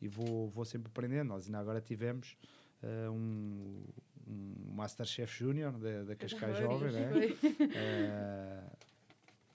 e 0.00 0.08
vou, 0.08 0.48
vou 0.48 0.64
sempre 0.64 0.88
aprendendo. 0.88 1.28
Nós 1.28 1.46
ainda 1.46 1.58
agora 1.58 1.80
tivemos 1.80 2.36
ah, 2.82 3.10
um, 3.10 3.84
um 4.26 4.72
Masterchef 4.74 5.38
Júnior 5.38 5.72
da, 5.78 6.04
da 6.04 6.16
Cascais 6.16 6.58
Jovem, 6.58 6.92
né? 6.92 7.10
Eh, 7.74 8.64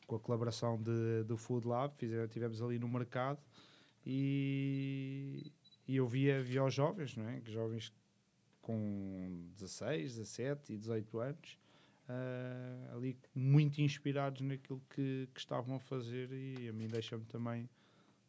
com 0.06 0.16
a 0.16 0.20
colaboração 0.20 0.82
de, 0.82 1.24
do 1.24 1.38
Food 1.38 1.68
Lab, 1.68 1.96
fizemos, 1.96 2.30
tivemos 2.30 2.62
ali 2.62 2.78
no 2.78 2.88
mercado 2.88 3.40
e, 4.06 5.52
e 5.88 5.96
eu 5.96 6.08
via, 6.08 6.42
via 6.42 6.64
os 6.64 6.74
jovens, 6.74 7.16
não 7.16 7.28
é? 7.30 7.40
Que 7.40 7.52
jovens 7.52 7.94
com 8.62 9.48
16, 9.58 10.16
17 10.18 10.74
e 10.74 10.78
18 10.78 11.20
anos, 11.20 11.60
uh, 12.10 12.96
ali 12.96 13.18
muito 13.34 13.82
inspirados 13.82 14.42
naquilo 14.42 14.82
que, 14.90 15.28
que, 15.34 15.40
estavam 15.40 15.76
a 15.76 15.80
fazer 15.80 16.32
e 16.32 16.70
a 16.70 16.74
mim 16.74 16.88
deixa-me 16.88 17.26
também, 17.26 17.70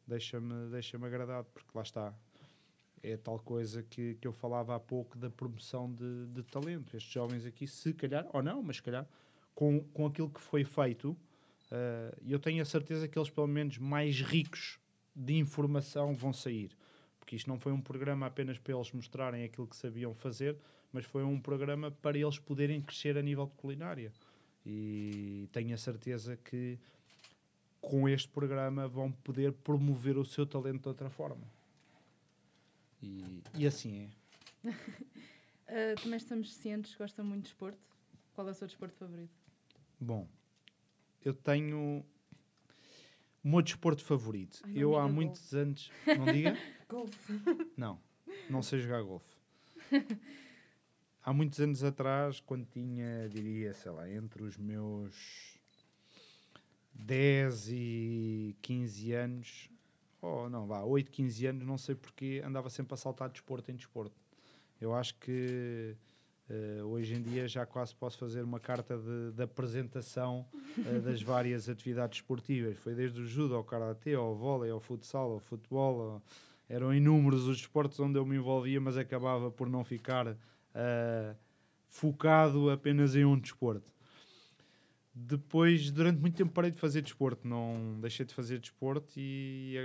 deixa-me 0.07 0.70
deixa 0.70 0.96
agradado, 0.96 1.46
porque 1.52 1.70
lá 1.74 1.82
está, 1.82 2.14
é 3.02 3.16
tal 3.16 3.38
coisa 3.38 3.82
que, 3.82 4.14
que 4.14 4.26
eu 4.26 4.32
falava 4.32 4.74
há 4.74 4.80
pouco 4.80 5.18
da 5.18 5.28
promoção 5.28 5.92
de, 5.92 6.26
de 6.26 6.42
talento. 6.42 6.96
Estes 6.96 7.12
jovens 7.12 7.44
aqui, 7.44 7.66
se 7.66 7.92
calhar, 7.92 8.26
ou 8.32 8.42
não, 8.42 8.62
mas 8.62 8.76
se 8.76 8.82
calhar, 8.82 9.07
com, 9.55 9.80
com 9.92 10.07
aquilo 10.07 10.30
que 10.30 10.40
foi 10.40 10.64
feito, 10.64 11.11
uh, 11.11 12.16
eu 12.26 12.38
tenho 12.38 12.62
a 12.62 12.64
certeza 12.64 13.07
que 13.07 13.18
eles, 13.18 13.30
pelo 13.30 13.46
menos, 13.46 13.78
mais 13.78 14.20
ricos 14.20 14.78
de 15.14 15.34
informação 15.34 16.14
vão 16.14 16.32
sair. 16.32 16.70
Porque 17.18 17.36
isto 17.36 17.48
não 17.48 17.59
foi 17.59 17.72
um 17.72 17.80
programa 17.80 18.26
apenas 18.26 18.59
para 18.59 18.74
eles 18.74 18.90
mostrarem 18.92 19.44
aquilo 19.44 19.66
que 19.66 19.76
sabiam 19.76 20.14
fazer, 20.14 20.57
mas 20.92 21.05
foi 21.05 21.24
um 21.24 21.40
programa 21.40 21.90
para 21.90 22.18
eles 22.18 22.38
poderem 22.38 22.80
crescer 22.80 23.16
a 23.16 23.22
nível 23.22 23.46
de 23.46 23.52
culinária. 23.52 24.12
E 24.64 25.48
tenho 25.52 25.74
a 25.74 25.78
certeza 25.78 26.36
que 26.36 26.78
com 27.89 28.09
este 28.09 28.28
programa 28.28 28.89
vão 28.89 29.12
poder 29.12 29.53
promover 29.53 30.16
o 30.16 30.24
seu 30.24 30.47
talento 30.47 30.82
de 30.82 30.89
outra 30.89 31.11
forma. 31.11 31.47
E, 33.03 33.43
e 33.55 33.66
assim 33.66 34.11
é. 34.64 34.70
uh, 34.70 35.95
também 36.03 36.16
estamos 36.16 36.55
cientes 36.55 36.93
que 36.93 36.99
gosta 36.99 37.22
muito 37.22 37.43
de 37.43 37.49
desporto. 37.51 37.78
Qual 38.35 38.49
é 38.49 38.51
o 38.51 38.55
seu 38.55 38.66
desporto 38.66 38.97
favorito? 38.97 39.35
Bom, 40.01 40.26
eu 41.24 41.35
tenho 41.35 42.05
o 43.45 43.49
meu 43.49 43.62
desporto 43.62 44.03
favorito. 44.03 44.61
Ai, 44.64 44.72
eu 44.76 44.97
há 44.97 45.09
muitos 45.09 45.43
golfe. 45.43 45.57
anos. 45.57 45.93
Não 46.07 46.24
diga? 46.32 46.59
golfe. 46.89 47.32
Não, 47.76 48.01
não 48.49 48.62
sei 48.62 48.80
jogar 48.80 49.03
golfe. 49.03 49.37
há 51.22 51.32
muitos 51.32 51.61
anos 51.61 51.85
atrás, 51.85 52.41
quando 52.41 52.66
tinha, 52.66 53.28
diria, 53.28 53.74
sei 53.74 53.93
lá, 53.93 54.11
entre 54.11 54.43
os 54.43 54.57
meus 54.57 55.53
10 56.95 57.68
e 57.70 58.57
15 58.62 59.12
anos, 59.12 59.70
oh, 60.22 60.49
não, 60.49 60.66
vá, 60.66 60.82
8, 60.82 61.11
15 61.11 61.47
anos, 61.47 61.66
não 61.66 61.76
sei 61.76 61.95
porque, 61.95 62.42
andava 62.45 62.70
sempre 62.70 62.95
a 62.95 62.97
saltar 62.97 63.28
de 63.28 63.34
desporto 63.34 63.70
em 63.70 63.76
desporto. 63.76 64.14
Eu 64.80 64.95
acho 64.95 65.14
que 65.18 65.97
uh, 66.51 66.84
hoje 66.86 67.14
em 67.14 67.22
dia 67.22 67.49
já 67.49 67.64
quase 67.66 67.95
posso 67.95 68.18
fazer 68.18 68.42
uma 68.42 68.61
carta 68.61 68.97
de, 68.97 69.32
de 69.32 69.42
apresentação 69.42 70.47
uh, 70.78 71.01
das 71.01 71.22
várias 71.22 71.68
atividades 71.68 72.18
esportivas. 72.18 72.76
Foi 72.78 72.95
desde 72.95 73.20
o 73.20 73.26
judo 73.26 73.55
ao 73.55 73.64
karatê, 73.64 74.14
ao 74.14 74.34
vôlei, 74.34 74.70
ao 74.70 74.80
futsal, 74.80 75.32
ao 75.32 75.40
futebol. 75.40 76.01
Ao... 76.01 76.22
Eram 76.68 76.95
inúmeros 76.95 77.47
os 77.47 77.59
esportes 77.59 78.01
onde 78.01 78.18
eu 78.18 78.24
me 78.24 78.36
envolvia, 78.36 78.80
mas 78.80 78.97
acabava 78.97 79.51
por 79.51 79.68
não 79.68 79.84
ficar 79.84 80.28
uh, 80.28 81.36
focado 81.88 82.70
apenas 82.70 83.14
em 83.14 83.24
um 83.24 83.38
desporto. 83.38 83.93
Depois, 85.14 85.92
durante 85.92 86.20
muito 86.20 86.36
tempo, 86.36 86.50
parei 86.52 86.72
de 86.72 86.76
fazer 86.76 87.00
desporto. 87.00 87.46
Não 87.46 88.00
deixei 88.00 88.26
de 88.26 88.34
fazer 88.34 88.58
desporto 88.58 89.12
e, 89.16 89.76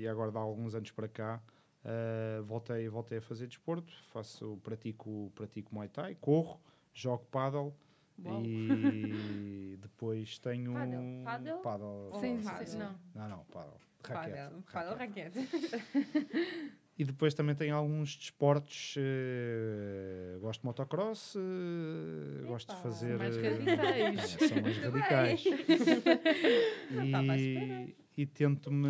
e 0.00 0.06
agora, 0.06 0.30
há 0.38 0.40
alguns 0.40 0.76
anos 0.76 0.92
para 0.92 1.08
cá, 1.08 1.42
uh, 1.84 2.44
voltei, 2.44 2.88
voltei 2.88 3.18
a 3.18 3.22
fazer 3.22 3.48
desporto. 3.48 3.92
Faço, 4.12 4.58
pratico, 4.62 5.32
pratico 5.34 5.74
Muay 5.74 5.88
Thai, 5.88 6.16
corro, 6.20 6.60
jogo 6.94 7.26
paddle. 7.32 7.74
Bom. 8.16 8.42
E 8.44 9.76
depois 9.82 10.38
tenho. 10.38 10.72
Paddle? 10.72 11.24
Paddle? 11.24 11.62
paddle. 11.62 12.20
Sim, 12.20 12.42
paddle. 12.42 12.78
Não. 12.78 13.00
não, 13.14 13.28
não, 13.28 13.44
paddle. 13.46 13.80
Raquete. 14.04 14.36
Paddle, 14.36 14.62
paddle 14.72 14.96
raquete. 14.96 15.38
E 17.00 17.04
depois 17.04 17.32
também 17.32 17.54
tem 17.54 17.70
alguns 17.70 18.14
desportos. 18.14 18.94
Uh, 18.94 20.38
gosto 20.38 20.60
de 20.60 20.66
motocross, 20.66 21.34
uh, 21.34 22.46
gosto 22.46 22.76
de 22.76 22.82
fazer. 22.82 23.08
São 23.08 23.18
mais 23.18 23.36
eh, 23.38 23.48
radicais. 23.48 24.34
Uh, 24.34 24.44
são 24.48 24.60
mais 24.60 24.76
radicais. 24.76 25.44
e, 27.40 27.96
e 28.18 28.26
tento-me. 28.26 28.86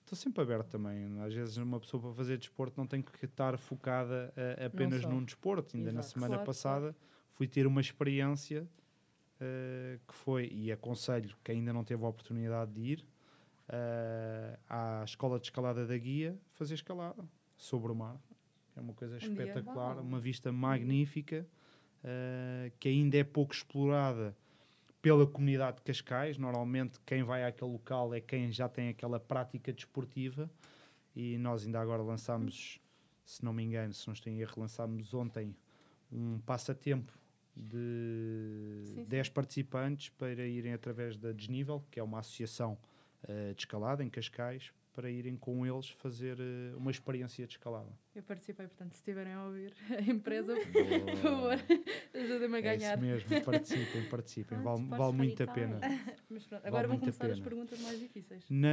Estou 0.00 0.18
sempre 0.18 0.42
aberto 0.42 0.66
também. 0.66 1.20
Às 1.20 1.32
vezes, 1.32 1.56
uma 1.58 1.78
pessoa 1.78 2.02
para 2.02 2.12
fazer 2.12 2.38
desporto 2.38 2.74
não 2.76 2.88
tem 2.88 3.00
que 3.00 3.24
estar 3.24 3.56
focada 3.56 4.34
apenas 4.66 5.04
num 5.04 5.22
desporto. 5.22 5.76
Ainda 5.76 5.90
Exato. 5.90 5.96
na 5.96 6.02
semana 6.02 6.34
claro, 6.34 6.44
passada 6.44 6.80
claro. 6.80 6.96
fui 7.34 7.46
ter 7.46 7.68
uma 7.68 7.80
experiência 7.80 8.68
que 10.08 10.14
foi, 10.14 10.48
e 10.52 10.72
aconselho 10.72 11.36
que 11.44 11.52
ainda 11.52 11.72
não 11.72 11.84
teve 11.84 12.02
a 12.04 12.08
oportunidade 12.08 12.72
de 12.72 12.80
ir 12.80 13.06
uh, 13.68 14.58
à 14.68 15.02
escola 15.04 15.38
de 15.38 15.46
escalada 15.46 15.86
da 15.86 15.96
guia 15.96 16.36
fazer 16.52 16.74
escalada 16.74 17.24
sobre 17.56 17.92
o 17.92 17.94
mar. 17.94 18.16
É 18.76 18.80
uma 18.80 18.94
coisa 18.94 19.14
um 19.14 19.18
espetacular, 19.18 19.94
dia, 19.94 20.02
uma 20.02 20.20
vista 20.20 20.52
magnífica 20.52 21.46
uh, 22.04 22.72
que 22.78 22.88
ainda 22.88 23.16
é 23.16 23.24
pouco 23.24 23.54
explorada 23.54 24.36
pela 25.00 25.26
comunidade 25.26 25.76
de 25.76 25.82
Cascais. 25.82 26.36
Normalmente 26.36 26.98
quem 27.06 27.22
vai 27.22 27.44
àquele 27.44 27.70
local 27.70 28.12
é 28.14 28.20
quem 28.20 28.52
já 28.52 28.68
tem 28.68 28.88
aquela 28.88 29.18
prática 29.18 29.72
desportiva 29.72 30.50
e 31.14 31.38
nós 31.38 31.64
ainda 31.64 31.80
agora 31.80 32.02
lançámos, 32.02 32.78
se 33.24 33.44
não 33.44 33.52
me 33.52 33.62
engano, 33.62 33.92
se 33.94 34.06
não 34.06 34.14
estou 34.14 34.32
em 34.32 34.40
erro, 34.40 34.54
lançámos 34.58 35.14
ontem 35.14 35.56
um 36.12 36.38
passatempo 36.40 37.12
de 37.56 38.82
sim, 38.84 38.94
sim. 38.96 39.04
10 39.04 39.30
participantes 39.30 40.10
para 40.10 40.46
irem 40.46 40.74
através 40.74 41.16
da 41.16 41.32
Desnível, 41.32 41.82
que 41.90 41.98
é 41.98 42.02
uma 42.02 42.18
associação 42.18 42.76
uh, 43.28 43.54
de 43.54 43.60
escalada 43.60 44.02
em 44.02 44.08
Cascais 44.08 44.72
para 44.96 45.10
irem 45.10 45.36
com 45.36 45.66
eles 45.66 45.90
fazer 45.90 46.38
uh, 46.40 46.78
uma 46.78 46.90
experiência 46.90 47.46
de 47.46 47.52
escalada. 47.52 47.92
Eu 48.14 48.22
participei, 48.22 48.66
portanto, 48.66 48.92
se 48.92 49.00
estiverem 49.00 49.34
a 49.34 49.44
ouvir 49.44 49.74
a 49.92 50.00
empresa, 50.10 50.54
por 50.56 51.16
favor, 51.18 51.52
ajudem-me 52.14 52.56
a 52.56 52.60
ganhar. 52.62 52.92
É 52.92 52.94
isso 52.94 53.28
mesmo, 53.28 53.44
participem, 53.44 54.08
participem, 54.08 54.58
vale, 54.64 54.86
vale 54.86 55.12
muito 55.12 55.42
a 55.42 55.46
pena. 55.46 55.78
Mas 56.30 56.46
pronto, 56.46 56.66
agora 56.66 56.88
vale 56.88 56.98
vão 56.98 56.98
começar 56.98 57.30
as 57.30 57.38
perguntas 57.38 57.78
mais 57.80 58.00
difíceis. 58.00 58.42
Na, 58.48 58.68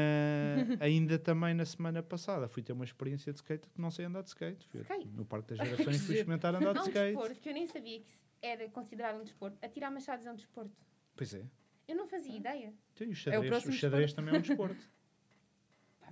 ainda 0.79 1.19
também 1.19 1.53
na 1.53 1.65
semana 1.65 2.01
passada 2.01 2.47
fui 2.47 2.63
ter 2.63 2.71
uma 2.71 2.85
experiência 2.85 3.33
de 3.33 3.39
skate 3.39 3.67
que 3.69 3.81
não 3.81 3.91
sei 3.91 4.05
andar 4.05 4.23
de 4.23 4.29
skate. 4.29 4.65
Fui 4.69 4.79
skate? 4.79 5.07
No 5.07 5.25
Parque 5.25 5.53
das 5.53 5.67
Gerações 5.67 6.05
fui 6.05 6.15
experimentar 6.15 6.55
andar 6.55 6.71
de 6.71 6.79
skate. 6.79 6.97
É 6.97 7.03
um 7.03 7.11
desporto 7.15 7.41
que 7.41 7.49
eu 7.49 7.53
nem 7.53 7.67
sabia 7.67 7.99
que 7.99 8.13
era 8.41 8.69
considerado 8.69 9.19
um 9.19 9.23
desporto. 9.23 9.57
Atirar 9.61 9.91
machados 9.91 10.25
é 10.25 10.31
um 10.31 10.35
desporto. 10.35 10.71
Pois 11.17 11.33
é. 11.33 11.43
Eu 11.87 11.95
não 11.95 12.07
fazia 12.07 12.35
ideia. 12.35 12.73
Então, 12.93 13.07
o 13.07 13.13
xadrez, 13.13 13.51
é 13.51 13.67
o, 13.67 13.69
o 13.69 13.73
xadrez 13.73 14.13
também 14.13 14.33
é 14.33 14.37
um 14.37 14.41
desporto. 14.41 14.89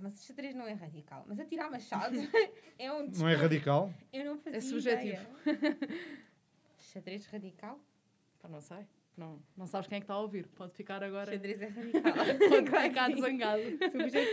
mas 0.00 0.20
o 0.20 0.26
xadrez 0.26 0.54
não 0.54 0.66
é 0.66 0.72
radical. 0.72 1.24
Mas 1.28 1.38
atirar 1.38 1.70
machado 1.70 2.16
é 2.78 2.92
um 2.92 3.06
desporto. 3.06 3.18
Não 3.20 3.28
é 3.28 3.34
radical? 3.34 3.94
Eu 4.12 4.24
não 4.24 4.38
fazia 4.38 4.58
É 4.58 4.60
subjetivo. 4.60 5.26
xadrez 6.78 7.26
radical? 7.26 7.80
Pá, 8.40 8.48
não 8.48 8.60
sei. 8.60 8.86
Não, 9.16 9.40
não 9.56 9.66
sabes 9.66 9.88
quem 9.88 9.96
é 9.96 10.00
que 10.00 10.04
está 10.04 10.14
a 10.14 10.20
ouvir. 10.20 10.46
Pode 10.48 10.72
ficar 10.74 11.02
agora. 11.04 11.30
Xadrez 11.30 11.62
é 11.62 11.68
radical. 11.68 12.02
Pode 12.12 12.88
ficar 12.88 13.16
zangado. 13.16 13.62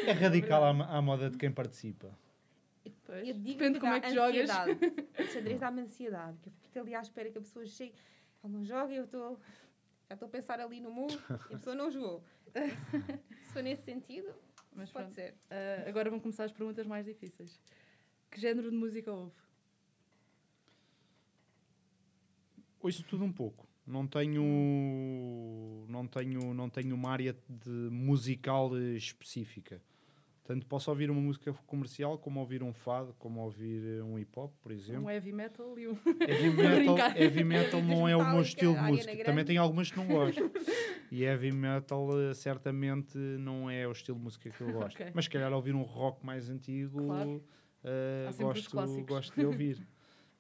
É 0.08 0.12
radical 0.12 0.64
à, 0.64 0.98
à 0.98 1.02
moda 1.02 1.30
de 1.30 1.38
quem 1.38 1.52
participa. 1.52 2.18
Pois, 3.06 3.28
eu 3.28 3.34
digo 3.34 3.60
Depende 3.60 3.80
como 3.80 3.94
é 3.94 4.00
que 4.00 4.14
jogas. 4.14 4.50
O 5.20 5.24
xadrez 5.32 5.60
dá-me 5.60 5.82
ansiedade. 5.82 6.38
Porque 6.38 6.50
eu 6.50 6.54
fico 6.62 6.80
ali 6.80 6.96
à 6.96 7.02
espera 7.02 7.30
que 7.30 7.38
a 7.38 7.42
pessoa 7.42 7.66
chegue. 7.66 7.94
Ela 8.42 8.54
não 8.54 8.64
joga 8.64 8.94
e 8.94 8.98
eu 8.98 9.04
estou 9.04 9.40
já 10.10 10.16
estou 10.16 10.28
a 10.28 10.30
pensar 10.30 10.60
ali 10.60 10.82
no 10.82 10.92
muro 10.92 11.14
e 11.52 11.54
a 11.54 11.58
pessoa 11.58 11.76
não 11.76 11.92
jogou. 11.92 12.24
Se 13.44 13.54
for 13.54 13.62
nesse 13.62 13.84
sentido, 13.84 14.34
Mas 14.76 14.92
pode 14.92 15.06
pronto. 15.06 15.14
ser. 15.14 15.34
Uh, 15.34 15.88
agora 15.88 16.10
vão 16.10 16.20
começar 16.20 16.46
as 16.46 16.52
perguntas 16.52 16.88
mais 16.88 17.06
difíceis. 17.06 17.60
Que 18.32 18.42
género 18.42 18.72
de 18.72 18.76
música 18.76 19.12
ouve? 19.12 19.36
Ouço 22.80 23.04
tudo 23.04 23.24
um 23.24 23.32
pouco. 23.32 23.68
Não 23.86 24.08
tenho, 24.08 25.86
não 25.88 26.08
tenho, 26.08 26.54
não 26.54 26.70
tenho 26.70 26.96
uma 26.96 27.10
área 27.12 27.36
de 27.48 27.70
musical 27.92 28.76
específica. 28.96 29.82
Tanto 30.50 30.66
posso 30.66 30.90
ouvir 30.90 31.12
uma 31.12 31.22
música 31.22 31.54
comercial, 31.68 32.18
como 32.18 32.40
ouvir 32.40 32.64
um 32.64 32.74
fado, 32.74 33.14
como 33.20 33.40
ouvir 33.40 34.02
um 34.02 34.18
hip 34.18 34.32
hop, 34.36 34.52
por 34.64 34.72
exemplo. 34.72 35.04
Um 35.04 35.10
heavy 35.12 35.32
metal 35.32 35.78
e 35.78 35.88
um. 35.88 35.96
Heavy 36.28 36.50
metal, 36.50 36.98
heavy 37.16 37.44
metal 37.44 37.82
não 37.84 38.08
é 38.08 38.18
o 38.18 38.32
meu 38.32 38.42
estilo 38.42 38.74
de 38.74 38.82
música. 38.82 39.24
Também 39.26 39.46
tem 39.46 39.58
algumas 39.58 39.92
que 39.92 39.98
não 39.98 40.08
gosto. 40.08 40.42
E 41.12 41.24
heavy 41.24 41.52
metal 41.52 42.08
eh, 42.20 42.34
certamente 42.36 43.18
não 43.18 43.68
é 43.68 43.88
o 43.88 43.92
estilo 43.92 44.18
de 44.18 44.24
música 44.24 44.50
que 44.50 44.62
eu 44.62 44.72
gosto. 44.72 44.96
Okay. 44.96 45.12
Mas 45.14 45.26
se 45.26 45.32
calhar 45.32 45.52
ouvir 45.54 45.74
um 45.74 45.82
rock 45.82 46.24
mais 46.24 46.50
antigo, 46.52 47.04
claro. 47.04 47.44
uh, 47.84 48.44
gosto, 48.44 49.06
gosto 49.06 49.36
de 49.36 49.46
ouvir. 49.46 49.88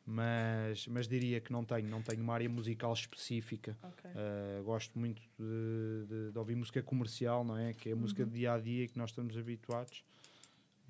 Mas, 0.10 0.88
mas 0.88 1.07
diria 1.07 1.39
que 1.39 1.51
não 1.51 1.64
tenho, 1.64 1.88
não 1.88 2.01
tenho 2.01 2.24
uma 2.24 2.34
área 2.34 2.49
musical 2.49 2.91
específica. 2.93 3.78
Okay. 3.84 4.10
Uh, 4.12 4.64
gosto 4.64 4.97
muito 4.97 5.22
de, 5.38 6.05
de, 6.07 6.32
de, 6.32 6.39
ouvir 6.39 6.55
música 6.55 6.82
comercial, 6.82 7.43
não 7.43 7.55
é? 7.55 7.74
Que 7.74 7.89
é 7.89 7.91
a 7.91 7.95
música 7.95 8.24
uhum. 8.24 8.30
de 8.30 8.36
dia 8.39 8.53
a 8.53 8.57
dia 8.57 8.88
que 8.88 8.97
nós 8.97 9.12
estamos 9.12 9.38
habituados. 9.38 10.03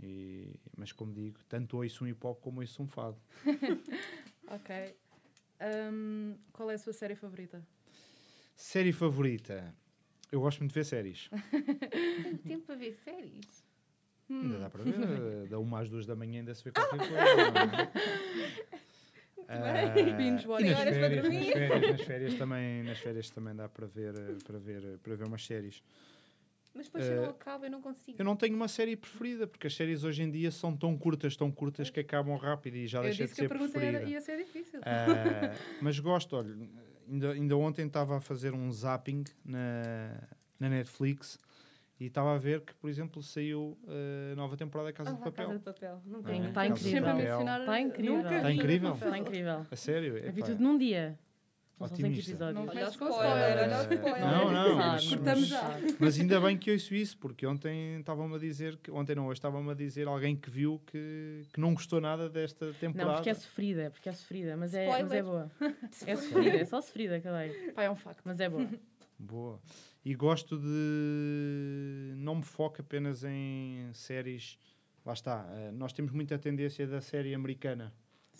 E, 0.01 0.55
mas 0.77 0.93
como 0.93 1.11
digo, 1.13 1.37
tanto 1.49 1.75
ouço 1.75 2.05
um 2.05 2.07
hip 2.07 2.25
hop 2.25 2.39
como 2.39 2.61
ouço 2.61 2.81
um 2.81 2.87
fado. 2.87 3.17
ok. 4.47 4.95
Um, 5.91 6.37
qual 6.53 6.71
é 6.71 6.75
a 6.75 6.77
sua 6.77 6.93
série 6.93 7.15
favorita? 7.15 7.61
Série 8.55 8.93
favorita? 8.93 9.75
Eu 10.31 10.39
gosto 10.39 10.59
muito 10.59 10.71
de 10.71 10.79
ver 10.79 10.85
séries. 10.85 11.29
Tenho 11.91 12.37
tempo 12.37 12.65
para 12.67 12.75
ver 12.75 12.93
séries. 12.93 13.65
Ainda 14.29 14.59
dá 14.59 14.69
para 14.69 14.83
ver. 14.83 14.93
eh, 14.93 15.47
Da 15.49 15.59
uma 15.59 15.81
às 15.81 15.89
duas 15.89 16.05
da 16.05 16.15
manhã 16.15 16.39
ainda 16.39 16.55
se 16.55 16.63
vê 16.63 16.71
qualquer 16.71 16.99
coisa. 16.99 17.91
Ah, 19.49 19.93
Binge 20.17 20.47
watching. 20.47 20.69
nas 20.69 20.79
Horas 20.79 20.97
para 20.97 21.09
férias, 21.09 21.23
nas 21.33 21.47
férias, 21.47 21.89
nas 21.89 22.01
férias 22.01 22.33
também, 22.35 22.83
nas 22.83 22.99
férias 22.99 23.29
também 23.31 23.55
dá 23.55 23.67
para 23.67 23.87
ver, 23.87 24.13
eh, 24.15 24.37
para 24.45 24.59
ver, 24.59 24.83
eh, 24.85 24.97
para 25.01 25.15
ver 25.15 25.27
umas 25.27 25.43
séries. 25.45 25.81
Mas 26.73 26.85
depois 26.85 27.03
se 27.03 27.11
eu 27.11 27.17
Eh, 27.17 27.21
não 27.23 27.29
acabo, 27.31 27.65
eu 27.65 27.71
não 27.71 27.81
consigo. 27.81 28.15
Eu 28.21 28.23
não 28.23 28.35
tenho 28.35 28.55
uma 28.55 28.67
série 28.67 28.95
preferida, 28.95 29.47
porque 29.47 29.65
as 29.65 29.75
séries 29.75 30.03
hoje 30.03 30.21
em 30.21 30.29
dia 30.29 30.51
são 30.51 30.77
tão 30.77 30.95
curtas, 30.95 31.35
tão 31.35 31.51
curtas 31.51 31.89
que 31.89 31.99
acabam 31.99 32.37
rápido 32.37 32.75
e 32.77 32.85
já 32.85 32.99
Eu 32.99 33.03
deixa 33.05 33.23
de 33.23 33.29
disse 33.29 33.35
que 33.35 33.41
a 33.41 33.43
ser 33.45 33.49
pergunta 33.49 33.71
preferida. 33.73 34.01
era, 34.03 34.09
ia 34.09 34.21
ser 34.21 34.37
difícil. 34.37 34.79
Ah, 34.83 35.51
mas 35.81 35.97
gosto, 35.99 36.35
olha, 36.35 36.55
ainda, 37.09 37.31
ainda 37.31 37.57
ontem 37.57 37.87
estava 37.87 38.17
a 38.17 38.21
fazer 38.21 38.53
um 38.53 38.71
zapping 38.71 39.23
na, 39.43 40.21
na 40.59 40.69
Netflix 40.69 41.39
e 41.99 42.05
estava 42.05 42.33
a 42.35 42.37
ver 42.37 42.61
que, 42.61 42.73
por 42.75 42.89
exemplo, 42.89 43.21
saiu 43.21 43.77
eh, 43.87 44.31
a 44.33 44.35
nova 44.35 44.55
temporada 44.55 44.89
da 44.89 44.93
Casa 44.93 45.09
Ah, 45.11 45.13
de 45.13 45.19
Papel. 45.19 45.45
Casa 45.47 45.57
de 45.59 45.65
Papel. 45.65 46.01
Não 46.05 46.19
Ah, 46.19 46.23
tenho. 46.23 46.43
Tá 46.53 46.67
Casa 46.67 46.73
de 46.73 46.79
incrível. 46.79 46.91
Sempre 46.91 47.09
a 47.09 47.13
Papel. 47.13 47.29
mencionar. 47.29 47.65
Tá 47.65 47.79
incrível. 47.81 48.23
Tá 48.23 48.39
vi 48.47 48.53
incrível? 48.53 48.93
Está 48.93 49.17
incrível. 49.17 49.65
A 49.69 49.75
sério? 49.75 50.17
Eu 50.17 50.31
vi 50.31 50.43
tudo 50.43 50.63
num 50.63 50.77
dia. 50.77 51.19
São 51.77 51.87
Otimista. 51.87 52.31
episódios. 52.31 52.55
Não 52.65 52.67
Olha 52.73 52.89
spoiler, 52.89 53.57
olha. 53.57 54.19
Não, 54.19 54.51
não, 54.51 54.75
mas- 54.75 55.07
Cortamos 55.07 55.49
mas-. 55.49 55.95
Mas 55.97 56.19
ainda 56.19 56.41
bem 56.41 56.57
que 56.57 56.71
ouço 56.71 56.93
isso, 56.93 57.17
porque 57.17 57.47
ontem 57.47 57.97
estavam-me 57.99 58.35
a 58.35 58.37
dizer, 58.37 58.75
que, 58.83 58.91
ontem 58.91 59.15
não, 59.15 59.27
hoje 59.27 59.37
estavam-me 59.37 59.71
a 59.71 59.73
dizer 59.73 60.05
alguém 60.05 60.35
que 60.35 60.49
viu 60.49 60.81
que, 60.87 61.43
que 61.53 61.59
não 61.61 61.73
gostou 61.73 62.01
nada 62.01 62.29
desta 62.29 62.73
temporada. 62.73 63.09
Não, 63.11 63.15
porque 63.15 63.29
é 63.29 63.33
sofrida, 63.33 63.91
porque 63.91 64.09
é 64.09 64.11
sofrida, 64.11 64.57
mas 64.57 64.73
é, 64.73 64.87
mas 64.89 65.11
é 65.13 65.23
boa. 65.23 65.49
É 66.05 66.15
sofrida, 66.17 66.57
é 66.57 66.65
só 66.65 66.81
sofrida, 66.81 67.21
cadê? 67.21 67.71
Pá, 67.71 67.83
é 67.83 67.89
um 67.89 67.95
facto. 67.95 68.23
Mas 68.25 68.41
é 68.41 68.49
boa. 68.49 68.67
Boa. 69.17 69.59
E 70.05 70.13
gosto 70.15 70.57
de. 70.57 72.13
Não 72.17 72.35
me 72.35 72.43
foco 72.43 72.81
apenas 72.81 73.23
em 73.23 73.89
séries. 73.93 74.57
Lá 75.05 75.13
está. 75.13 75.45
eh, 75.51 75.71
nós 75.71 75.91
temos 75.93 76.11
muita 76.11 76.37
tendência 76.37 76.85
da 76.87 77.01
série 77.01 77.33
americana. 77.33 77.93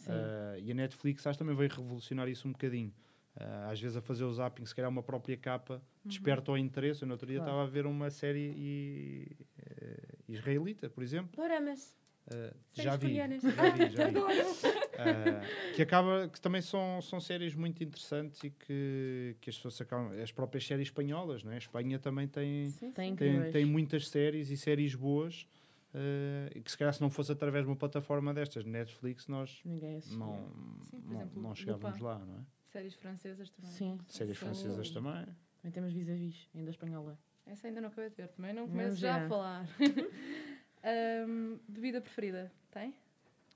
Eh, 0.08 0.60
e 0.64 0.72
a 0.72 0.74
Netflix 0.74 1.26
acho 1.28 1.38
que 1.38 1.44
também 1.44 1.56
veio 1.56 1.70
revolucionar 1.70 2.28
isso 2.30 2.48
um 2.48 2.52
bocadinho. 2.52 2.94
Eh, 3.36 3.66
às 3.72 3.80
vezes 3.80 3.98
a 3.98 4.02
fazer 4.02 4.24
o 4.24 4.32
zapping, 4.34 4.66
se 4.66 4.74
calhar 4.74 4.90
uma 4.90 5.04
própria 5.04 5.36
capa, 5.38 5.82
desperta 6.06 6.52
o 6.52 6.58
interesse. 6.58 7.04
Eu 7.04 7.08
no 7.08 7.14
outro 7.14 7.28
dia 7.28 7.38
Claro. 7.38 7.52
estava 7.52 7.68
a 7.68 7.70
ver 7.70 7.86
uma 7.86 8.10
série 8.10 9.36
eh, 9.58 9.98
israelita, 10.30 10.90
por 10.90 11.04
exemplo. 11.04 11.32
Doramas. 11.36 11.98
Uh, 12.32 12.56
já 12.74 12.96
vi, 12.96 13.16
já 13.16 13.28
vi, 13.28 13.90
já 13.90 14.08
vi. 14.08 14.20
Uh, 14.20 15.76
que 15.76 15.82
acaba 15.82 16.28
que 16.28 16.40
também 16.40 16.62
são, 16.62 17.02
são 17.02 17.20
séries 17.20 17.56
muito 17.56 17.84
interessantes 17.84 18.44
e 18.44 18.52
que, 18.52 19.36
que 19.42 19.50
as 19.50 19.56
pessoas 19.56 19.82
acabam, 19.82 20.12
as 20.22 20.32
próprias 20.32 20.66
séries 20.66 20.88
espanholas, 20.88 21.44
não 21.44 21.52
é? 21.52 21.56
A 21.56 21.58
Espanha 21.58 21.98
também 21.98 22.28
tem, 22.28 22.70
Sim, 22.72 22.92
Tem 22.92 23.16
tem, 23.16 23.52
tem 23.52 23.66
muitas 23.66 24.08
séries 24.10 24.50
e 24.52 24.58
séries 24.58 24.94
boas 24.94 25.48
uh, 25.94 26.56
e 26.56 26.62
que 26.62 26.70
se 26.70 26.78
calhar 26.78 26.94
se 26.94 27.02
não 27.02 27.10
fosse 27.10 27.32
através 27.32 27.66
de 27.66 27.70
uma 27.72 27.76
plataforma 27.78 28.34
destas, 28.34 28.64
Netflix, 28.66 29.28
nós 29.28 29.62
não, 29.66 29.80
Sim, 30.02 31.02
por 31.02 31.12
não, 31.12 31.16
exemplo, 31.16 31.42
não 31.42 31.56
chegávamos 31.56 32.00
lá, 32.00 32.20
não 32.20 32.36
é? 32.36 32.42
Séries 32.68 32.94
francesas 32.94 33.50
também. 33.50 33.72
Sim. 33.72 33.98
Séries 34.08 34.38
Sim. 34.38 34.46
francesas 34.46 34.92
também. 34.92 35.26
Também 35.62 35.72
temos 35.72 35.92
vis-a-vis, 35.94 36.48
ainda 36.56 36.70
espanhola. 36.70 37.18
Essa 37.46 37.68
ainda 37.68 37.82
não 37.82 37.88
acabei 37.88 38.12
de 38.12 38.16
ver. 38.16 38.28
Também 38.28 38.54
não 38.54 38.64
Não, 38.64 38.70
começo 38.70 38.96
já 38.98 39.18
já. 39.20 39.26
a 39.26 39.28
falar. 39.28 39.68
Ahm, 40.84 41.58
bebida 41.68 42.02
preferida? 42.02 42.52
Tem? 42.72 42.94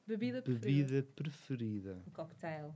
Bebida 0.06 0.42
preferida? 0.42 0.88
Bebida 0.88 1.08
preferida. 1.16 2.04
Um 2.08 2.12
cocktail. 2.12 2.74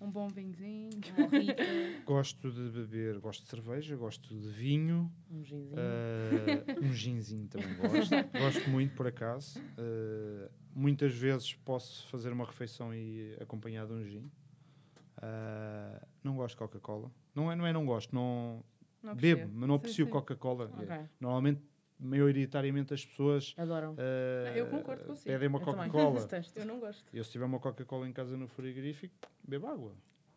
Um 0.00 0.10
bom 0.10 0.28
vinhozinho. 0.28 0.90
Um. 1.18 2.02
Gosto 2.04 2.50
de 2.50 2.70
beber, 2.70 3.20
gosto 3.20 3.42
de 3.44 3.48
cerveja, 3.48 3.94
gosto 3.94 4.34
de 4.34 4.48
vinho. 4.48 5.12
Um 5.30 5.44
ginzinho. 5.44 5.76
Uh, 5.76 6.84
um 6.84 6.92
ginzinho 6.92 7.46
também 7.46 7.72
gosto. 7.76 8.10
gosto 8.36 8.68
muito, 8.68 8.96
por 8.96 9.06
acaso. 9.06 9.60
Uh, 9.60 10.50
muitas 10.74 11.14
vezes 11.14 11.54
posso 11.54 12.04
fazer 12.08 12.32
uma 12.32 12.44
refeição 12.44 12.92
e 12.92 13.36
acompanhar 13.40 13.86
de 13.86 13.92
um 13.92 14.04
gin. 14.04 14.30
Uh, 15.18 16.04
não 16.24 16.34
gosto 16.34 16.54
de 16.54 16.58
Coca-Cola. 16.58 17.08
Não 17.32 17.50
é, 17.50 17.54
não 17.54 17.64
é 17.64 17.72
não 17.72 17.86
gosto, 17.86 18.12
não 18.12 18.64
Não 19.00 19.14
bebo, 19.14 19.48
mas 19.54 19.68
não 19.68 19.76
aprecio. 19.76 20.08
Coca-Cola. 20.08 20.68
Ok. 20.76 20.96
Normalmente, 21.20 21.62
maioritariamente 22.02 22.92
as 22.92 23.04
pessoas 23.06 23.54
Adoram. 23.56 23.92
uh, 23.94 24.56
eu 24.56 24.66
concordo 24.66 25.04
consigo. 25.04 25.26
pedem 25.26 25.48
uma 25.48 25.60
também. 25.60 25.88
Coca-Cola. 25.90 26.28
Eu 26.56 26.66
não 26.66 26.80
gosto. 26.80 27.04
Eu 27.14 27.22
se 27.24 27.30
tiver 27.30 27.44
uma 27.44 27.58
Coca-Cola 27.60 28.08
em 28.08 28.12
casa 28.12 28.36
no 28.36 28.48
frigorífico, 28.48 29.14
bebo 29.46 29.66
água. 29.68 29.94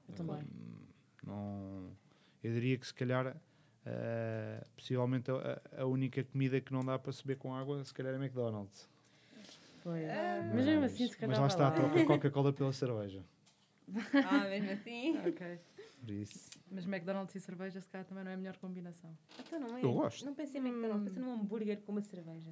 Eu 0.07 0.13
também. 0.15 0.35
Hum, 0.43 0.85
Não, 1.25 1.91
eu 2.43 2.53
diria 2.53 2.77
que 2.77 2.85
se 2.85 2.93
calhar 2.93 3.35
eh, 3.85 4.63
possivelmente 4.75 5.31
a, 5.31 5.61
a 5.77 5.85
única 5.85 6.23
comida 6.23 6.61
que 6.61 6.71
não 6.71 6.81
dá 6.85 6.99
para 6.99 7.11
se 7.11 7.25
beber 7.25 7.39
com 7.39 7.53
água 7.55 7.83
se 7.83 7.93
calhar 7.93 8.13
é 8.13 8.17
McDonald's. 8.17 8.87
Pois. 9.83 10.07
Ah. 10.09 10.51
Mas 10.53 10.65
mesmo 10.65 10.85
assim, 10.85 10.97
se 11.07 11.11
mas 11.11 11.15
calhar 11.15 11.35
lá 11.35 11.39
vai 11.41 11.47
está, 11.47 11.63
lá. 11.69 11.71
troca 11.71 11.99
a 12.01 12.05
Coca-Cola 12.05 12.53
pela 12.53 12.71
cerveja. 12.73 13.23
Ah, 14.29 14.45
mesmo 14.49 14.71
assim? 14.71 15.17
Ok. 15.27 15.59
Por 16.01 16.11
isso. 16.11 16.49
Mas 16.71 16.85
McDonald's 16.85 17.33
e 17.35 17.39
cerveja 17.39 17.79
se 17.79 17.87
calhar 17.89 18.05
também 18.05 18.23
não 18.23 18.31
é 18.31 18.33
a 18.33 18.37
melhor 18.37 18.57
combinação. 18.57 19.15
Então 19.39 19.59
não 19.59 19.77
é? 19.77 19.83
Eu 19.83 19.93
gosto. 19.93 20.25
Não 20.25 20.33
pensei 20.33 20.59
em 20.59 20.65
McDonald's, 20.65 21.03
pensei 21.07 21.21
num 21.23 21.33
hambúrguer 21.33 21.79
com 21.81 21.91
uma 21.91 22.01
cerveja. 22.01 22.51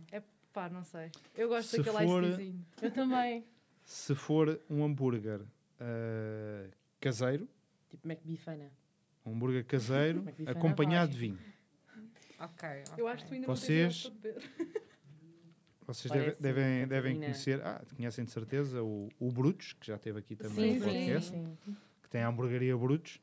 Pá, 0.53 0.69
não 0.69 0.83
sei. 0.83 1.09
Eu 1.35 1.49
gosto 1.49 1.69
Se 1.69 1.77
daquele 1.81 2.05
for- 2.07 2.23
icezinho. 2.23 2.65
Eu 2.81 2.91
também. 2.91 3.43
Se 3.83 4.13
for 4.15 4.61
um 4.69 4.83
hambúrguer 4.85 5.41
eh, 5.79 6.69
caseiro, 7.01 7.49
Tipo 7.89 8.07
McBifana. 8.07 8.71
um 9.25 9.31
hambúrguer 9.33 9.65
caseiro 9.65 10.19
McBifana 10.23 10.51
acompanhado 10.51 11.11
vai. 11.11 11.13
de 11.13 11.17
vinho. 11.19 11.39
Ok, 12.39 12.69
Eu 12.97 13.07
acho 13.07 13.23
que 13.23 13.29
tu 13.29 13.33
ainda 13.33 13.47
Vocês- 13.47 14.05
não 14.05 14.11
tens. 14.17 14.43
Vocês 15.85 16.11
Parece 16.13 16.41
deve- 16.41 16.55
devem, 16.61 16.87
devem 16.87 17.13
Catarina. 17.15 17.25
conhecer, 17.25 17.61
ah, 17.65 17.81
conhecem 17.97 18.23
de 18.23 18.31
certeza 18.31 18.81
o, 18.81 19.09
o 19.19 19.31
Brutus, 19.31 19.73
que 19.73 19.87
já 19.87 19.95
esteve 19.95 20.17
aqui 20.19 20.33
também 20.35 20.55
Sim, 20.75 20.79
no 20.79 20.85
sim, 20.85 20.91
podcast. 20.91 21.29
sim. 21.31 21.57
que 21.65 21.75
tem 22.13 22.21
a 22.21 22.27
hamburgueria 22.27 22.77
Brutos, 22.77 23.19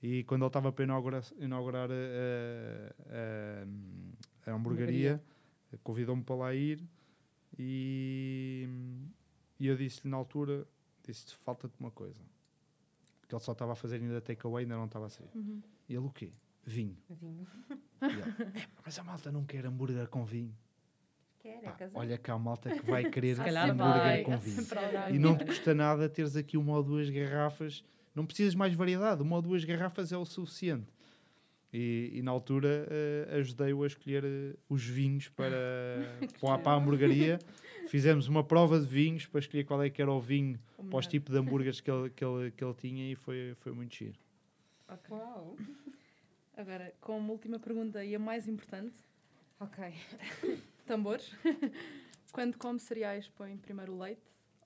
e 0.00 0.22
quando 0.22 0.42
ele 0.42 0.46
estava 0.46 0.70
para 0.70 0.84
inaugurar, 0.84 1.24
inaugurar 1.40 1.90
a, 1.90 1.94
a, 3.10 4.46
a, 4.46 4.52
a 4.52 4.54
hamburgueria, 4.54 5.20
convidou-me 5.82 6.22
para 6.22 6.36
lá 6.36 6.54
ir 6.54 6.80
e, 7.58 8.68
e 9.58 9.66
eu 9.66 9.76
disse-lhe 9.76 10.08
na 10.08 10.16
altura, 10.16 10.64
disse 11.04 11.34
falta-te 11.34 11.74
uma 11.80 11.90
coisa. 11.90 12.22
Porque 13.20 13.34
ele 13.34 13.42
só 13.42 13.50
estava 13.50 13.72
a 13.72 13.74
fazer 13.74 13.96
ainda 13.96 14.20
takeaway, 14.20 14.62
ainda 14.64 14.76
não 14.76 14.84
estava 14.86 15.06
a 15.06 15.10
sair. 15.10 15.28
Uhum. 15.34 15.60
E 15.88 15.94
ele 15.96 16.06
o 16.06 16.10
quê? 16.10 16.30
Vinho. 16.64 16.96
Vinho. 17.10 17.46
Ele, 18.00 18.20
"É, 18.60 18.66
mas 18.84 18.96
a 19.00 19.02
malta 19.02 19.32
não 19.32 19.44
quer 19.44 19.66
hambúrguer 19.66 20.06
com 20.08 20.24
vinho. 20.24 20.54
Quer, 21.40 21.60
Pá, 21.60 21.76
olha 21.94 22.16
cá 22.16 22.34
a 22.34 22.38
malta 22.38 22.70
que 22.70 22.88
vai 22.88 23.10
querer 23.10 23.32
hambúrguer 23.40 23.76
vai. 23.76 24.22
com 24.22 24.38
vinho. 24.38 24.62
E 25.12 25.18
não 25.18 25.36
te 25.36 25.44
custa 25.44 25.74
nada 25.74 26.08
teres 26.08 26.36
aqui 26.36 26.56
uma 26.56 26.74
ou 26.76 26.84
duas 26.84 27.10
garrafas. 27.10 27.84
Não 28.18 28.26
precisas 28.26 28.54
mais 28.56 28.74
variedade, 28.74 29.22
uma 29.22 29.36
ou 29.36 29.42
duas 29.42 29.64
garrafas 29.64 30.10
é 30.10 30.16
o 30.16 30.24
suficiente. 30.24 30.86
E, 31.72 32.10
e 32.14 32.22
na 32.22 32.30
altura 32.32 32.86
eh, 32.90 33.36
ajudei-o 33.38 33.84
a 33.84 33.86
escolher 33.86 34.24
eh, 34.24 34.56
os 34.68 34.82
vinhos 34.84 35.28
para, 35.28 35.54
para, 36.40 36.54
a- 36.54 36.58
para 36.58 36.72
a 36.72 36.74
hamburgueria. 36.76 37.38
Fizemos 37.86 38.26
uma 38.26 38.42
prova 38.42 38.80
de 38.80 38.86
vinhos 38.86 39.26
para 39.26 39.38
escolher 39.38 39.62
qual 39.64 39.80
é 39.82 39.88
que 39.88 40.02
era 40.02 40.10
o 40.10 40.20
vinho 40.20 40.58
O 40.76 40.82
para 40.84 40.98
os 40.98 41.06
tipos 41.06 41.32
de 41.32 41.38
hambúrgueres 41.38 41.80
que 41.80 41.90
ele, 41.90 42.10
que 42.16 42.24
ele, 42.24 42.50
que 42.50 42.64
ele 42.64 42.74
tinha 42.74 43.12
e 43.12 43.14
foi, 43.14 43.54
foi 43.60 43.72
muito 43.72 43.94
giro. 43.94 44.18
Ok. 44.88 45.10
Uau. 45.16 45.56
Agora, 46.56 46.92
como 47.00 47.32
última 47.32 47.58
pergunta 47.60 48.04
e 48.04 48.14
a 48.16 48.18
mais 48.18 48.48
importante, 48.48 48.96
Ok. 49.60 49.84
tambores. 50.86 51.30
Quando 52.32 52.56
come 52.58 52.78
cereais, 52.80 53.28
põe 53.28 53.56
primeiro 53.58 53.92
o 53.92 53.98
leite 53.98 54.22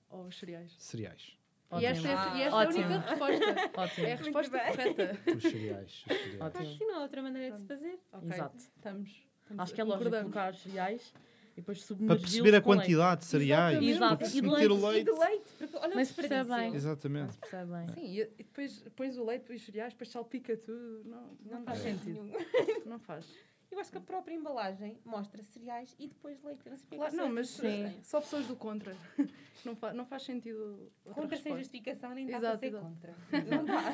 ou 0.09 0.25
os 0.25 0.37
cereais? 0.39 0.71
Cereais. 0.79 1.37
E 1.79 1.85
esta, 1.85 2.07
é, 2.07 2.13
Ótimo. 2.15 2.35
e 2.37 2.41
esta 2.41 2.43
é 2.43 2.47
a 2.47 2.55
Ótimo. 2.67 2.85
única 2.85 2.99
resposta. 3.09 3.71
Ótimo. 3.81 4.07
É 4.07 4.11
a 4.11 4.15
resposta 4.15 4.59
correta. 4.59 5.19
Os 5.35 5.41
cereais. 5.43 5.87
Os 5.89 6.03
cereais. 6.03 6.41
Ótimo. 6.41 6.61
Acho 6.61 6.77
que 6.77 6.85
não 6.85 6.95
há 6.95 7.01
outra 7.01 7.21
maneira 7.21 7.51
de 7.55 7.57
se 7.61 7.65
fazer. 7.65 7.99
Ok, 8.11 8.29
Exato. 8.31 8.57
Estamos, 8.57 9.09
estamos 9.41 9.63
Acho 9.63 9.73
que 9.73 9.81
é 9.81 9.83
lógico 9.83 10.09
colocar 10.11 10.53
os 10.53 10.59
cereais 10.61 11.13
e 11.53 11.55
depois 11.61 11.83
Para 11.83 12.15
perceber 12.15 12.55
a 12.55 12.61
com 12.61 12.69
leite. 12.71 12.81
quantidade 12.81 13.21
de 13.21 13.25
cereais, 13.27 13.83
Exato. 13.83 14.23
meter 14.23 14.25
o 14.25 14.37
E 14.37 14.41
de 14.41 14.47
E 14.47 14.49
leite. 14.81 15.03
do 15.05 15.19
leite, 15.19 15.43
porque 15.57 15.77
olha 15.77 15.95
Mas 15.95 16.07
o 16.07 16.13
se 16.13 16.15
percebe 16.21 16.49
bem. 16.49 16.75
Exatamente. 16.75 17.33
se 17.33 17.39
percebe 17.39 17.71
bem. 17.71 17.87
Sim, 17.89 18.01
e, 18.05 18.21
e 18.21 18.25
depois 18.43 18.83
pões 18.95 19.17
o 19.17 19.23
leite 19.25 19.51
e 19.51 19.55
os 19.55 19.65
cereais, 19.65 19.93
depois 19.93 20.09
salpica 20.09 20.57
tudo. 20.57 21.03
Não, 21.05 21.21
não, 21.45 21.59
Não 21.59 21.63
faz 21.63 21.79
faz 21.81 21.91
sentido. 21.95 22.23
nenhum. 22.23 22.37
Não 22.85 22.99
faz. 22.99 23.25
Eu 23.73 23.79
acho 23.79 23.91
que 23.91 23.97
a 23.97 24.01
própria 24.01 24.35
embalagem 24.35 24.99
mostra 25.03 25.41
cereais 25.41 25.95
e 25.99 26.07
depois 26.07 26.41
leite. 26.43 26.69
Não 26.69 26.77
sei 26.77 26.97
Claro, 26.97 27.11
que 27.11 27.17
não, 27.17 27.33
mas 27.33 27.49
sim, 27.49 27.91
só 28.03 28.21
pessoas 28.21 28.45
do 28.47 28.55
contra. 28.55 28.95
Não, 29.65 29.77
fa 29.77 29.93
não 29.93 30.05
faz 30.05 30.23
sentido. 30.23 30.91
Contra 31.05 31.21
sem 31.37 31.53
resposta. 31.53 31.57
justificação 31.59 32.13
nem 32.13 32.27
dá 32.27 32.35
Exato, 32.37 32.51
para 32.51 32.57
ser 32.59 32.65
exato. 32.67 32.85
contra. 32.85 33.15
Não 33.55 33.63
dá. 33.65 33.93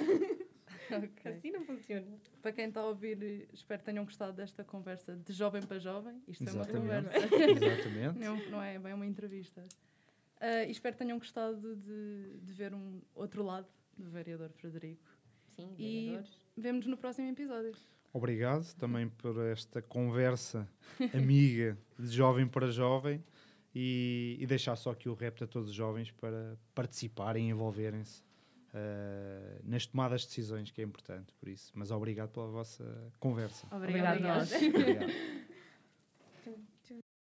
Ok. 0.98 1.32
Assim 1.32 1.52
não 1.52 1.64
funciona. 1.64 2.08
Para 2.42 2.52
quem 2.52 2.66
está 2.70 2.82
a 2.82 2.86
ouvir, 2.88 3.48
espero 3.54 3.78
que 3.80 3.86
tenham 3.86 4.04
gostado 4.04 4.34
desta 4.34 4.64
conversa 4.64 5.16
de 5.16 5.32
jovem 5.32 5.62
para 5.62 5.78
jovem. 5.78 6.20
Isto 6.28 6.44
é 6.50 6.52
uma 6.52 6.62
Exatamente. 6.64 7.06
conversa. 7.06 7.36
Exatamente. 7.36 8.18
Não, 8.20 8.50
não 8.50 8.64
é 8.64 8.80
bem 8.80 8.94
uma 8.96 9.06
entrevista. 9.06 9.64
E 10.68 10.72
espero 10.72 10.96
que 10.96 11.04
tenham 11.04 11.20
gostado 11.20 11.76
de, 11.76 12.40
de 12.42 12.54
ver 12.54 12.74
um 12.74 13.00
outro 13.14 13.44
lado 13.44 13.68
do 13.96 14.10
vereador 14.10 14.50
Frederico. 14.54 15.08
Sim, 15.56 15.76
E- 15.78 16.06
vereadores. 16.08 16.40
Vemo-nos 16.58 16.88
no 16.88 16.98
próximo 16.98 17.30
episódio. 17.30 17.74
Obrigado 18.12 18.74
também 18.76 19.07
por 19.07 19.39
esta 19.45 19.82
conversa 19.82 20.68
amiga 21.14 21.78
de 21.97 22.10
jovem 22.10 22.47
para 22.47 22.72
jovem 22.72 23.24
e, 23.74 24.38
e 24.39 24.47
deixar 24.47 24.76
só 24.76 24.91
aqui 24.91 25.07
o 25.07 25.14
repto 25.14 25.43
a 25.43 25.47
todos 25.47 25.70
os 25.70 25.76
jovens 25.76 26.12
para 26.12 26.57
participarem 26.74 27.47
e 27.47 27.49
envolverem-se 27.51 28.24
eh, 28.74 29.60
nas 29.64 29.86
tomadas 29.86 30.22
de 30.22 30.28
decisões, 30.28 30.72
que 30.72 30.82
é 30.82 30.84
importante 30.84 31.34
por 31.39 31.49
isso. 31.49 31.72
Mas 31.76 31.91
obrigado 31.91 32.30
pela 32.30 32.47
vossa 32.47 32.84
conversa. 33.20 33.68
Obrigado, 33.72 34.18
Obrigada. 34.18 34.39
nós. 34.39 34.53
Obrigado. 34.53 35.12